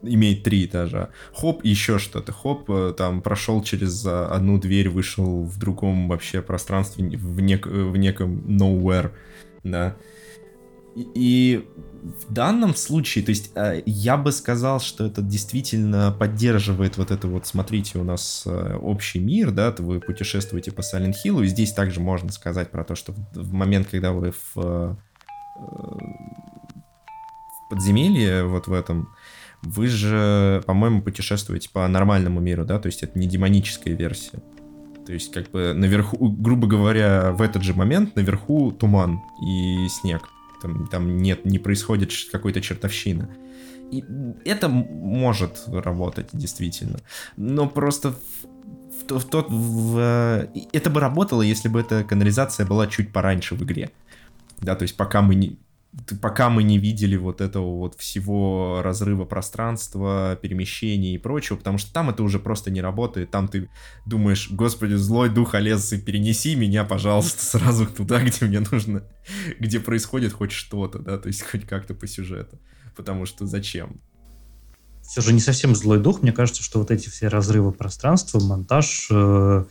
имеет 0.06 0.42
три 0.42 0.66
этажа. 0.66 1.10
Хоп, 1.34 1.64
еще 1.64 1.98
что-то. 1.98 2.32
Хоп, 2.32 2.70
э, 2.70 2.94
там 2.96 3.22
прошел 3.22 3.62
через 3.62 4.04
одну 4.06 4.58
дверь, 4.58 4.88
вышел 4.88 5.44
в 5.44 5.58
другом 5.58 6.08
вообще 6.08 6.42
пространстве, 6.42 7.04
в, 7.16 7.40
нек 7.40 7.66
в 7.66 7.96
неком 7.96 8.38
nowhere, 8.46 9.12
да. 9.62 9.96
И, 10.96 11.66
в 12.04 12.32
данном 12.32 12.74
случае, 12.76 13.24
то 13.24 13.30
есть 13.30 13.50
э, 13.56 13.82
я 13.84 14.16
бы 14.16 14.30
сказал, 14.30 14.78
что 14.78 15.06
это 15.06 15.22
действительно 15.22 16.14
поддерживает 16.16 16.96
вот 16.98 17.10
это 17.10 17.26
вот, 17.26 17.46
смотрите, 17.46 17.98
у 17.98 18.04
нас 18.04 18.44
э, 18.46 18.76
общий 18.76 19.18
мир, 19.18 19.50
да, 19.50 19.74
вы 19.76 20.00
путешествуете 20.00 20.70
по 20.70 20.82
Silent 20.82 21.14
Hill, 21.24 21.42
и 21.42 21.48
здесь 21.48 21.72
также 21.72 22.00
можно 22.00 22.30
сказать 22.30 22.70
про 22.70 22.84
то, 22.84 22.94
что 22.94 23.12
в 23.32 23.52
момент, 23.52 23.88
когда 23.90 24.12
вы 24.12 24.32
в, 24.32 24.54
в 24.56 24.98
подземелье 27.70 28.44
вот 28.44 28.68
в 28.68 28.72
этом, 28.72 29.08
вы 29.64 29.86
же, 29.88 30.62
по-моему, 30.66 31.02
путешествуете 31.02 31.70
по 31.70 31.86
нормальному 31.88 32.40
миру, 32.40 32.64
да, 32.64 32.78
то 32.78 32.86
есть 32.86 33.02
это 33.02 33.18
не 33.18 33.26
демоническая 33.26 33.94
версия. 33.94 34.42
То 35.06 35.12
есть, 35.12 35.32
как 35.32 35.50
бы 35.50 35.74
наверху, 35.74 36.28
грубо 36.30 36.66
говоря, 36.66 37.32
в 37.32 37.42
этот 37.42 37.62
же 37.62 37.74
момент 37.74 38.16
наверху 38.16 38.72
туман 38.72 39.20
и 39.42 39.86
снег. 39.88 40.28
Там, 40.62 40.86
там 40.86 41.18
нет, 41.18 41.44
не 41.44 41.58
происходит 41.58 42.10
какой-то 42.32 42.62
чертовщина. 42.62 43.28
И 43.90 44.02
это 44.46 44.68
может 44.68 45.64
работать, 45.66 46.30
действительно. 46.32 46.98
Но 47.36 47.68
просто 47.68 48.12
в, 48.12 49.10
в, 49.10 49.24
в, 49.24 49.44
в, 49.48 49.50
в, 49.50 50.48
это 50.72 50.90
бы 50.90 51.00
работало, 51.00 51.42
если 51.42 51.68
бы 51.68 51.80
эта 51.80 52.02
канализация 52.02 52.64
была 52.64 52.86
чуть 52.86 53.12
пораньше 53.12 53.54
в 53.54 53.62
игре. 53.62 53.90
Да, 54.60 54.74
то 54.74 54.84
есть 54.84 54.96
пока 54.96 55.20
мы 55.20 55.34
не, 55.34 55.58
пока 56.20 56.50
мы 56.50 56.62
не 56.62 56.78
видели 56.78 57.16
вот 57.16 57.40
этого 57.40 57.76
вот 57.78 57.94
всего 57.98 58.80
разрыва 58.82 59.24
пространства, 59.24 60.38
перемещений 60.40 61.14
и 61.14 61.18
прочего, 61.18 61.56
потому 61.56 61.78
что 61.78 61.92
там 61.92 62.10
это 62.10 62.22
уже 62.22 62.38
просто 62.38 62.70
не 62.70 62.80
работает. 62.80 63.30
Там 63.30 63.48
ты 63.48 63.68
думаешь, 64.04 64.50
господи, 64.50 64.94
злой 64.94 65.30
дух 65.30 65.54
Олесы, 65.54 66.00
перенеси 66.00 66.56
меня, 66.56 66.84
пожалуйста, 66.84 67.44
сразу 67.44 67.86
туда, 67.86 68.20
где 68.20 68.44
мне 68.46 68.60
нужно, 68.60 69.04
где 69.58 69.80
происходит 69.80 70.32
хоть 70.32 70.52
что-то, 70.52 70.98
да, 70.98 71.18
то 71.18 71.28
есть 71.28 71.42
хоть 71.42 71.66
как-то 71.66 71.94
по 71.94 72.06
сюжету. 72.06 72.58
Потому 72.96 73.26
что 73.26 73.46
зачем? 73.46 74.00
Все 75.02 75.20
же 75.20 75.32
не 75.32 75.40
совсем 75.40 75.74
злой 75.74 76.00
дух. 76.00 76.22
Мне 76.22 76.32
кажется, 76.32 76.62
что 76.62 76.78
вот 76.78 76.90
эти 76.90 77.08
все 77.08 77.28
разрывы 77.28 77.72
пространства, 77.72 78.40
монтаж, 78.40 79.08
э, 79.10 79.64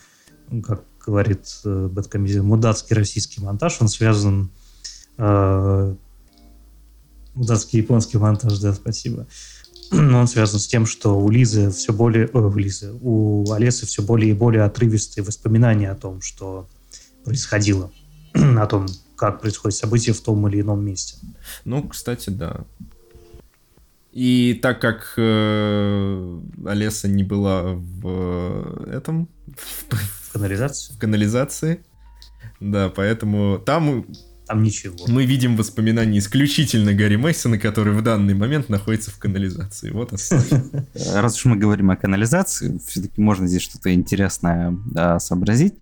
как 0.63 0.83
говорит 1.05 1.47
э, 1.65 1.87
Бэткомедиан, 1.91 2.45
мудацкий 2.45 2.95
российский 2.95 3.41
монтаж, 3.41 3.77
он 3.79 3.87
связан 3.87 4.51
э, 5.17 5.95
датский 7.35 7.79
японский 7.79 8.17
монтаж, 8.17 8.57
да, 8.59 8.73
спасибо. 8.73 9.27
Он 9.91 10.27
связан 10.27 10.59
с 10.59 10.67
тем, 10.67 10.85
что 10.85 11.19
у 11.19 11.29
Лизы 11.29 11.69
все 11.71 11.93
более... 11.93 12.27
О, 12.27 12.39
у 12.39 12.57
Лизы, 12.57 12.93
у 13.01 13.51
Олесы 13.51 13.85
все 13.85 14.01
более 14.01 14.31
и 14.31 14.33
более 14.33 14.63
отрывистые 14.63 15.23
воспоминания 15.23 15.91
о 15.91 15.95
том, 15.95 16.21
что 16.21 16.67
происходило, 17.23 17.91
о 18.33 18.65
том, 18.67 18.87
как 19.15 19.41
происходит 19.41 19.77
событие 19.77 20.13
в 20.13 20.21
том 20.21 20.47
или 20.47 20.61
ином 20.61 20.83
месте. 20.83 21.17
Ну, 21.65 21.87
кстати, 21.87 22.29
да. 22.29 22.65
И 24.11 24.59
так 24.61 24.79
как 24.79 25.13
э, 25.17 26.39
Олеса 26.65 27.07
не 27.07 27.23
была 27.23 27.73
в 27.73 28.85
этом... 28.87 29.27
В 29.55 30.33
канализации? 30.33 30.93
В 30.93 30.99
канализации, 30.99 31.83
да, 32.59 32.89
поэтому 32.89 33.59
там 33.59 34.05
там 34.45 34.63
ничего. 34.63 34.95
Мы 35.07 35.25
видим 35.25 35.55
воспоминания 35.55 36.19
исключительно 36.19 36.93
Гарри 36.93 37.15
Мейсона, 37.15 37.57
который 37.57 37.93
в 37.93 38.01
данный 38.01 38.33
момент 38.33 38.69
находится 38.69 39.11
в 39.11 39.17
канализации. 39.17 39.91
Вот 39.91 40.11
Раз 41.13 41.37
уж 41.37 41.45
мы 41.45 41.55
говорим 41.55 41.91
о 41.91 41.95
канализации, 41.95 42.79
все-таки 42.85 43.21
можно 43.21 43.47
здесь 43.47 43.61
что-то 43.61 43.93
интересное 43.93 44.77
да, 44.85 45.19
сообразить. 45.19 45.75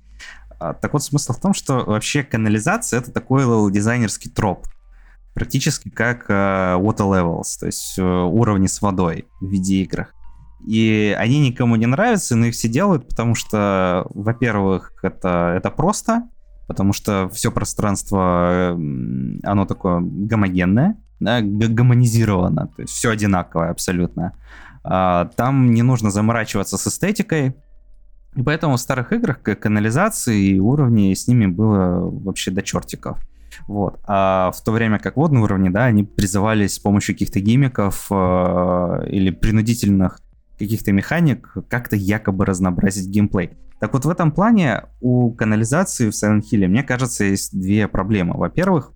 А, 0.59 0.74
так 0.74 0.93
вот, 0.93 1.03
смысл 1.03 1.34
в 1.34 1.39
том, 1.39 1.53
что 1.53 1.84
вообще 1.86 2.24
канализация 2.24 2.99
это 2.99 3.12
такой 3.12 3.72
дизайнерский 3.72 4.30
троп. 4.30 4.68
Практически 5.34 5.89
как 5.89 6.30
uh, 6.30 6.80
water 6.80 7.09
levels, 7.09 7.57
то 7.59 7.66
есть 7.66 7.97
uh, 7.97 8.26
уровни 8.26 8.68
с 8.68 8.82
водой 8.82 9.26
в 9.39 9.49
видеоиграх. 9.49 10.14
И 10.68 11.16
они 11.18 11.39
никому 11.39 11.76
не 11.78 11.88
нравятся, 11.88 12.36
но 12.36 12.47
их 12.47 12.53
все 12.53 12.68
делают, 12.68 13.07
потому 13.07 13.34
что, 13.34 14.05
во-первых, 14.14 14.93
это, 15.01 15.53
это 15.57 15.72
просто, 15.72 16.30
потому 16.72 16.93
что 16.93 17.30
все 17.34 17.51
пространство, 17.51 18.69
оно 19.43 19.65
такое 19.65 19.99
гомогенное, 19.99 20.95
да, 21.19 21.41
гомонизировано, 21.41 22.67
то 22.67 22.82
есть 22.82 22.93
все 22.93 23.09
одинаковое 23.09 23.72
абсолютно. 23.72 24.32
А, 24.86 25.26
там 25.36 25.72
не 25.72 25.82
нужно 25.82 26.11
заморачиваться 26.11 26.78
с 26.78 26.88
эстетикой, 26.88 27.57
и 28.38 28.41
поэтому 28.41 28.78
в 28.78 28.80
старых 28.80 29.11
играх 29.11 29.41
канализации 29.41 30.55
и 30.55 30.59
уровни 30.59 31.13
с 31.13 31.28
ними 31.28 31.45
было 31.45 32.09
вообще 32.09 32.51
до 32.51 32.61
чертиков. 32.61 33.17
Вот. 33.67 33.99
А 34.05 34.51
в 34.51 34.63
то 34.63 34.72
время 34.72 34.97
как 34.97 35.17
водные 35.17 35.43
уровни, 35.43 35.67
да, 35.67 35.84
они 35.84 36.05
призывались 36.05 36.76
с 36.76 36.80
помощью 36.80 37.15
каких-то 37.15 37.41
гимиков 37.41 38.07
э, 38.09 39.09
или 39.09 39.30
принудительных 39.32 40.22
каких-то 40.57 40.93
механик 40.93 41.53
как-то 41.67 41.97
якобы 41.97 42.45
разнообразить 42.45 43.09
геймплей. 43.09 43.57
Так 43.82 43.94
вот, 43.94 44.06
в 44.06 44.10
этом 44.10 44.32
плане 44.32 44.84
у 45.02 45.32
канализации 45.32 46.12
в 46.12 46.14
Silent 46.14 46.44
Hill, 46.52 46.68
мне 46.68 46.84
кажется, 46.84 47.24
есть 47.24 47.60
две 47.60 47.88
проблемы. 47.88 48.38
Во-первых, 48.38 48.92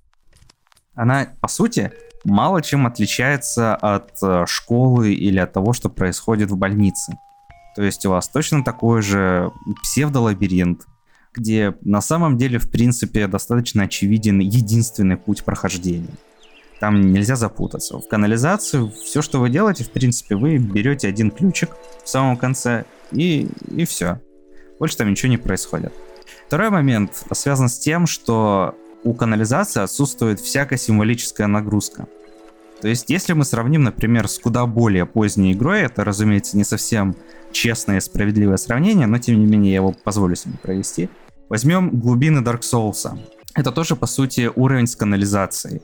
она, 0.94 1.30
по 1.42 1.48
сути, 1.48 1.92
мало 2.24 2.62
чем 2.62 2.86
отличается 2.86 3.76
от 3.76 4.12
э, 4.22 4.46
школы 4.48 5.12
или 5.12 5.40
от 5.40 5.54
того, 5.54 5.74
что 5.74 5.90
происходит 5.90 6.52
в 6.52 6.58
больнице. 6.58 7.18
То 7.76 7.82
есть 7.82 8.06
у 8.06 8.12
вас 8.12 8.30
точно 8.30 8.64
такой 8.64 9.02
же 9.02 9.52
псевдолабиринт, 9.82 10.86
где 11.34 11.76
на 11.82 12.00
самом 12.00 12.38
деле, 12.38 12.60
в 12.60 12.70
принципе, 12.70 13.26
достаточно 13.26 13.84
очевиден 13.84 14.38
единственный 14.38 15.18
путь 15.18 15.44
прохождения. 15.44 16.14
Там 16.80 17.12
нельзя 17.12 17.36
запутаться. 17.36 17.98
В 17.98 18.08
канализацию 18.08 18.92
все, 18.92 19.24
что 19.24 19.40
вы 19.40 19.50
делаете, 19.50 19.84
в 19.84 19.90
принципе, 19.90 20.36
вы 20.36 20.60
берете 20.60 21.08
один 21.08 21.32
ключик 21.32 21.72
в 22.04 22.08
самом 22.08 22.38
конце 22.38 22.86
и, 23.12 23.50
и 23.76 23.86
все. 23.86 24.22
Больше 24.80 24.98
там 24.98 25.10
ничего 25.10 25.30
не 25.30 25.38
происходит. 25.38 25.94
Второй 26.48 26.70
момент 26.70 27.24
связан 27.32 27.70
с 27.70 27.80
тем, 27.80 28.08
что 28.08 28.76
у 29.04 29.14
канализации 29.14 29.82
отсутствует 29.82 30.40
всякая 30.40 30.78
символическая 30.78 31.48
нагрузка. 31.48 32.08
То 32.82 32.90
есть, 32.90 33.10
если 33.10 33.34
мы 33.34 33.46
сравним, 33.46 33.84
например, 33.84 34.28
с 34.28 34.38
куда 34.38 34.66
более 34.66 35.06
поздней 35.06 35.54
игрой, 35.54 35.82
это, 35.82 36.04
разумеется, 36.04 36.58
не 36.58 36.64
совсем 36.64 37.16
честное 37.52 37.98
и 37.98 38.02
справедливое 38.02 38.58
сравнение, 38.58 39.08
но 39.08 39.18
тем 39.18 39.40
не 39.40 39.46
менее 39.46 39.72
я 39.72 39.78
его 39.78 39.92
позволю 39.92 40.36
себе 40.36 40.56
провести. 40.62 41.10
Возьмем 41.48 41.90
глубины 41.90 42.40
Dark 42.40 42.62
Souls. 42.62 43.18
Это 43.56 43.72
тоже, 43.72 43.96
по 43.96 44.08
сути, 44.08 44.52
уровень 44.54 44.88
с 44.88 44.96
канализацией, 44.96 45.82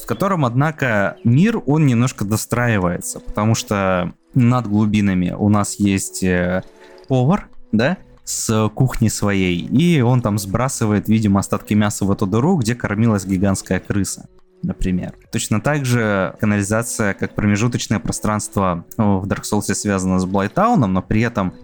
в 0.00 0.06
котором, 0.06 0.44
однако, 0.44 1.16
мир, 1.24 1.60
он 1.66 1.86
немножко 1.86 2.24
достраивается, 2.24 3.18
потому 3.20 3.54
что 3.54 4.12
над 4.34 4.68
глубинами 4.68 5.34
у 5.36 5.48
нас 5.48 5.74
есть 5.80 6.22
э, 6.22 6.62
повар, 7.08 7.48
да, 7.76 7.98
с 8.24 8.68
кухни 8.74 9.08
своей, 9.08 9.58
и 9.58 10.00
он 10.00 10.22
там 10.22 10.38
сбрасывает, 10.38 11.08
видимо, 11.08 11.40
остатки 11.40 11.74
мяса 11.74 12.04
в 12.04 12.10
эту 12.10 12.26
дыру, 12.26 12.56
где 12.56 12.74
кормилась 12.74 13.26
гигантская 13.26 13.80
крыса 13.80 14.28
например. 14.64 15.14
Точно 15.30 15.60
так 15.60 15.84
же 15.84 16.34
канализация, 16.40 17.14
как 17.14 17.34
промежуточное 17.34 17.98
пространство 17.98 18.84
в 18.96 19.26
Dark 19.26 19.42
Souls 19.42 19.72
связана 19.74 20.18
с 20.18 20.24
Блайтауном, 20.24 20.92
но 20.92 21.02
при 21.02 21.20
этом 21.20 21.54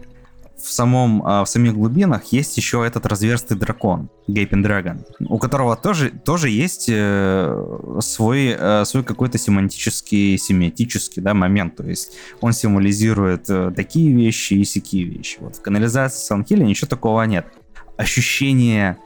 в, 0.63 0.71
самом, 0.71 1.23
а, 1.25 1.45
в 1.45 1.49
самих 1.49 1.75
глубинах 1.75 2.25
есть 2.33 2.57
еще 2.57 2.85
этот 2.87 3.07
разверстый 3.07 3.57
дракон, 3.57 4.11
Gaping 4.29 4.65
Dragon, 4.65 5.05
у 5.21 5.39
которого 5.39 5.77
тоже, 5.77 6.11
тоже 6.11 6.51
есть 6.51 6.87
э, 6.89 7.99
свой, 8.01 8.57
э, 8.59 8.85
свой 8.85 9.05
какой-то 9.05 9.39
семантический, 9.39 10.39
семиотический 10.39 11.23
да, 11.23 11.35
момент. 11.35 11.77
То 11.77 11.85
есть 11.85 12.17
он 12.41 12.53
символизирует 12.53 13.49
э, 13.49 13.73
такие 13.75 14.13
вещи 14.13 14.55
и 14.55 14.65
сякие 14.65 15.05
вещи. 15.05 15.39
Вот 15.41 15.57
в 15.57 15.63
канализации 15.63 16.25
Санхилля 16.25 16.65
ничего 16.65 16.89
такого 16.89 17.23
нет. 17.23 17.47
Ощущение 17.97 18.97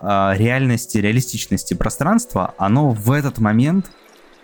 реальности, 0.00 0.98
реалистичности 0.98 1.72
пространства, 1.72 2.54
оно 2.58 2.90
в 2.90 3.10
этот 3.10 3.38
момент 3.38 3.90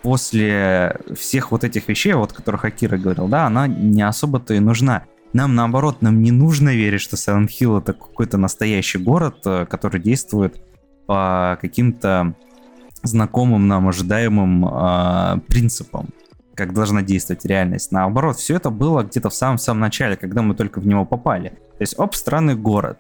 после 0.03 0.97
всех 1.19 1.51
вот 1.51 1.65
этих 1.65 1.89
вещей, 1.89 2.15
вот, 2.15 2.33
которых 2.33 2.65
Акира 2.65 2.97
говорил, 2.97 3.29
да, 3.29 3.47
она 3.47 3.67
не 3.67 4.03
особо-то 4.03 4.55
и 4.55 4.61
нужна. 4.61 5.05
Нам 5.33 5.55
наоборот, 5.55 6.03
нам 6.03 6.23
не 6.23 6.33
нужно 6.33 6.71
верить, 6.71 7.01
что 7.01 7.17
Silent 7.17 7.49
Hill 7.49 7.79
это 7.79 7.93
какой-то 7.93 8.37
настоящий 8.37 8.99
город, 8.99 9.37
э, 9.45 9.67
который 9.67 10.01
действует 10.01 10.61
по 11.07 11.59
каким-то 11.61 12.35
знакомым 13.03 13.69
нам 13.69 13.89
ожидаемым 13.89 14.67
э, 14.67 15.41
принципам. 15.49 16.09
как 16.55 16.75
должна 16.75 17.01
действовать 17.03 17.47
реальность. 17.47 17.91
Наоборот, 17.91 18.37
все 18.37 18.57
это 18.57 18.69
было 18.71 19.03
где-то 19.03 19.31
в 19.31 19.35
самом-самом 19.35 19.81
начале, 19.81 20.17
когда 20.17 20.43
мы 20.43 20.55
только 20.55 20.81
в 20.81 20.87
него 20.87 21.07
попали. 21.07 21.49
То 21.49 21.81
есть, 21.81 21.99
оп, 21.99 22.15
странный 22.15 22.55
город. 22.55 22.99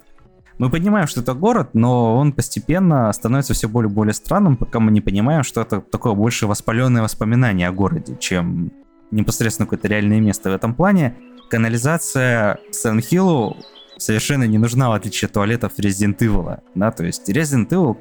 Мы 0.57 0.71
понимаем, 0.71 1.07
что 1.07 1.21
это 1.21 1.35
город, 1.35 1.71
но 1.75 2.17
он 2.17 2.33
постепенно 2.33 3.13
становится 3.13 3.53
все 3.53 3.69
более 3.69 3.91
и 3.91 3.95
более 3.95 4.15
странным, 4.15 4.57
пока 4.57 4.79
мы 4.81 4.91
не 4.91 5.01
понимаем, 5.01 5.43
что 5.43 5.61
это 5.61 5.81
такое 5.81 6.15
больше 6.15 6.47
воспаленное 6.47 7.03
воспоминание 7.03 7.69
о 7.69 7.73
городе, 7.73 8.17
чем 8.19 8.71
непосредственно 9.11 9.67
какое-то 9.67 9.89
реальное 9.89 10.21
место. 10.21 10.51
В 10.51 10.55
этом 10.55 10.75
плане 10.75 11.15
канализация 11.51 12.59
Hill 12.73 13.57
совершенно 13.99 14.45
не 14.45 14.59
нужна, 14.59 14.89
в 14.89 14.93
отличие 14.93 15.27
от 15.27 15.35
туалетов 15.35 15.73
Resident 15.79 16.19
Evil. 16.19 16.61
Да? 16.75 16.91
То 16.91 17.05
есть 17.05 17.29
Resident 17.29 17.69
Evil 17.69 17.99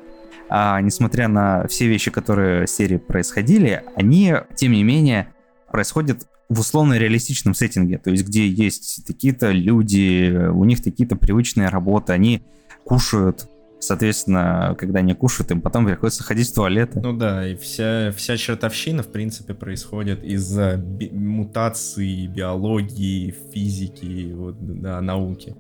а, 0.49 0.81
несмотря 0.81 1.27
на 1.27 1.67
все 1.67 1.87
вещи, 1.87 2.09
которые 2.09 2.65
в 2.65 2.69
серии 2.69 2.97
происходили, 2.97 3.83
они, 3.95 4.33
тем 4.55 4.71
не 4.71 4.83
менее, 4.83 5.27
происходят 5.71 6.27
в 6.49 6.59
условно 6.59 6.97
реалистичном 6.97 7.53
сеттинге, 7.53 7.99
то 7.99 8.09
есть 8.09 8.25
где 8.25 8.47
есть 8.47 9.05
такие-то 9.05 9.51
люди, 9.51 10.47
у 10.49 10.63
них 10.65 10.81
такие-то 10.81 11.15
привычные 11.15 11.69
работы, 11.69 12.13
они 12.13 12.41
кушают, 12.83 13.47
соответственно, 13.79 14.75
когда 14.77 14.99
они 14.99 15.13
кушают, 15.13 15.51
им 15.51 15.61
потом 15.61 15.85
приходится 15.85 16.23
ходить 16.23 16.49
в 16.49 16.53
туалеты. 16.53 16.99
Ну 16.99 17.13
да, 17.13 17.47
и 17.47 17.55
вся, 17.55 18.11
вся 18.11 18.37
чертовщина, 18.37 19.03
в 19.03 19.07
принципе, 19.11 19.53
происходит 19.53 20.23
из-за 20.23 20.75
би- 20.77 21.11
мутаций, 21.11 22.27
биологии, 22.27 23.33
физики, 23.53 24.33
вот, 24.33 24.55
да, 24.59 25.01
науки. 25.01 25.55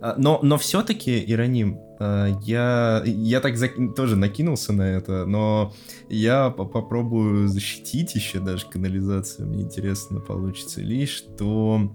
А, 0.00 0.14
но, 0.16 0.40
но 0.42 0.56
все-таки, 0.56 1.22
Ироним, 1.26 1.78
а, 1.98 2.26
я, 2.42 3.02
я 3.04 3.40
так 3.40 3.56
за... 3.56 3.68
тоже 3.94 4.16
накинулся 4.16 4.72
на 4.72 4.82
это, 4.82 5.26
но 5.26 5.74
я 6.08 6.50
попробую 6.50 7.48
защитить 7.48 8.14
еще 8.14 8.40
даже 8.40 8.66
канализацию. 8.66 9.48
Мне 9.48 9.62
интересно, 9.62 10.20
получится 10.20 10.80
ли, 10.80 11.04
что 11.06 11.92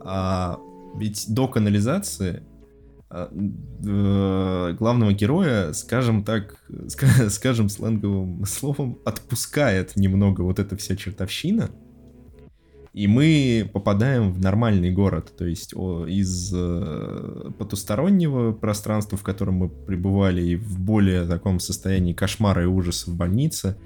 а, 0.00 0.58
ведь 0.96 1.26
до 1.28 1.46
канализации 1.46 2.42
главного 3.10 5.12
героя, 5.12 5.72
скажем 5.72 6.22
так, 6.22 6.56
скажем 7.28 7.68
сленговым 7.68 8.44
словом, 8.46 8.98
отпускает 9.04 9.96
немного 9.96 10.42
вот 10.42 10.58
эта 10.58 10.76
вся 10.76 10.96
чертовщина, 10.96 11.70
и 12.92 13.06
мы 13.06 13.70
попадаем 13.72 14.32
в 14.32 14.40
нормальный 14.40 14.90
город, 14.90 15.32
то 15.38 15.44
есть 15.44 15.74
из 15.74 16.52
э, 16.52 17.50
потустороннего 17.56 18.52
пространства, 18.52 19.16
в 19.16 19.22
котором 19.22 19.54
мы 19.54 19.68
пребывали, 19.68 20.42
и 20.42 20.56
в 20.56 20.80
более 20.80 21.24
таком 21.24 21.60
состоянии 21.60 22.12
кошмара 22.12 22.64
и 22.64 22.66
ужаса 22.66 23.10
в 23.10 23.14
больнице, 23.14 23.76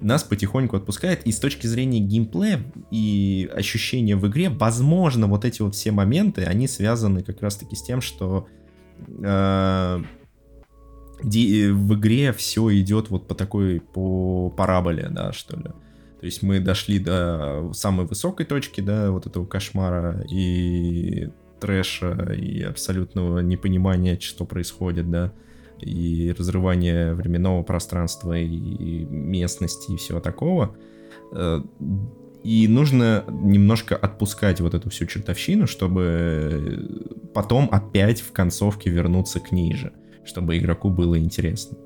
нас 0.00 0.24
потихоньку 0.24 0.76
отпускает. 0.76 1.26
И 1.26 1.32
с 1.32 1.38
точки 1.38 1.66
зрения 1.66 2.00
геймплея 2.00 2.62
и 2.90 3.50
ощущения 3.54 4.16
в 4.16 4.26
игре, 4.26 4.48
возможно, 4.48 5.26
вот 5.26 5.44
эти 5.44 5.60
вот 5.60 5.74
все 5.74 5.92
моменты, 5.92 6.44
они 6.44 6.66
связаны 6.66 7.22
как 7.22 7.42
раз-таки 7.42 7.76
с 7.76 7.82
тем, 7.82 8.00
что 8.00 8.48
э, 9.22 10.02
в 11.22 11.94
игре 11.94 12.32
все 12.32 12.78
идет 12.78 13.10
вот 13.10 13.26
по 13.26 13.34
такой, 13.34 13.80
по 13.80 14.50
параболе, 14.50 15.08
да, 15.10 15.32
что 15.32 15.56
ли. 15.56 15.64
То 16.20 16.24
есть 16.26 16.42
мы 16.42 16.60
дошли 16.60 16.98
до 16.98 17.70
самой 17.72 18.06
высокой 18.06 18.46
точки, 18.46 18.80
да, 18.80 19.10
вот 19.10 19.26
этого 19.26 19.44
кошмара 19.46 20.24
и 20.30 21.28
трэша, 21.60 22.32
и 22.32 22.62
абсолютного 22.62 23.40
непонимания, 23.40 24.18
что 24.20 24.44
происходит, 24.44 25.10
да, 25.10 25.32
и 25.80 26.34
разрывания 26.36 27.14
временного 27.14 27.62
пространства, 27.62 28.38
и 28.38 29.04
местности, 29.04 29.92
и 29.92 29.96
всего 29.96 30.20
такого. 30.20 30.76
Э, 32.46 32.48
и 32.48 32.68
нужно 32.68 33.24
немножко 33.28 33.96
отпускать 33.96 34.60
вот 34.60 34.74
эту 34.74 34.90
всю 34.90 35.06
чертовщину, 35.06 35.66
чтобы 35.66 36.88
потом 37.34 37.68
опять 37.70 38.20
в 38.20 38.32
концовке 38.32 38.90
вернуться 38.90 39.40
к 39.40 39.52
ней 39.52 39.74
же, 39.74 39.92
чтобы 40.24 40.56
игроку 40.56 40.90
было 40.90 41.18
интересно. 41.18 41.76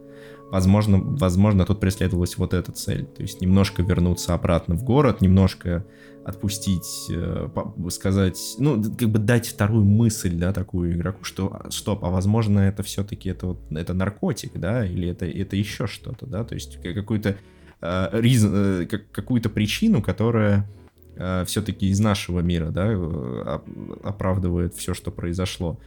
Возможно, 0.50 0.98
возможно, 0.98 1.64
тут 1.64 1.78
преследовалась 1.78 2.36
вот 2.36 2.54
эта 2.54 2.72
цель. 2.72 3.06
То 3.06 3.22
есть 3.22 3.40
немножко 3.40 3.82
вернуться 3.82 4.34
обратно 4.34 4.74
в 4.74 4.82
город, 4.82 5.20
немножко 5.20 5.86
отпустить, 6.24 7.06
э, 7.08 7.48
сказать, 7.90 8.38
ну, 8.58 8.82
как 8.82 9.08
бы 9.08 9.18
дать 9.18 9.46
вторую 9.46 9.84
мысль, 9.84 10.34
да, 10.34 10.52
такую 10.52 10.92
игроку, 10.92 11.24
что, 11.24 11.62
стоп, 11.70 12.04
а 12.04 12.10
возможно, 12.10 12.58
это 12.60 12.82
все-таки 12.82 13.30
это, 13.30 13.46
вот, 13.46 13.60
это 13.70 13.94
наркотик, 13.94 14.52
да, 14.54 14.84
или 14.84 15.08
это, 15.08 15.24
это 15.24 15.56
еще 15.56 15.86
что-то, 15.86 16.26
да, 16.26 16.44
то 16.44 16.54
есть 16.54 16.78
какую-то 16.82 17.36
э, 17.80 18.20
э, 18.22 18.86
какую-то 18.86 19.48
причину, 19.48 20.02
которая 20.02 20.68
э, 21.16 21.44
все-таки 21.46 21.88
из 21.88 22.00
нашего 22.00 22.40
мира, 22.40 22.70
да, 22.70 22.88
э, 22.92 23.58
оправдывает 24.02 24.74
все, 24.74 24.94
что 24.94 25.10
произошло. 25.10 25.78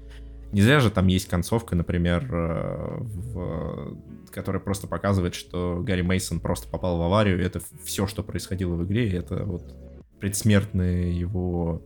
Не 0.52 0.62
зря 0.62 0.80
же 0.80 0.92
там 0.92 1.08
есть 1.08 1.28
концовка, 1.28 1.76
например, 1.76 2.28
в 2.30 3.98
которая 4.32 4.62
просто 4.62 4.88
показывает, 4.88 5.34
что 5.36 5.82
Гарри 5.84 6.02
Мейсон 6.02 6.40
просто 6.40 6.68
попал 6.68 6.98
в 6.98 7.02
аварию, 7.02 7.40
и 7.40 7.44
это 7.44 7.60
все, 7.84 8.06
что 8.08 8.24
происходило 8.24 8.76
в 8.76 8.84
игре, 8.86 9.12
это 9.12 9.44
вот 9.46 9.76
предсмертная 10.20 11.08
его 11.08 11.82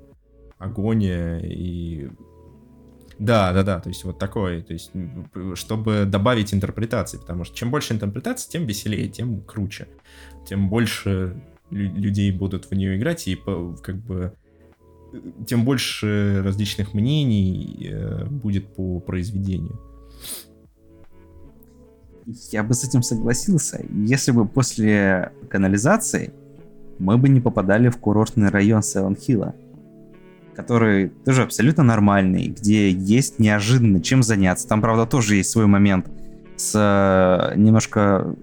агония 0.57 1.39
и 1.39 2.09
да, 3.19 3.51
да, 3.51 3.63
да, 3.63 3.79
то 3.79 3.89
есть 3.89 4.03
вот 4.03 4.19
такое, 4.19 4.61
то 4.61 4.73
есть 4.73 4.91
чтобы 5.55 6.05
добавить 6.05 6.53
интерпретации, 6.53 7.17
потому 7.17 7.45
что 7.45 7.55
чем 7.55 7.71
больше 7.71 7.93
интерпретаций, 7.93 8.51
тем 8.51 8.65
веселее, 8.65 9.07
тем 9.07 9.41
круче, 9.41 9.87
тем 10.47 10.69
больше 10.69 11.41
людей 11.71 12.31
будут 12.31 12.69
в 12.69 12.73
нее 12.73 12.97
играть 12.97 13.27
и 13.27 13.35
как 13.81 13.97
бы 13.97 14.33
тем 15.47 15.65
больше 15.65 16.41
различных 16.43 16.93
мнений 16.93 17.89
э, 17.89 18.25
будет 18.25 18.67
по 18.75 18.99
произведению. 18.99 19.79
Я 22.51 22.61
бы 22.61 22.73
с 22.73 22.83
этим 22.83 23.03
согласился, 23.03 23.83
если 23.89 24.31
бы 24.31 24.47
после 24.47 25.31
канализации 25.49 26.33
мы 26.99 27.17
бы 27.17 27.29
не 27.29 27.39
попадали 27.39 27.89
в 27.89 27.97
курортный 27.97 28.49
район 28.49 28.83
Севенхилла, 28.83 29.55
который 30.57 31.09
тоже 31.23 31.43
абсолютно 31.43 31.83
нормальный, 31.83 32.47
где 32.47 32.89
есть 32.89 33.37
неожиданно 33.37 34.01
чем 34.01 34.23
заняться. 34.23 34.67
Там, 34.67 34.81
правда, 34.81 35.05
тоже 35.05 35.35
есть 35.35 35.51
свой 35.51 35.67
момент 35.67 36.07
с 36.55 36.73
э, 36.73 37.55
немножко 37.55 38.35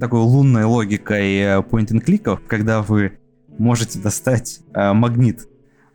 такой 0.00 0.20
лунной 0.20 0.64
логикой 0.64 1.36
э, 1.36 1.58
point-and-кликов, 1.58 2.40
когда 2.48 2.80
вы 2.80 3.18
можете 3.58 3.98
достать 3.98 4.60
э, 4.72 4.94
магнит, 4.94 5.46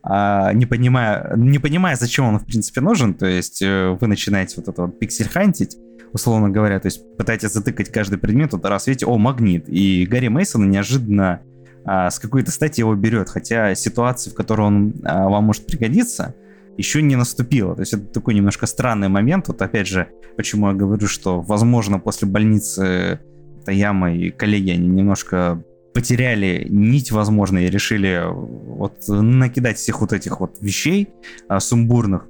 э, 0.07 0.51
не, 0.53 0.67
понимая, 0.67 1.35
не 1.35 1.57
понимая, 1.57 1.95
зачем 1.95 2.25
он 2.25 2.37
в 2.37 2.45
принципе 2.45 2.79
нужен, 2.79 3.15
то 3.15 3.25
есть 3.25 3.63
э, 3.63 3.97
вы 3.99 4.05
начинаете 4.05 4.53
вот 4.57 4.67
это 4.67 4.83
вот 4.83 4.99
пиксель-хантить, 4.99 5.77
условно 6.11 6.51
говоря, 6.51 6.79
то 6.79 6.85
есть 6.85 7.01
пытаетесь 7.17 7.51
затыкать 7.51 7.91
каждый 7.91 8.19
предмет, 8.19 8.53
вот 8.53 8.63
раз 8.65 8.85
видите, 8.85 9.07
о, 9.07 9.17
магнит, 9.17 9.67
и 9.67 10.05
Гарри 10.05 10.27
Мейсон 10.27 10.69
неожиданно 10.69 11.41
а, 11.85 12.09
с 12.09 12.19
какой-то 12.19 12.51
стати 12.51 12.81
его 12.81 12.95
берет, 12.95 13.29
хотя 13.29 13.75
ситуация, 13.75 14.31
в 14.31 14.35
которой 14.35 14.67
он 14.67 14.93
а, 15.03 15.27
вам 15.29 15.45
может 15.45 15.65
пригодиться, 15.65 16.35
еще 16.77 17.01
не 17.01 17.15
наступила. 17.15 17.75
То 17.75 17.81
есть 17.81 17.93
это 17.93 18.05
такой 18.05 18.33
немножко 18.33 18.65
странный 18.65 19.09
момент. 19.09 19.47
Вот 19.47 19.61
опять 19.61 19.87
же, 19.87 20.07
почему 20.37 20.67
я 20.67 20.73
говорю, 20.73 21.07
что, 21.07 21.41
возможно, 21.41 21.99
после 21.99 22.27
больницы 22.27 23.19
Таяма 23.65 24.13
и 24.13 24.29
коллеги, 24.31 24.71
они 24.71 24.87
немножко 24.87 25.63
потеряли 25.93 26.65
нить, 26.69 27.11
возможно, 27.11 27.59
и 27.59 27.69
решили 27.69 28.23
вот 28.27 29.07
накидать 29.07 29.77
всех 29.77 30.01
вот 30.01 30.11
этих 30.11 30.39
вот 30.39 30.57
вещей 30.59 31.09
а, 31.47 31.59
сумбурных, 31.59 32.27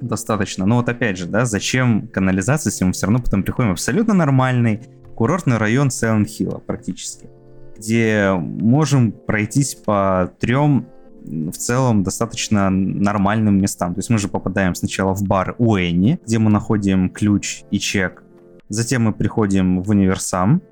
достаточно. 0.00 0.66
Но 0.66 0.76
вот 0.76 0.88
опять 0.88 1.18
же, 1.18 1.26
да, 1.26 1.44
зачем 1.44 2.08
канализация, 2.08 2.70
если 2.70 2.84
мы 2.84 2.92
все 2.92 3.06
равно 3.06 3.20
потом 3.20 3.42
приходим 3.42 3.70
в 3.70 3.72
абсолютно 3.74 4.14
нормальный 4.14 4.80
курортный 5.14 5.58
район 5.58 5.90
Сайлент 5.90 6.28
Хилла 6.28 6.58
практически, 6.58 7.28
где 7.76 8.32
можем 8.32 9.12
пройтись 9.12 9.74
по 9.74 10.32
трем 10.38 10.86
в 11.24 11.52
целом 11.52 12.02
достаточно 12.02 12.70
нормальным 12.70 13.60
местам. 13.60 13.94
То 13.94 14.00
есть 14.00 14.10
мы 14.10 14.18
же 14.18 14.28
попадаем 14.28 14.74
сначала 14.74 15.14
в 15.14 15.22
бар 15.22 15.54
Уэнни, 15.58 16.20
где 16.26 16.38
мы 16.38 16.50
находим 16.50 17.08
ключ 17.08 17.62
и 17.70 17.78
чек. 17.78 18.22
Затем 18.68 19.04
мы 19.04 19.12
приходим 19.12 19.82
в 19.82 19.90
универсам, 19.90 20.62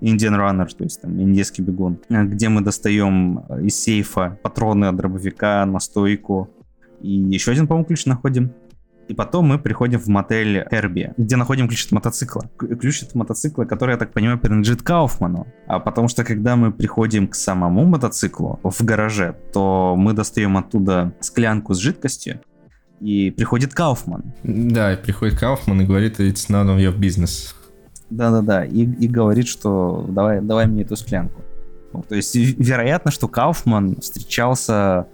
Indian 0.00 0.36
Runner, 0.36 0.66
то 0.66 0.84
есть 0.84 1.02
там 1.02 1.20
индийский 1.20 1.62
бегун, 1.62 1.98
где 2.08 2.48
мы 2.48 2.62
достаем 2.62 3.40
из 3.62 3.76
сейфа 3.76 4.38
патроны 4.42 4.86
от 4.86 4.96
дробовика, 4.96 5.66
настойку. 5.66 6.48
И 7.00 7.12
еще 7.12 7.52
один, 7.52 7.66
по-моему, 7.66 7.86
ключ 7.86 8.06
находим. 8.06 8.50
И 9.10 9.14
потом 9.14 9.46
мы 9.46 9.58
приходим 9.58 9.98
в 9.98 10.06
мотель 10.06 10.58
Эрби, 10.70 11.12
где 11.16 11.34
находим 11.34 11.66
ключ 11.66 11.86
от 11.86 11.90
мотоцикла. 11.90 12.48
Ключ 12.56 13.02
от 13.02 13.16
мотоцикла, 13.16 13.64
который, 13.64 13.90
я 13.90 13.96
так 13.96 14.12
понимаю, 14.12 14.38
принадлежит 14.38 14.82
Кауфману. 14.82 15.48
А 15.66 15.80
потому 15.80 16.06
что, 16.06 16.22
когда 16.22 16.54
мы 16.54 16.70
приходим 16.70 17.26
к 17.26 17.34
самому 17.34 17.86
мотоциклу 17.86 18.60
в 18.62 18.84
гараже, 18.84 19.34
то 19.52 19.96
мы 19.98 20.12
достаем 20.12 20.56
оттуда 20.56 21.12
склянку 21.18 21.74
с 21.74 21.78
жидкостью, 21.78 22.40
и 23.00 23.32
приходит 23.32 23.74
Кауфман. 23.74 24.32
Да, 24.44 24.92
и 24.92 24.96
приходит 24.96 25.40
Кауфман 25.40 25.80
и 25.80 25.86
говорит, 25.86 26.20
it's 26.20 26.48
none 26.48 26.68
of 26.68 26.78
your 26.78 26.96
business. 26.96 27.52
Да-да-да, 28.10 28.64
и, 28.64 28.84
и 28.84 29.08
говорит, 29.08 29.48
что 29.48 30.06
давай, 30.08 30.40
давай 30.40 30.68
мне 30.68 30.82
эту 30.82 30.94
склянку. 30.94 31.42
То 32.08 32.14
есть 32.14 32.36
вероятно, 32.36 33.10
что 33.10 33.26
Кауфман 33.26 33.96
встречался 33.96 35.08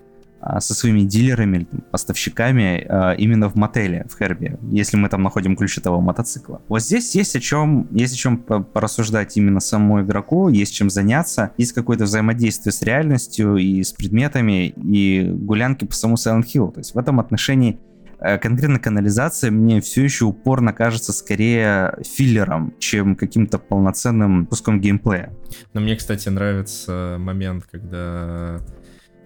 со 0.61 0.75
своими 0.75 1.01
дилерами, 1.01 1.67
поставщиками 1.91 2.87
а, 2.89 3.13
именно 3.13 3.49
в 3.49 3.55
мотеле 3.55 4.07
в 4.09 4.19
Херби, 4.19 4.59
если 4.71 4.97
мы 4.97 5.09
там 5.09 5.23
находим 5.23 5.57
ключ 5.57 5.79
этого 5.79 6.01
мотоцикла. 6.01 6.61
Вот 6.69 6.83
здесь 6.83 7.15
есть 7.15 7.37
о 7.37 7.41
чем, 7.41 7.89
есть 7.91 8.15
о 8.15 8.17
чем 8.17 8.39
порассуждать 8.39 9.37
именно 9.37 9.61
самому 9.61 10.03
игроку, 10.03 10.49
есть 10.49 10.75
чем 10.75 10.91
заняться, 10.91 11.53
есть 11.59 11.73
какое-то 11.73 12.05
взаимодействие 12.05 12.73
с 12.73 12.83
реальностью 12.83 13.57
и 13.57 13.83
с 13.83 13.93
предметами, 13.93 14.69
и 14.69 15.29
гулянки 15.31 15.85
по 15.85 15.95
самому 15.95 16.17
Silent 16.17 16.45
Hill. 16.45 16.73
То 16.73 16.81
есть 16.81 16.95
в 16.95 16.99
этом 16.99 17.21
отношении 17.21 17.79
э, 18.21 18.39
конкретно 18.39 18.79
канализация 18.79 19.51
мне 19.51 19.81
все 19.81 20.05
еще 20.05 20.27
упорно 20.27 20.73
кажется 20.73 21.13
скорее 21.13 21.99
филлером, 22.05 22.75
чем 22.79 23.17
каким-то 23.17 23.59
полноценным 23.59 24.47
куском 24.47 24.81
геймплея. 24.81 25.33
Но 25.73 25.81
мне, 25.81 25.97
кстати, 25.97 26.29
нравится 26.29 27.17
момент, 27.19 27.65
когда 27.71 28.61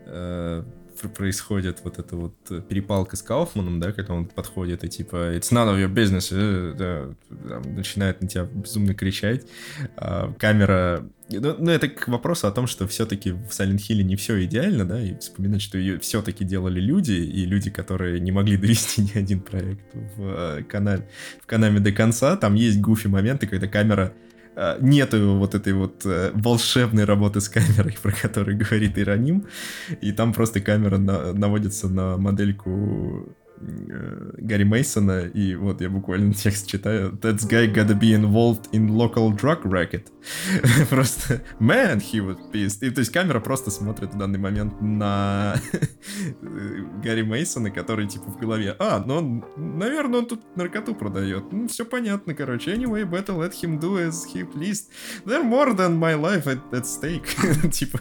э, 0.07 0.63
происходит 1.09 1.81
вот 1.85 1.99
эта 1.99 2.17
вот 2.17 2.35
э, 2.51 2.61
перепалка 2.61 3.17
с 3.17 3.23
Кауфманом, 3.23 3.81
да, 3.81 3.93
когда 3.93 4.15
он 4.15 4.27
подходит 4.27 4.85
и 4.85 4.89
типа 4.89 5.37
«It's 5.37 5.53
none 5.53 5.69
of 5.69 5.79
your 5.79 5.93
business», 5.93 6.29
э, 6.31 6.75
да, 6.77 7.15
там, 7.49 7.75
начинает 7.75 8.21
на 8.21 8.29
тебя 8.29 8.45
безумно 8.45 8.95
кричать. 8.95 9.47
А, 9.97 10.33
камера... 10.39 11.09
Ну, 11.31 11.55
ну, 11.59 11.71
это 11.71 11.89
к 11.89 12.09
вопросу 12.09 12.49
о 12.49 12.51
том, 12.51 12.67
что 12.67 12.89
все-таки 12.89 13.31
в 13.33 13.49
Silent 13.51 13.79
Hill 13.79 14.03
не 14.03 14.17
все 14.17 14.45
идеально, 14.45 14.85
да, 14.85 15.01
и 15.01 15.17
вспоминать, 15.19 15.63
что 15.63 15.79
ее 15.79 15.99
все-таки 16.01 16.45
делали 16.45 16.81
люди, 16.81 17.13
и 17.13 17.45
люди, 17.45 17.71
которые 17.71 18.21
не 18.21 18.33
могли 18.33 18.57
довести 18.59 19.03
ни 19.03 19.19
один 19.19 19.41
проект 19.41 19.95
в, 19.95 20.59
э, 20.59 20.65
канале, 20.65 21.09
в 21.43 21.47
канаме 21.47 21.81
до 21.81 21.93
конца, 21.93 22.37
там 22.37 22.55
есть 22.55 22.81
гуфи 22.81 23.07
моменты, 23.07 23.47
когда 23.47 23.69
камера 23.69 24.13
нету 24.81 25.37
вот 25.37 25.55
этой 25.55 25.73
вот 25.73 26.05
э, 26.05 26.31
волшебной 26.35 27.05
работы 27.05 27.41
с 27.41 27.49
камерой, 27.49 27.97
про 28.03 28.13
которую 28.13 28.59
говорит 28.59 28.99
Ироним, 28.99 29.47
и 30.01 30.13
там 30.13 30.33
просто 30.33 30.61
камера 30.61 30.99
на, 30.99 31.33
наводится 31.33 31.89
на 31.89 32.17
модельку 32.17 33.35
Э, 33.40 33.40
Гарри 33.61 34.65
Мейсона, 34.65 35.27
и 35.27 35.55
вот 35.55 35.81
я 35.81 35.91
буквально 35.91 36.33
текст 36.35 36.67
читаю. 36.67 37.13
That 37.21 37.37
guy 37.49 37.67
gotta 37.67 37.99
be 37.99 38.15
involved 38.15 38.71
in 38.73 38.89
local 38.89 39.35
drug 39.35 39.65
racket. 39.65 40.09
просто, 40.91 41.43
man, 41.59 42.01
he 42.01 42.21
was 42.21 42.39
pissed. 42.53 42.83
И 42.83 42.91
то 42.91 43.01
есть 43.01 43.13
камера 43.13 43.41
просто 43.41 43.71
смотрит 43.71 44.15
в 44.15 44.19
данный 44.19 44.39
момент 44.39 44.81
на 44.81 45.57
Гарри 47.05 47.23
Мейсона, 47.23 47.71
который 47.71 48.07
типа 48.07 48.31
в 48.31 48.39
голове, 48.39 48.75
а, 48.79 49.03
ну 49.05 49.17
он, 49.17 49.45
наверное, 49.57 50.21
он 50.21 50.27
тут 50.27 50.57
наркоту 50.57 50.95
продает. 50.95 51.53
Ну, 51.53 51.69
все 51.69 51.85
понятно, 51.85 52.35
короче. 52.35 52.75
Anyway, 52.75 53.05
better 53.05 53.37
let 53.37 53.53
him 53.53 53.79
do 53.79 53.99
as 53.99 54.25
he 54.33 54.45
pleased. 54.45 54.89
They're 55.27 55.45
more 55.45 55.75
than 55.75 55.99
my 55.99 56.15
life 56.15 56.47
at, 56.47 56.61
at 56.73 56.87
stake. 56.87 57.27
типа... 57.71 58.01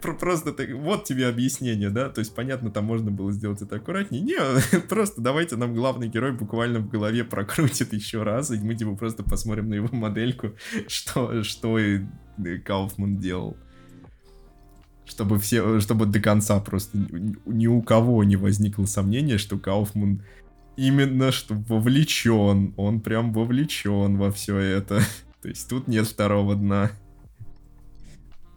Просто 0.00 0.52
так, 0.52 0.70
вот 0.72 1.04
тебе 1.04 1.26
объяснение, 1.28 1.90
да? 1.90 2.08
То 2.08 2.20
есть, 2.20 2.34
понятно, 2.34 2.70
там 2.70 2.84
можно 2.84 3.10
было 3.10 3.32
сделать 3.32 3.62
это 3.62 3.76
аккуратнее. 3.76 4.22
Не, 4.22 4.80
просто 4.88 5.20
давайте 5.20 5.56
нам 5.56 5.74
главный 5.74 6.08
герой 6.08 6.32
буквально 6.32 6.80
в 6.80 6.88
голове 6.88 7.24
прокрутит 7.24 7.92
еще 7.92 8.22
раз, 8.22 8.50
и 8.50 8.58
мы 8.58 8.74
типа 8.74 8.94
просто 8.94 9.22
посмотрим 9.22 9.68
на 9.68 9.74
его 9.74 9.88
модельку, 9.92 10.52
что, 10.86 11.42
что 11.42 11.78
и 11.78 12.00
Кауфман 12.64 13.18
делал. 13.18 13.56
Чтобы 15.04 15.38
все, 15.38 15.80
чтобы 15.80 16.06
до 16.06 16.20
конца 16.20 16.58
просто 16.60 16.96
ни 17.44 17.66
у 17.66 17.82
кого 17.82 18.24
не 18.24 18.36
возникло 18.36 18.86
сомнения, 18.86 19.36
что 19.36 19.58
Кауфман 19.58 20.22
именно 20.76 21.32
что 21.32 21.54
вовлечен, 21.54 22.72
он 22.76 23.00
прям 23.00 23.32
вовлечен 23.32 24.16
во 24.16 24.30
все 24.30 24.56
это. 24.56 25.02
То 25.42 25.48
есть 25.48 25.68
тут 25.68 25.88
нет 25.88 26.06
второго 26.06 26.54
дна. 26.54 26.92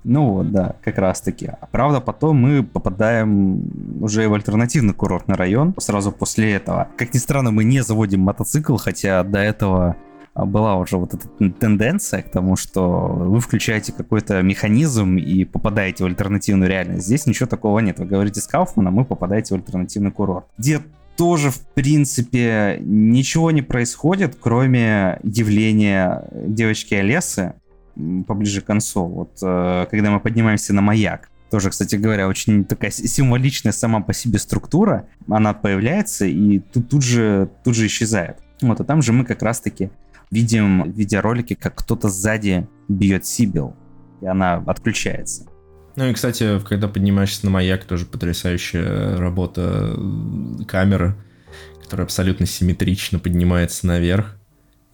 Ну 0.08 0.34
вот, 0.34 0.52
да, 0.52 0.76
как 0.84 1.00
раз 1.00 1.20
таки. 1.20 1.50
Правда, 1.72 2.00
потом 2.00 2.38
мы 2.38 2.64
попадаем 2.64 4.04
уже 4.04 4.30
в 4.30 4.34
альтернативный 4.36 4.94
курортный 4.94 5.36
район 5.36 5.74
сразу 5.80 6.12
после 6.12 6.54
этого. 6.54 6.90
Как 6.96 7.14
ни 7.16 7.18
странно, 7.18 7.50
мы 7.50 7.64
не 7.64 7.82
заводим 7.82 8.22
мотоцикл, 8.22 8.78
хотя 8.78 9.24
до 9.24 9.40
этого 9.40 9.96
была 10.36 10.76
уже 10.76 10.98
вот 10.98 11.16
эта 11.16 11.28
тенденция 11.50 12.22
к 12.22 12.30
тому, 12.30 12.56
что 12.56 13.08
вы 13.08 13.40
включаете 13.40 13.94
какой-то 13.94 14.44
механизм 14.44 15.18
и 15.18 15.44
попадаете 15.44 16.04
в 16.04 16.08
альтернативную 16.08 16.70
реальность. 16.70 17.08
Здесь 17.08 17.26
ничего 17.26 17.48
такого 17.48 17.80
нет. 17.80 17.98
Вы 17.98 18.06
говорите 18.06 18.42
с 18.42 18.48
Кауфманом, 18.48 18.94
мы 18.94 19.06
попадаете 19.06 19.56
в 19.56 19.58
альтернативный 19.58 20.12
курорт. 20.12 20.46
Где 20.60 20.82
тоже, 21.18 21.50
в 21.50 21.62
принципе, 21.74 22.78
ничего 22.82 23.50
не 23.50 23.64
происходит, 23.64 24.38
кроме 24.40 25.20
явления 25.24 26.26
девочки 26.32 26.94
Олесы, 26.94 27.54
поближе 28.28 28.62
к 28.62 28.66
концу. 28.66 29.06
Вот 29.06 29.38
э, 29.42 29.88
когда 29.90 30.12
мы 30.12 30.20
поднимаемся 30.20 30.74
на 30.74 30.82
маяк, 30.82 31.30
тоже, 31.50 31.70
кстати 31.70 31.96
говоря, 31.96 32.28
очень 32.28 32.66
такая 32.66 32.92
символичная 32.92 33.72
сама 33.72 34.02
по 34.02 34.14
себе 34.14 34.40
структура. 34.40 35.08
Она 35.30 35.54
появляется 35.54 36.26
и 36.26 36.60
тут, 36.60 36.90
тут, 36.90 37.04
же, 37.04 37.50
тут 37.64 37.76
же 37.76 37.86
исчезает. 37.86 38.40
Вот, 38.62 38.80
а 38.80 38.84
там 38.84 39.02
же 39.02 39.14
мы 39.14 39.26
как 39.26 39.42
раз-таки 39.42 39.90
видим 40.32 40.92
в 40.92 40.98
видеоролике, 40.98 41.56
как 41.56 41.76
кто-то 41.76 42.10
сзади 42.10 42.68
бьет 42.88 43.26
Сибил, 43.26 43.76
и 44.22 44.26
она 44.26 44.56
отключается. 44.66 45.46
Ну 45.96 46.08
и, 46.08 46.14
кстати, 46.14 46.60
когда 46.68 46.88
поднимаешься 46.88 47.46
на 47.46 47.52
маяк, 47.52 47.86
тоже 47.86 48.06
потрясающая 48.06 49.16
работа 49.16 49.98
камеры, 50.68 51.16
которая 51.82 52.06
абсолютно 52.06 52.46
симметрично 52.46 53.20
поднимается 53.20 53.88
наверх 53.88 54.38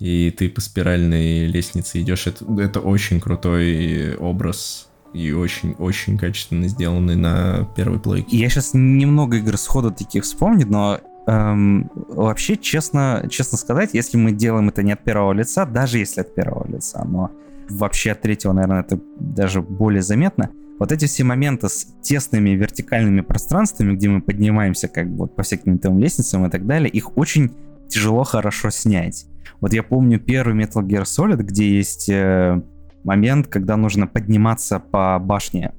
и 0.02 0.32
ты 0.32 0.50
по 0.50 0.62
спиральной 0.62 1.46
лестнице 1.46 2.02
идешь. 2.02 2.26
Это, 2.26 2.44
это 2.60 2.80
очень 2.80 3.20
крутой 3.20 4.16
образ 4.16 4.90
и 5.14 5.32
очень-очень 5.32 6.18
качественно 6.18 6.68
сделанный 6.68 7.16
на 7.16 7.70
первый 7.76 8.00
плей. 8.00 8.26
Я 8.30 8.50
сейчас 8.50 8.72
немного 8.74 9.38
игр 9.38 9.58
сходу 9.58 9.92
таких 9.92 10.24
вспомню, 10.24 10.66
но 10.68 11.00
эм, 11.28 11.92
вообще, 11.94 12.58
честно, 12.58 13.28
честно 13.30 13.60
сказать, 13.60 13.92
если 13.94 14.18
мы 14.18 14.32
делаем 14.32 14.70
это 14.70 14.82
не 14.82 14.94
от 14.94 15.04
первого 15.04 15.34
лица, 15.34 15.66
даже 15.66 16.00
если 16.00 16.22
от 16.22 16.34
первого 16.34 16.68
лица, 16.68 17.04
но 17.06 17.30
вообще 17.70 18.14
от 18.14 18.22
третьего, 18.22 18.54
наверное, 18.54 18.82
это 18.82 19.00
даже 19.20 19.62
более 19.62 20.02
заметно, 20.02 20.50
вот 20.80 20.92
эти 20.92 21.06
все 21.06 21.24
моменты 21.24 21.70
с 21.70 21.86
тесными 22.02 22.52
вертикальными 22.52 23.22
пространствами, 23.22 23.94
где 23.94 24.10
мы 24.10 24.24
поднимаемся 24.24 24.88
как 24.88 25.12
бы 25.12 25.18
вот 25.18 25.36
по 25.36 25.44
всяким 25.44 25.78
там 25.78 26.00
лестницам 26.00 26.48
и 26.48 26.50
так 26.50 26.66
далее, 26.66 26.90
их 26.90 27.16
очень 27.18 27.52
тяжело 27.88 28.24
хорошо 28.24 28.72
снять. 28.72 29.28
Вот 29.60 29.74
я 29.74 29.84
помню 29.84 30.20
первый 30.20 30.56
Metal 30.56 30.82
Gear 30.84 31.04
Solid, 31.04 31.38
где 31.38 31.70
есть 31.70 32.10
э, 32.10 32.62
момент, 33.04 33.48
когда 33.48 33.78
нужно 33.78 34.08
подниматься 34.08 34.80
по 34.80 35.20
башне. 35.20 35.74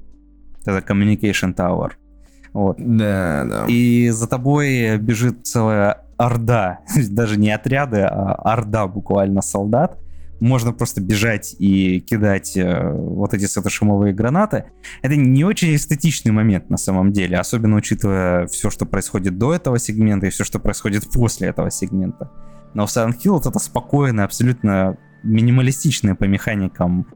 Это 0.65 0.79
Communication 0.79 1.55
Tower. 1.55 1.91
Вот. 2.53 2.77
Да, 2.77 3.45
да. 3.45 3.65
И 3.67 4.09
за 4.09 4.27
тобой 4.27 4.97
бежит 4.97 5.45
целая 5.45 6.03
орда, 6.17 6.79
даже 7.09 7.37
не 7.37 7.51
отряды, 7.51 8.01
а 8.01 8.33
орда 8.33 8.87
буквально 8.87 9.41
солдат. 9.41 9.99
Можно 10.39 10.73
просто 10.73 10.99
бежать 10.99 11.55
и 11.57 12.01
кидать 12.01 12.57
э, 12.57 12.91
вот 12.91 13.33
эти 13.33 13.45
светошумовые 13.45 14.13
гранаты. 14.13 14.65
Это 15.01 15.15
не 15.15 15.45
очень 15.45 15.73
эстетичный 15.73 16.33
момент 16.33 16.69
на 16.69 16.75
самом 16.75 17.13
деле, 17.13 17.37
особенно 17.37 17.77
учитывая 17.77 18.47
все, 18.47 18.69
что 18.69 18.85
происходит 18.85 19.37
до 19.37 19.53
этого 19.53 19.79
сегмента 19.79 20.27
и 20.27 20.29
все, 20.31 20.43
что 20.43 20.59
происходит 20.59 21.09
после 21.11 21.47
этого 21.47 21.71
сегмента. 21.71 22.29
Но 22.73 22.83
Silent 22.85 23.17
Hill 23.23 23.31
вот 23.31 23.45
это 23.45 23.59
спокойное, 23.59 24.25
абсолютно 24.25 24.97
минималистичное 25.23 26.15
по 26.15 26.25
механикам 26.25 27.07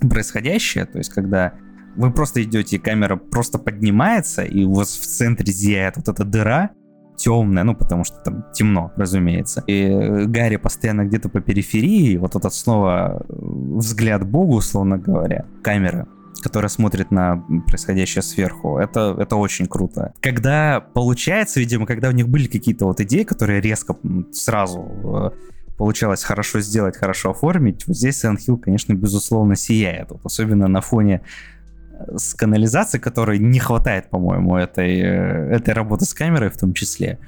происходящее, 0.00 0.86
то 0.86 0.98
есть 0.98 1.10
когда 1.10 1.54
вы 1.96 2.12
просто 2.12 2.42
идете, 2.42 2.76
и 2.76 2.78
камера 2.78 3.16
просто 3.16 3.58
поднимается, 3.58 4.42
и 4.42 4.64
у 4.64 4.74
вас 4.74 4.96
в 4.96 5.06
центре 5.06 5.52
зияет 5.52 5.96
вот 5.96 6.08
эта 6.08 6.24
дыра, 6.24 6.70
темная, 7.16 7.62
ну, 7.62 7.74
потому 7.74 8.04
что 8.04 8.16
там 8.18 8.44
темно, 8.52 8.92
разумеется. 8.96 9.62
И 9.68 10.26
Гарри 10.26 10.56
постоянно 10.56 11.04
где-то 11.04 11.28
по 11.28 11.40
периферии, 11.40 12.16
вот 12.16 12.34
этот 12.34 12.52
снова 12.52 13.24
взгляд 13.28 14.28
Богу, 14.28 14.56
условно 14.56 14.98
говоря, 14.98 15.46
камеры 15.62 16.06
которая 16.44 16.68
смотрит 16.68 17.10
на 17.10 17.42
происходящее 17.66 18.22
сверху. 18.22 18.76
Это, 18.76 19.16
это 19.18 19.36
очень 19.36 19.66
круто. 19.66 20.12
Когда 20.20 20.80
получается, 20.80 21.58
видимо, 21.58 21.86
когда 21.86 22.10
у 22.10 22.12
них 22.12 22.28
были 22.28 22.46
какие-то 22.46 22.84
вот 22.84 23.00
идеи, 23.00 23.22
которые 23.22 23.62
резко 23.62 23.96
сразу 24.30 24.80
э, 24.82 25.30
получалось 25.78 26.22
хорошо 26.22 26.60
сделать, 26.60 26.98
хорошо 26.98 27.30
оформить, 27.30 27.86
вот 27.86 27.96
здесь 27.96 28.22
Silent 28.22 28.40
Hill, 28.46 28.58
конечно, 28.58 28.92
безусловно, 28.92 29.56
сияет. 29.56 30.10
Вот 30.10 30.20
особенно 30.24 30.68
на 30.68 30.82
фоне 30.82 31.22
э, 31.98 32.18
с 32.18 32.34
канализацией, 32.34 33.00
которой 33.00 33.38
не 33.38 33.58
хватает, 33.58 34.10
по-моему, 34.10 34.58
этой, 34.58 35.00
э, 35.00 35.56
этой 35.56 35.72
работы 35.72 36.04
с 36.04 36.12
камерой 36.12 36.50
в 36.50 36.58
том 36.58 36.74
числе 36.74 37.18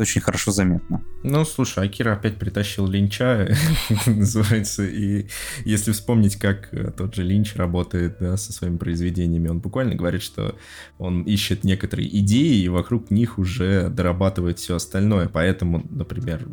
это 0.00 0.08
очень 0.08 0.22
хорошо 0.22 0.50
заметно. 0.50 1.04
Ну, 1.22 1.44
слушай, 1.44 1.84
Акира 1.84 2.14
опять 2.14 2.36
притащил 2.36 2.86
Линча, 2.86 3.54
называется, 4.06 4.84
и 4.86 5.26
если 5.64 5.92
вспомнить, 5.92 6.36
как 6.36 6.72
э, 6.72 6.90
тот 6.90 7.14
же 7.14 7.22
Линч 7.22 7.54
работает 7.56 8.16
да, 8.18 8.38
со 8.38 8.52
своими 8.52 8.78
произведениями, 8.78 9.48
он 9.48 9.60
буквально 9.60 9.94
говорит, 9.96 10.22
что 10.22 10.56
он 10.98 11.22
ищет 11.24 11.64
некоторые 11.64 12.08
идеи, 12.20 12.62
и 12.62 12.68
вокруг 12.68 13.10
них 13.10 13.38
уже 13.38 13.90
дорабатывает 13.90 14.58
все 14.58 14.76
остальное, 14.76 15.28
поэтому, 15.28 15.86
например, 15.90 16.46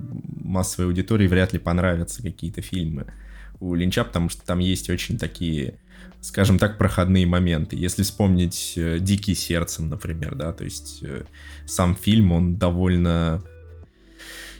массовой 0.44 0.88
аудитории 0.88 1.28
вряд 1.28 1.54
ли 1.54 1.60
понравятся 1.60 2.22
какие-то 2.22 2.62
фильмы 2.62 3.08
у 3.60 3.74
Линча, 3.76 4.04
потому 4.04 4.30
что 4.30 4.46
там 4.46 4.60
есть 4.60 4.90
очень 4.90 5.18
такие 5.18 5.80
скажем 6.22 6.60
так, 6.60 6.78
проходные 6.78 7.26
моменты. 7.26 7.76
Если 7.76 8.04
вспомнить 8.04 8.74
э, 8.76 9.00
«Дикий 9.00 9.36
сердцем», 9.36 9.90
например, 9.90 10.36
да, 10.36 10.52
то 10.54 10.64
есть 10.64 11.00
э, 11.04 11.24
сам 11.66 11.96
фильм, 11.96 12.32
он 12.32 12.58
довольно 12.58 13.44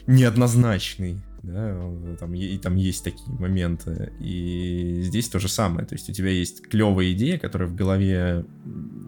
неоднозначный, 0.06 1.20
да, 1.42 1.78
там, 2.18 2.34
и 2.34 2.56
там 2.58 2.76
есть 2.76 3.04
такие 3.04 3.30
моменты. 3.38 4.12
И 4.20 5.00
здесь 5.02 5.28
то 5.28 5.38
же 5.38 5.48
самое, 5.48 5.86
то 5.86 5.94
есть 5.94 6.08
у 6.08 6.12
тебя 6.12 6.30
есть 6.30 6.62
клевая 6.62 7.12
идея, 7.12 7.38
которая 7.38 7.68
в 7.68 7.74
голове 7.74 8.44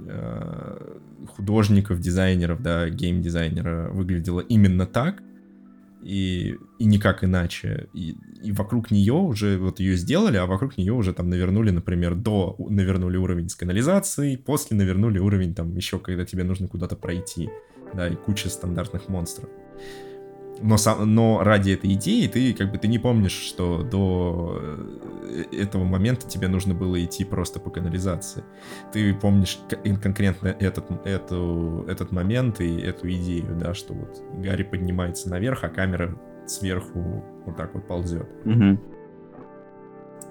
э, 0.08 0.96
художников, 1.36 2.00
дизайнеров, 2.00 2.62
да, 2.62 2.88
гейм-дизайнера 2.88 3.90
выглядела 3.90 4.40
именно 4.40 4.86
так, 4.86 5.22
и, 6.02 6.56
и 6.78 6.84
никак 6.84 7.24
иначе. 7.24 7.88
И, 7.94 8.16
и 8.42 8.52
вокруг 8.52 8.90
нее 8.90 9.14
уже 9.14 9.58
вот 9.58 9.80
ее 9.80 9.96
сделали, 9.96 10.36
а 10.36 10.46
вокруг 10.46 10.78
нее 10.78 10.92
уже 10.92 11.12
там 11.12 11.28
навернули, 11.28 11.70
например, 11.70 12.14
до 12.14 12.56
навернули 12.58 13.16
уровень 13.16 13.48
с 13.48 13.54
канализацией, 13.54 14.38
после 14.38 14.76
навернули 14.76 15.18
уровень 15.18 15.54
там 15.54 15.76
еще, 15.76 15.98
когда 15.98 16.24
тебе 16.24 16.44
нужно 16.44 16.68
куда-то 16.68 16.96
пройти, 16.96 17.50
да, 17.94 18.08
и 18.08 18.14
куча 18.14 18.48
стандартных 18.48 19.08
монстров 19.08 19.48
но, 20.62 20.76
сам, 20.76 21.14
но 21.14 21.42
ради 21.42 21.72
этой 21.72 21.94
идеи 21.94 22.26
ты 22.26 22.52
как 22.52 22.70
бы 22.70 22.78
ты 22.78 22.88
не 22.88 22.98
помнишь, 22.98 23.32
что 23.32 23.82
до 23.82 24.58
э, 24.60 25.44
этого 25.52 25.84
момента 25.84 26.28
тебе 26.28 26.48
нужно 26.48 26.74
было 26.74 27.02
идти 27.02 27.24
просто 27.24 27.60
по 27.60 27.70
канализации. 27.70 28.44
Ты 28.92 29.14
помнишь 29.14 29.58
конкретно 30.02 30.48
этот, 30.48 30.90
эту, 31.06 31.84
этот 31.88 32.12
момент 32.12 32.60
и 32.60 32.78
эту 32.78 33.10
идею, 33.10 33.56
да, 33.58 33.74
что 33.74 33.94
вот 33.94 34.22
Гарри 34.38 34.64
поднимается 34.64 35.30
наверх, 35.30 35.64
а 35.64 35.68
камера 35.68 36.18
сверху 36.50 37.24
вот 37.46 37.56
так 37.56 37.74
вот 37.74 37.86
ползет. 37.86 38.28
Угу. 38.44 38.78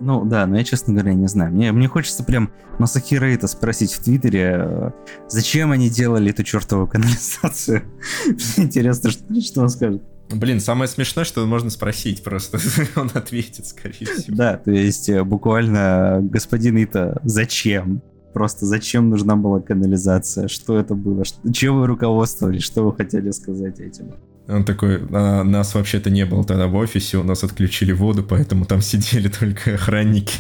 Ну 0.02 0.26
да, 0.26 0.46
но 0.48 0.58
я, 0.58 0.64
честно 0.64 0.94
говоря, 0.94 1.14
не 1.14 1.28
знаю. 1.28 1.52
Мне, 1.52 1.72
мне 1.72 1.88
хочется 1.88 2.24
прям 2.24 2.52
Масахира 2.78 3.26
это 3.26 3.48
спросить 3.48 3.92
в 3.92 4.04
Твиттере, 4.04 4.56
э, 4.58 4.92
зачем 5.28 5.72
они 5.72 5.90
делали 5.90 6.32
эту 6.32 6.44
чертову 6.44 6.88
канализацию. 6.88 7.84
Интересно, 8.58 9.12
что, 9.12 9.42
что 9.42 9.62
он 9.62 9.70
скажет. 9.70 10.02
Блин, 10.32 10.60
самое 10.60 10.88
смешное, 10.88 11.26
что 11.26 11.46
можно 11.46 11.70
спросить 11.72 12.24
просто. 12.24 12.60
Он 12.96 13.10
ответит, 13.16 13.66
скорее 13.66 14.06
всего. 14.06 14.38
Да, 14.38 14.58
то 14.58 14.70
есть 14.70 15.10
э, 15.10 15.24
буквально, 15.24 16.20
господин 16.22 16.78
Ита, 16.78 17.20
зачем? 17.24 18.04
Просто 18.32 18.68
зачем 18.68 19.10
нужна 19.10 19.36
была 19.36 19.60
канализация? 19.60 20.48
Что 20.48 20.78
это 20.78 20.94
было? 20.94 21.24
Чем 21.52 21.80
вы 21.80 21.88
руководствовались? 21.88 22.62
Что 22.62 22.84
вы 22.84 22.96
хотели 22.96 23.32
сказать 23.32 23.80
этим? 23.80 24.14
Он 24.50 24.64
такой, 24.66 25.02
а, 25.12 25.44
нас 25.44 25.76
вообще-то 25.76 26.10
не 26.10 26.26
было 26.26 26.44
тогда 26.44 26.68
в 26.68 26.76
офисе, 26.76 27.18
у 27.18 27.24
нас 27.24 27.44
отключили 27.44 27.92
воду, 27.92 28.24
поэтому 28.24 28.66
там 28.66 28.82
сидели 28.82 29.28
только 29.28 29.76
охранники. 29.76 30.38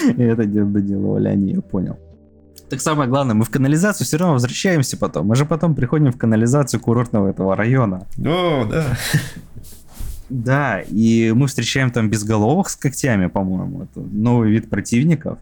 И 0.00 0.22
это 0.22 0.44
доделывали 0.44 1.28
они, 1.28 1.52
я 1.52 1.60
понял. 1.60 1.98
Так 2.70 2.80
самое 2.80 3.08
главное, 3.08 3.34
мы 3.34 3.44
в 3.44 3.50
канализацию 3.50 4.06
все 4.06 4.16
равно 4.16 4.32
возвращаемся 4.32 4.96
потом. 4.96 5.26
Мы 5.26 5.36
же 5.36 5.44
потом 5.44 5.74
приходим 5.74 6.10
в 6.10 6.16
канализацию 6.16 6.80
курортного 6.80 7.28
этого 7.28 7.54
района. 7.54 8.06
О, 8.18 8.64
да. 8.64 8.96
Да, 10.30 10.80
и 10.80 11.32
мы 11.32 11.46
встречаем 11.46 11.90
там 11.90 12.08
безголовых 12.08 12.70
с 12.70 12.76
когтями, 12.76 13.26
по-моему. 13.26 13.82
Это 13.82 14.00
новый 14.00 14.50
вид 14.50 14.70
противников. 14.70 15.38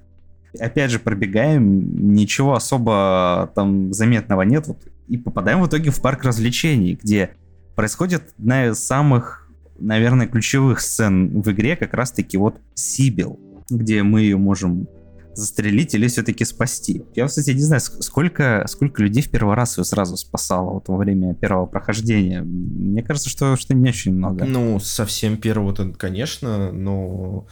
Опять 0.59 0.91
же, 0.91 0.99
пробегаем, 0.99 2.13
ничего 2.13 2.55
особо 2.55 3.53
там 3.55 3.93
заметного 3.93 4.43
нет. 4.43 4.67
Вот, 4.67 4.79
и 5.07 5.17
попадаем 5.17 5.63
в 5.63 5.69
итоге 5.69 5.93
в 5.93 6.03
парк 6.03 6.25
развлечений, 6.25 6.99
где 7.01 7.31
происходит 7.75 8.35
одна 8.39 8.69
из 8.69 8.79
самых, 8.79 9.49
наверное, 9.79 10.27
ключевых 10.27 10.81
сцен 10.81 11.43
в 11.43 11.51
игре, 11.51 11.77
как 11.77 11.95
раз-таки 11.95 12.37
вот 12.37 12.61
Сибил, 12.75 13.39
где 13.69 14.03
мы 14.03 14.23
ее 14.23 14.37
можем 14.37 14.89
застрелить 15.35 15.95
или 15.95 16.07
все-таки 16.09 16.45
спасти. 16.45 17.05
Я, 17.15 17.27
кстати, 17.27 17.51
не 17.51 17.63
знаю, 17.63 17.81
сколько, 17.81 18.65
сколько 18.69 19.03
людей 19.03 19.23
в 19.23 19.31
первый 19.31 19.55
раз 19.55 19.79
ее 19.79 19.85
сразу 19.85 20.17
спасало 20.17 20.75
вот 20.75 20.89
во 20.89 20.97
время 20.97 21.35
первого 21.35 21.67
прохождения. 21.67 22.43
Мне 22.43 23.03
кажется, 23.03 23.31
что, 23.31 23.57
что 23.57 23.75
не 23.75 23.89
очень 23.89 24.15
много. 24.15 24.45
Ну, 24.45 24.79
совсем 24.81 25.37
первого-то, 25.37 25.93
конечно, 25.93 26.73
но... 26.73 27.47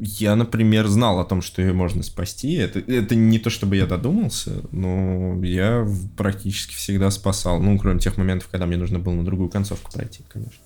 Я, 0.00 0.36
например, 0.36 0.86
знал 0.86 1.18
о 1.18 1.24
том, 1.24 1.42
что 1.42 1.60
ее 1.60 1.72
можно 1.72 2.02
спасти. 2.02 2.54
Это, 2.54 2.78
это 2.78 3.14
не 3.14 3.38
то, 3.38 3.50
чтобы 3.50 3.76
я 3.76 3.86
додумался, 3.86 4.62
но 4.70 5.44
я 5.44 5.88
практически 6.16 6.74
всегда 6.74 7.10
спасал. 7.10 7.60
Ну, 7.60 7.78
кроме 7.78 7.98
тех 7.98 8.16
моментов, 8.16 8.48
когда 8.50 8.66
мне 8.66 8.76
нужно 8.76 8.98
было 8.98 9.14
на 9.14 9.24
другую 9.24 9.48
концовку 9.48 9.90
пройти, 9.92 10.22
конечно. 10.28 10.60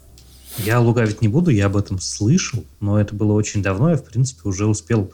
Я 0.58 0.80
лугавить 0.80 1.22
не 1.22 1.28
буду, 1.28 1.50
я 1.50 1.66
об 1.66 1.76
этом 1.76 1.98
слышал, 1.98 2.64
но 2.80 3.00
это 3.00 3.14
было 3.14 3.32
очень 3.32 3.62
давно. 3.62 3.90
Я, 3.90 3.96
в 3.96 4.04
принципе, 4.04 4.42
уже 4.44 4.66
успел 4.66 5.10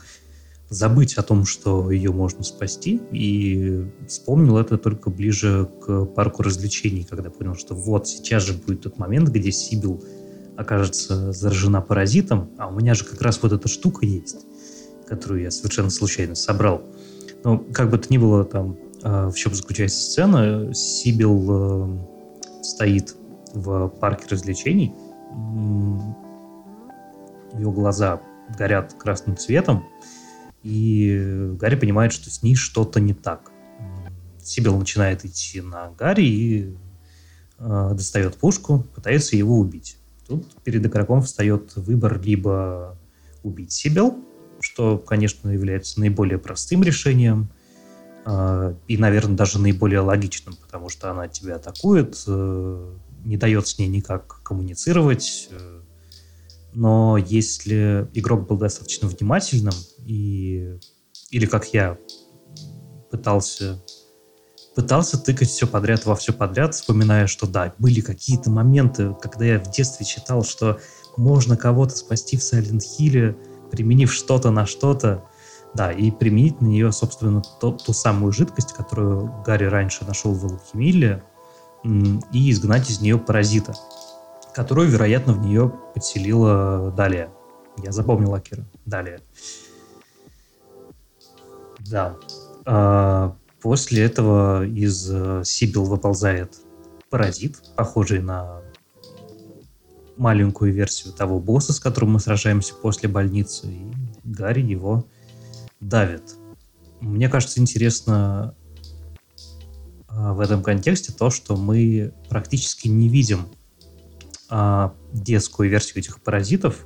забыть 0.68 1.14
о 1.14 1.22
том, 1.22 1.46
что 1.46 1.90
ее 1.90 2.12
можно 2.12 2.42
спасти, 2.42 3.00
и 3.12 3.86
вспомнил 4.06 4.58
это 4.58 4.76
только 4.76 5.10
ближе 5.10 5.68
к 5.80 6.04
парку 6.06 6.42
развлечений, 6.42 7.06
когда 7.08 7.30
понял, 7.30 7.54
что 7.54 7.74
вот 7.74 8.08
сейчас 8.08 8.44
же 8.44 8.52
будет 8.52 8.82
тот 8.82 8.98
момент, 8.98 9.28
где 9.30 9.50
Сибил 9.50 10.02
окажется 10.58 11.32
заражена 11.32 11.80
паразитом, 11.80 12.50
а 12.58 12.66
у 12.66 12.72
меня 12.72 12.94
же 12.94 13.04
как 13.04 13.22
раз 13.22 13.40
вот 13.40 13.52
эта 13.52 13.68
штука 13.68 14.04
есть, 14.04 14.44
которую 15.06 15.40
я 15.42 15.52
совершенно 15.52 15.88
случайно 15.88 16.34
собрал. 16.34 16.82
Но 17.44 17.58
как 17.58 17.90
бы 17.90 17.98
то 17.98 18.12
ни 18.12 18.18
было, 18.18 18.44
там 18.44 18.76
э, 19.04 19.28
в 19.28 19.34
чем 19.34 19.54
заключается 19.54 20.02
сцена, 20.02 20.74
Сибил 20.74 21.46
э, 21.48 22.64
стоит 22.64 23.14
в 23.54 23.88
парке 23.88 24.26
развлечений, 24.30 24.92
ее 27.54 27.70
глаза 27.70 28.20
горят 28.58 28.94
красным 28.94 29.36
цветом, 29.36 29.86
и 30.64 31.52
Гарри 31.52 31.76
понимает, 31.76 32.12
что 32.12 32.30
с 32.30 32.42
ней 32.42 32.56
что-то 32.56 32.98
не 32.98 33.14
так. 33.14 33.52
Сибил 34.42 34.76
начинает 34.76 35.24
идти 35.24 35.60
на 35.60 35.90
Гарри 35.90 36.24
и 36.24 36.76
э, 37.60 37.90
достает 37.94 38.36
пушку, 38.36 38.84
пытается 38.96 39.36
его 39.36 39.56
убить. 39.56 39.97
Тут 40.28 40.62
перед 40.62 40.84
игроком 40.84 41.22
встает 41.22 41.74
выбор 41.76 42.20
либо 42.20 42.98
убить 43.42 43.72
Сибил, 43.72 44.18
что, 44.60 44.98
конечно, 44.98 45.48
является 45.48 46.00
наиболее 46.00 46.38
простым 46.38 46.82
решением, 46.82 47.48
э, 48.26 48.74
и, 48.88 48.98
наверное, 48.98 49.36
даже 49.36 49.58
наиболее 49.58 50.00
логичным, 50.00 50.54
потому 50.56 50.90
что 50.90 51.10
она 51.10 51.28
тебя 51.28 51.56
атакует, 51.56 52.22
э, 52.26 52.94
не 53.24 53.36
дает 53.36 53.66
с 53.66 53.78
ней 53.78 53.88
никак 53.88 54.42
коммуницировать, 54.42 55.48
э, 55.50 55.80
но 56.74 57.16
если 57.16 58.08
игрок 58.12 58.46
был 58.46 58.58
достаточно 58.58 59.08
внимательным 59.08 59.74
и 60.04 60.78
или 61.30 61.46
как 61.46 61.72
я 61.74 61.98
пытался 63.10 63.82
пытался 64.78 65.18
тыкать 65.18 65.48
все 65.48 65.66
подряд 65.66 66.06
во 66.06 66.14
все 66.14 66.32
подряд, 66.32 66.72
вспоминая, 66.72 67.26
что 67.26 67.48
да, 67.48 67.74
были 67.80 68.00
какие-то 68.00 68.48
моменты, 68.48 69.12
когда 69.20 69.44
я 69.44 69.58
в 69.58 69.68
детстве 69.72 70.06
читал, 70.06 70.44
что 70.44 70.78
можно 71.16 71.56
кого-то 71.56 71.96
спасти 71.96 72.36
в 72.36 72.40
Silent 72.40 72.82
Hill, 72.98 73.36
применив 73.72 74.12
что-то 74.12 74.52
на 74.52 74.66
что-то, 74.66 75.24
да, 75.74 75.90
и 75.90 76.12
применить 76.12 76.60
на 76.60 76.66
нее, 76.66 76.92
собственно, 76.92 77.42
то, 77.60 77.72
ту 77.72 77.92
самую 77.92 78.32
жидкость, 78.32 78.72
которую 78.72 79.42
Гарри 79.44 79.64
раньше 79.64 80.04
нашел 80.04 80.32
в 80.32 80.44
Алхимилле, 80.44 81.24
и 81.84 82.50
изгнать 82.52 82.88
из 82.88 83.00
нее 83.00 83.18
паразита 83.18 83.74
которую, 84.58 84.88
вероятно, 84.88 85.34
в 85.34 85.40
нее 85.40 85.72
подселила 85.94 86.90
Далее. 86.96 87.30
Я 87.76 87.92
запомнил 87.92 88.34
Акира. 88.34 88.64
Далее. 88.86 89.20
Да. 91.78 92.16
После 93.60 94.02
этого 94.02 94.64
из 94.66 95.10
э, 95.10 95.42
Сибил 95.44 95.84
выползает 95.84 96.60
паразит, 97.10 97.62
похожий 97.76 98.20
на 98.20 98.60
маленькую 100.16 100.72
версию 100.72 101.14
того 101.14 101.40
босса, 101.40 101.72
с 101.72 101.80
которым 101.80 102.12
мы 102.12 102.20
сражаемся 102.20 102.74
после 102.74 103.08
больницы, 103.08 103.68
и 103.68 103.92
Гарри 104.24 104.62
его 104.62 105.06
давит. 105.80 106.34
Мне 107.00 107.28
кажется, 107.28 107.60
интересно 107.60 108.54
а, 110.08 110.34
в 110.34 110.40
этом 110.40 110.62
контексте 110.62 111.12
то, 111.12 111.30
что 111.30 111.56
мы 111.56 112.12
практически 112.28 112.88
не 112.88 113.08
видим 113.08 113.48
а, 114.50 114.94
детскую 115.12 115.70
версию 115.70 115.98
этих 115.98 116.20
паразитов. 116.20 116.84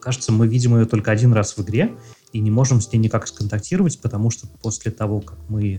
Кажется, 0.00 0.32
мы 0.32 0.48
видим 0.48 0.76
ее 0.76 0.86
только 0.86 1.10
один 1.10 1.32
раз 1.32 1.56
в 1.56 1.62
игре 1.62 1.94
и 2.32 2.40
не 2.40 2.50
можем 2.50 2.80
с 2.80 2.90
ней 2.90 2.98
никак 2.98 3.28
сконтактировать, 3.28 4.00
потому 4.00 4.30
что 4.30 4.46
после 4.46 4.90
того, 4.90 5.20
как 5.20 5.38
мы 5.48 5.76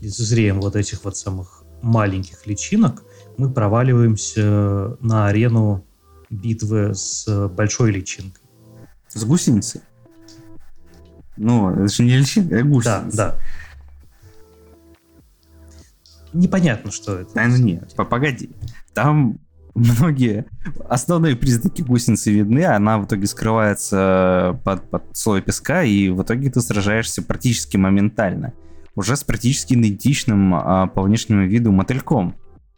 лицезреем 0.00 0.60
вот 0.60 0.76
этих 0.76 1.04
вот 1.04 1.16
самых 1.16 1.64
маленьких 1.82 2.46
личинок, 2.46 3.02
мы 3.36 3.50
проваливаемся 3.50 4.96
на 5.00 5.26
арену 5.28 5.84
битвы 6.30 6.94
с 6.94 7.48
большой 7.48 7.92
личинкой. 7.92 8.42
С 9.08 9.24
гусеницей? 9.24 9.80
Ну, 11.36 11.70
это 11.70 11.88
же 11.88 12.02
не 12.02 12.18
личинка, 12.18 12.58
а 12.58 12.62
гусеница. 12.62 13.16
Да, 13.16 13.30
да. 13.30 13.38
Непонятно, 16.32 16.90
что 16.90 17.20
это. 17.20 17.32
Да, 17.34 17.46
ну 17.46 17.56
нет, 17.56 17.94
погоди. 17.96 18.50
Там 18.92 19.38
многие 19.74 20.46
основные 20.88 21.36
признаки 21.36 21.82
гусеницы 21.82 22.32
видны, 22.32 22.64
она 22.64 22.98
в 22.98 23.06
итоге 23.06 23.26
скрывается 23.26 24.60
под, 24.64 24.90
под 24.90 25.04
слой 25.16 25.40
песка, 25.40 25.84
и 25.84 26.08
в 26.10 26.22
итоге 26.22 26.50
ты 26.50 26.60
сражаешься 26.60 27.22
практически 27.22 27.76
моментально. 27.76 28.52
Уже 28.98 29.14
с 29.14 29.22
практически 29.22 29.74
идентичным 29.74 30.56
а, 30.56 30.88
по 30.88 31.02
внешнему 31.02 31.46
виду 31.46 31.70
мотыльком. 31.70 32.34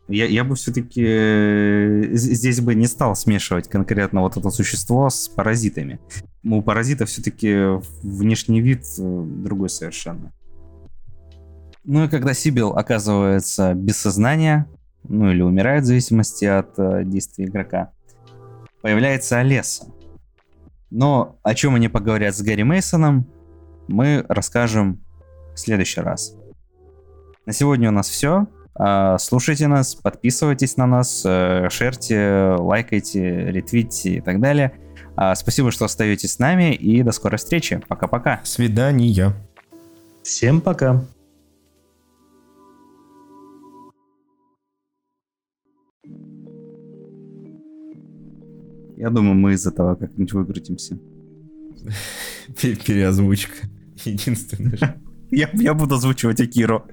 Я, 0.06 0.26
я 0.26 0.44
бы 0.44 0.54
все-таки 0.54 1.02
э, 1.02 2.08
здесь 2.12 2.60
бы 2.60 2.74
не 2.74 2.88
стал 2.88 3.16
смешивать 3.16 3.70
конкретно 3.70 4.20
вот 4.20 4.36
это 4.36 4.50
существо 4.50 5.08
с 5.08 5.28
паразитами. 5.28 5.98
У 6.44 6.60
паразита 6.60 7.06
все-таки 7.06 7.80
внешний 8.02 8.60
вид 8.60 8.84
э, 8.98 9.24
другой 9.24 9.70
совершенно. 9.70 10.30
Ну 11.84 12.04
и 12.04 12.08
когда 12.08 12.34
Сибил 12.34 12.72
оказывается 12.72 13.72
без 13.72 13.96
сознания, 13.96 14.66
ну 15.08 15.30
или 15.30 15.40
умирает 15.40 15.84
в 15.84 15.86
зависимости 15.86 16.44
от 16.44 16.78
э, 16.78 17.02
действий 17.06 17.46
игрока, 17.46 17.92
появляется 18.82 19.38
Олеса. 19.38 19.86
Но 20.90 21.38
о 21.42 21.54
чем 21.54 21.76
они 21.76 21.88
поговорят 21.88 22.36
с 22.36 22.42
Гарри 22.42 22.64
Мейсоном, 22.64 23.26
мы 23.88 24.22
расскажем 24.28 25.00
в 25.60 25.62
следующий 25.62 26.00
раз. 26.00 26.34
На 27.44 27.52
сегодня 27.52 27.90
у 27.90 27.92
нас 27.92 28.08
все. 28.08 28.46
А, 28.74 29.18
слушайте 29.18 29.66
нас, 29.66 29.94
подписывайтесь 29.94 30.78
на 30.78 30.86
нас, 30.86 31.22
э, 31.26 31.68
шерьте, 31.70 32.56
лайкайте, 32.58 33.50
ретвитите 33.50 34.14
и 34.14 34.20
так 34.22 34.40
далее. 34.40 34.72
А, 35.16 35.34
спасибо, 35.34 35.70
что 35.70 35.84
остаетесь 35.84 36.32
с 36.32 36.38
нами 36.38 36.74
и 36.74 37.02
до 37.02 37.12
скорой 37.12 37.36
встречи. 37.36 37.82
Пока-пока. 37.88 38.40
Свидания. 38.44 39.34
Всем 40.22 40.62
пока. 40.62 41.04
Я 48.96 49.10
думаю, 49.10 49.34
мы 49.34 49.52
из 49.52 49.66
этого 49.66 49.94
как-нибудь 49.94 50.32
выкрутимся. 50.32 50.98
Переозвучка. 52.62 53.68
Единственное. 54.04 55.00
Я, 55.30 55.48
я 55.54 55.74
буду 55.74 55.94
озвучивать 55.94 56.40
Акиру. 56.40 56.86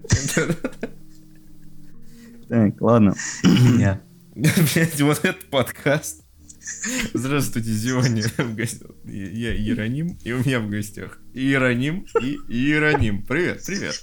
Так, 2.50 2.82
ладно. 2.82 3.14
Меня. 3.44 4.02
Блять, 4.36 5.02
вот 5.02 5.20
этот 5.24 5.50
подкаст. 5.50 6.24
Здравствуйте, 7.14 7.70
гостях. 8.56 8.92
Я 9.06 9.56
Иероним, 9.56 10.18
и 10.24 10.32
у 10.32 10.40
меня 10.40 10.60
в 10.60 10.70
гостях 10.70 11.20
Иероним 11.34 12.06
и 12.22 12.38
Иероним. 12.48 13.24
Привет, 13.24 13.64
привет. 13.66 14.02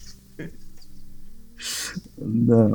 Да. 2.17 2.75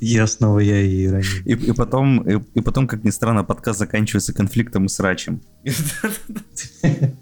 Я 0.00 0.26
снова 0.26 0.58
я 0.58 0.82
и 0.82 1.06
Ироним. 1.06 1.42
И, 1.44 1.52
и 1.52 1.72
потом, 1.72 2.20
и, 2.28 2.42
и 2.54 2.60
потом, 2.60 2.86
как 2.86 3.04
ни 3.04 3.10
странно, 3.10 3.44
подкаст 3.44 3.78
заканчивается 3.78 4.32
конфликтом 4.32 4.86
и 4.86 4.88
срачем. 4.88 5.40